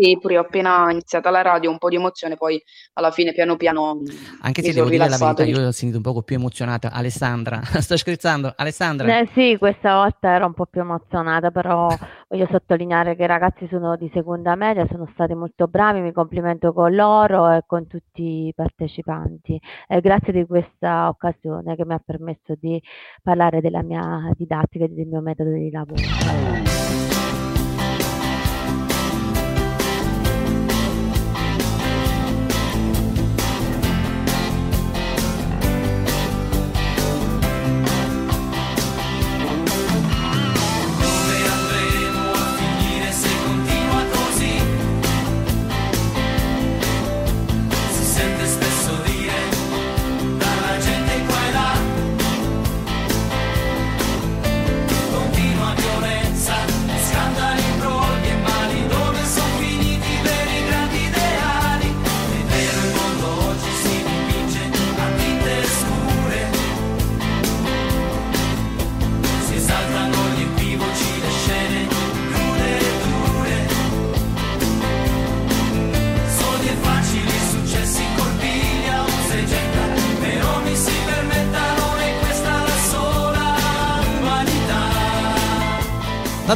[0.00, 2.58] Sì, pure io ho appena iniziata la radio, un po' di emozione, poi
[2.94, 4.00] alla fine piano piano
[4.40, 6.90] Anche se devo dire la verità, io ho sentito un poco più emozionata.
[6.90, 8.54] Alessandra, sto scherzando.
[8.56, 9.18] Alessandra?
[9.18, 11.88] Eh sì, questa volta ero un po' più emozionata, però
[12.28, 16.72] voglio sottolineare che i ragazzi sono di seconda media, sono stati molto bravi, mi complimento
[16.72, 19.60] con loro e con tutti i partecipanti.
[19.86, 22.80] E grazie di questa occasione che mi ha permesso di
[23.22, 27.19] parlare della mia didattica e del mio metodo di lavoro.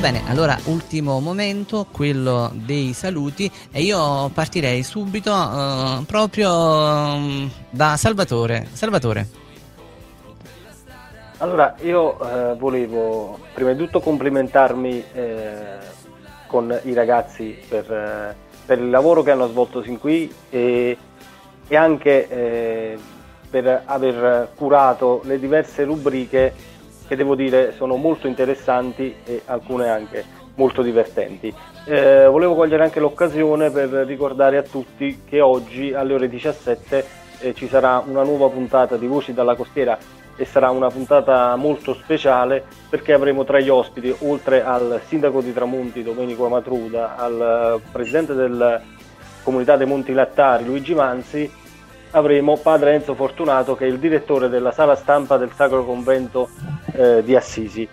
[0.05, 7.97] Bene, allora ultimo momento, quello dei saluti e io partirei subito eh, proprio mm, da
[7.97, 8.67] Salvatore.
[8.71, 9.27] Salvatore.
[11.39, 15.79] Allora, io eh, volevo prima di tutto complimentarmi eh,
[16.49, 18.37] con i ragazzi per, eh,
[18.67, 20.99] per il lavoro che hanno svolto sin qui e,
[21.67, 22.99] e anche eh,
[23.49, 26.74] per aver curato le diverse rubriche
[27.07, 30.25] che devo dire sono molto interessanti e alcune anche
[30.57, 31.53] molto divertenti.
[31.87, 37.07] Eh, volevo cogliere anche l'occasione per ricordare a tutti che oggi alle ore 17
[37.41, 39.99] eh, ci sarà una nuova puntata di Voci dalla Costiera
[40.37, 45.53] e sarà una puntata molto speciale perché avremo tra gli ospiti, oltre al sindaco di
[45.53, 48.81] Tramonti Domenico Amatruda, al eh, presidente della
[49.43, 51.51] comunità dei Monti Lattari Luigi Manzi,
[52.13, 56.49] avremo padre Enzo Fortunato che è il direttore della sala stampa del Sacro Convento
[56.93, 57.89] eh, di Assisi.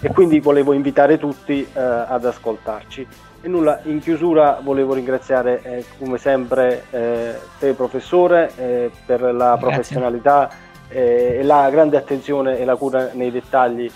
[0.00, 3.06] E quindi volevo invitare tutti eh, ad ascoltarci.
[3.40, 9.56] E nulla, in chiusura volevo ringraziare eh, come sempre eh, te professore eh, per la
[9.58, 10.50] professionalità
[10.88, 13.90] eh, e la grande attenzione e la cura nei dettagli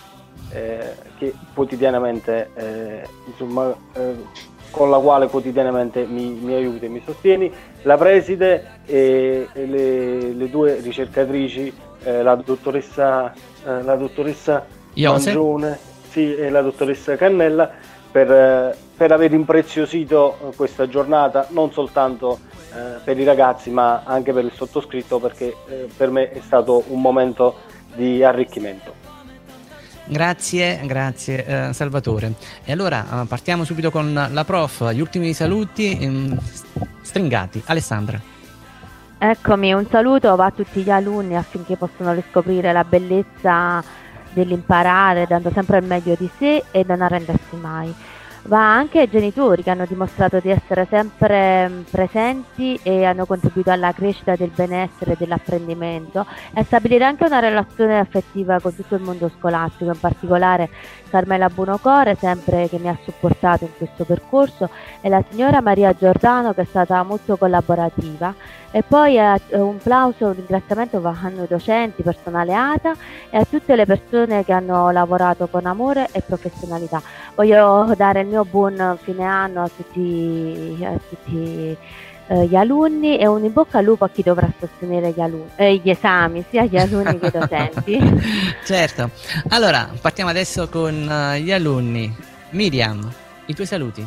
[0.51, 2.49] che quotidianamente
[3.27, 3.75] insomma
[4.71, 7.53] con la quale quotidianamente mi, mi aiuti e mi sostieni,
[7.83, 11.73] la preside e, e le, le due ricercatrici,
[12.03, 14.67] eh, la dottoressa, eh, la dottoressa.
[14.95, 15.79] Mangione
[16.11, 17.71] sì, e la dottoressa Cannella
[18.11, 22.41] per, eh, per aver impreziosito questa giornata non soltanto
[22.73, 26.85] eh, per i ragazzi ma anche per il sottoscritto perché eh, per me è stato
[26.89, 27.57] un momento
[27.95, 28.95] di arricchimento.
[30.07, 32.33] Grazie, grazie eh, Salvatore.
[32.65, 36.39] E allora eh, partiamo subito con la prof, gli ultimi saluti ehm,
[37.03, 37.63] stringati.
[37.67, 38.38] Alessandra.
[39.21, 43.83] Eccomi, un saluto va a tutti gli alunni affinché possano riscoprire la bellezza
[44.31, 47.93] dell'imparare, dando sempre il meglio di sé e non arrendersi mai.
[48.45, 53.73] Va anche ai genitori che hanno dimostrato di essere sempre mm, presenti e hanno contribuito
[53.73, 56.25] alla crescita del benessere e dell'apprendimento
[56.55, 60.71] e stabilire anche una relazione affettiva con tutto il mondo scolastico, in particolare
[61.09, 64.69] Carmela Buonocore, sempre che mi ha supportato in questo percorso,
[65.01, 68.35] e la signora Maria Giordano che è stata molto collaborativa.
[68.71, 72.93] E poi eh, un plauso, un ringraziamento va ai docenti, personale ATA
[73.31, 77.01] e a tutte le persone che hanno lavorato con amore e professionalità.
[77.35, 81.77] Voglio dare il mio buon fine anno a tutti, a tutti
[82.29, 85.51] eh, gli alunni e un in bocca al lupo a chi dovrà sostenere gli, alunni,
[85.57, 88.57] eh, gli esami, sia gli alunni che i docenti.
[88.65, 89.11] Certo.
[89.49, 92.15] Allora, partiamo adesso con eh, gli alunni.
[92.51, 93.11] Miriam,
[93.47, 94.07] i tuoi saluti.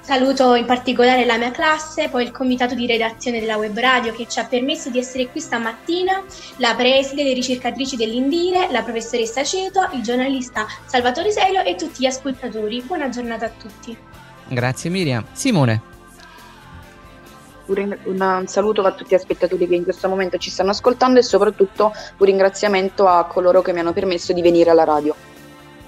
[0.00, 4.26] Saluto in particolare la mia classe, poi il comitato di redazione della web radio che
[4.28, 6.22] ci ha permesso di essere qui stamattina,
[6.58, 12.06] la preside, le ricercatrici dell'Indire, la professoressa Ceto, il giornalista Salvatore Selio e tutti gli
[12.06, 12.82] ascoltatori.
[12.82, 13.96] Buona giornata a tutti.
[14.48, 15.24] Grazie Miriam.
[15.32, 15.93] Simone.
[17.66, 21.92] Un, saluto a tutti gli spettatori che in questo momento ci stanno ascoltando e soprattutto
[22.18, 25.14] un ringraziamento a coloro che mi hanno permesso di venire alla radio.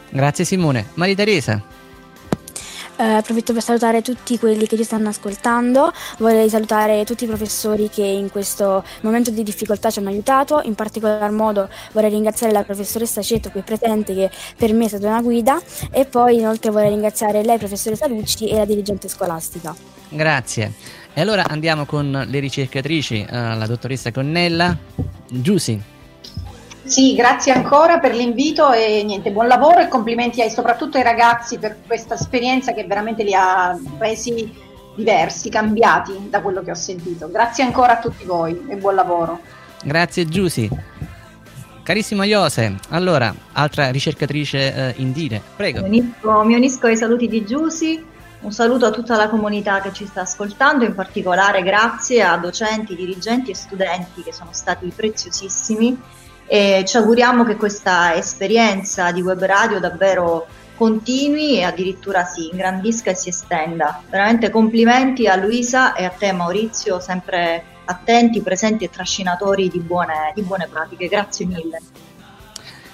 [0.09, 0.87] Grazie Simone.
[0.95, 1.63] Maria Teresa.
[2.99, 7.91] Eh, approfitto per salutare tutti quelli che ci stanno ascoltando, vorrei salutare tutti i professori
[7.91, 12.63] che in questo momento di difficoltà ci hanno aiutato, in particolar modo vorrei ringraziare la
[12.63, 16.89] professoressa Ceto qui presente che per me è stata una guida e poi inoltre vorrei
[16.89, 19.75] ringraziare lei professoressa Lucci e la dirigente scolastica.
[20.09, 20.96] Grazie.
[21.19, 24.77] E allora andiamo con le ricercatrici, eh, la dottoressa Connella.
[25.27, 25.81] Giussi.
[26.85, 31.57] Sì, grazie ancora per l'invito e niente, buon lavoro e complimenti ai, soprattutto ai ragazzi
[31.57, 34.53] per questa esperienza che veramente li ha resi
[34.95, 37.31] diversi, cambiati da quello che ho sentito.
[37.31, 39.41] Grazie ancora a tutti voi e buon lavoro.
[39.85, 40.69] Grazie Giussi.
[41.83, 45.81] Carissimo Iose, allora, altra ricercatrice eh, in dire, prego.
[45.81, 48.05] Mi unisco, mi unisco ai saluti di Giussi,
[48.41, 52.95] un saluto a tutta la comunità che ci sta ascoltando, in particolare grazie a docenti,
[52.95, 56.01] dirigenti e studenti che sono stati preziosissimi
[56.47, 60.47] e ci auguriamo che questa esperienza di web radio davvero
[60.77, 64.03] continui e addirittura si ingrandisca e si estenda.
[64.09, 70.33] Veramente complimenti a Luisa e a te Maurizio, sempre attenti, presenti e trascinatori di buone,
[70.35, 71.09] di buone pratiche.
[71.09, 71.81] Grazie mille.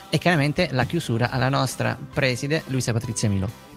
[0.09, 3.72] E chiaramente la chiusura alla nostra preside Luisa Patrizia Milo.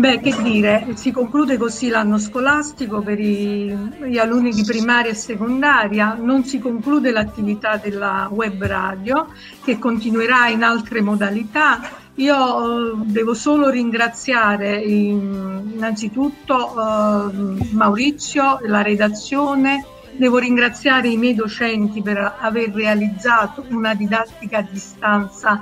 [0.00, 5.14] Beh, che dire, si conclude così l'anno scolastico per i- gli alunni di primaria e
[5.14, 9.26] secondaria, non si conclude l'attività della web radio
[9.62, 11.80] che continuerà in altre modalità.
[12.14, 19.84] Io eh, devo solo ringraziare in- innanzitutto eh, Maurizio, la redazione,
[20.16, 25.60] devo ringraziare i miei docenti per aver realizzato una didattica a distanza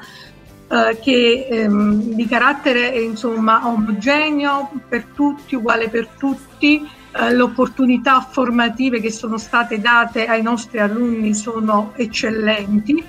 [0.70, 8.20] eh, che ehm, di carattere insomma omogeneo per tutti, uguale per tutti, eh, le opportunità
[8.20, 13.02] formative che sono state date ai nostri alunni sono eccellenti.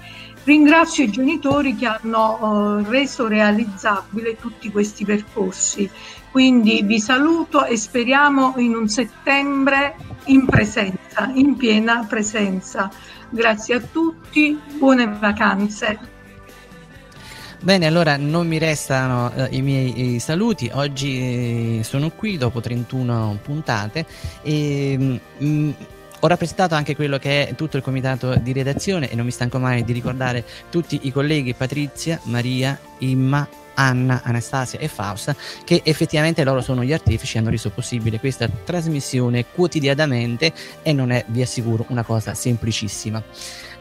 [0.45, 5.89] Ringrazio i genitori che hanno eh, reso realizzabile tutti questi percorsi.
[6.31, 9.95] Quindi vi saluto e speriamo in un settembre
[10.25, 12.89] in presenza, in piena presenza.
[13.29, 16.17] Grazie a tutti, buone vacanze.
[17.61, 20.71] Bene, allora non mi restano eh, i miei eh, saluti.
[20.73, 24.05] Oggi eh, sono qui dopo 31 puntate
[24.41, 25.69] e mm,
[26.21, 29.59] ho rappresentato anche quello che è tutto il comitato di redazione e non mi stanco
[29.59, 36.45] mai di ricordare tutti i colleghi Patrizia, Maria, Imma, Anna, Anastasia e Fausta che effettivamente
[36.45, 41.85] loro sono gli artefici hanno reso possibile questa trasmissione quotidianamente e non è, vi assicuro,
[41.89, 43.21] una cosa semplicissima.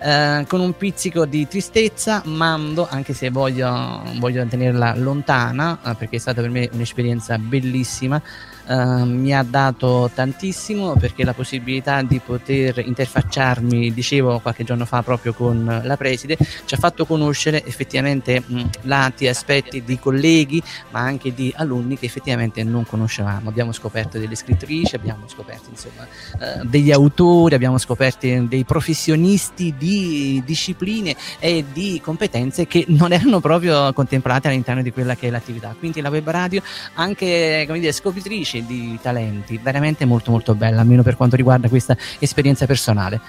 [0.00, 6.16] Eh, con un pizzico di tristezza mando, anche se voglio, voglio tenerla lontana, eh, perché
[6.16, 8.22] è stata per me un'esperienza bellissima.
[8.68, 15.02] Eh, mi ha dato tantissimo perché la possibilità di poter interfacciarmi, dicevo qualche giorno fa
[15.02, 21.00] proprio con la preside, ci ha fatto conoscere effettivamente mh, lati aspetti di colleghi, ma
[21.00, 23.48] anche di alunni che effettivamente non conoscevamo.
[23.48, 26.06] Abbiamo scoperto delle scrittrici, abbiamo scoperto insomma
[26.40, 33.40] eh, degli autori, abbiamo scoperto dei professionisti di discipline e di competenze che non erano
[33.40, 35.74] proprio contemplate all'interno di quella che è l'attività.
[35.78, 36.62] Quindi la web radio,
[36.94, 41.68] anche come dire, scopritrici e di talenti, veramente molto molto bella, almeno per quanto riguarda
[41.68, 43.20] questa esperienza personale.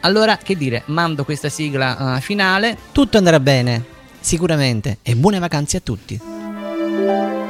[0.00, 2.76] Allora, che dire, mando questa sigla uh, finale.
[2.92, 3.84] Tutto andrà bene,
[4.18, 7.49] sicuramente, e buone vacanze a tutti.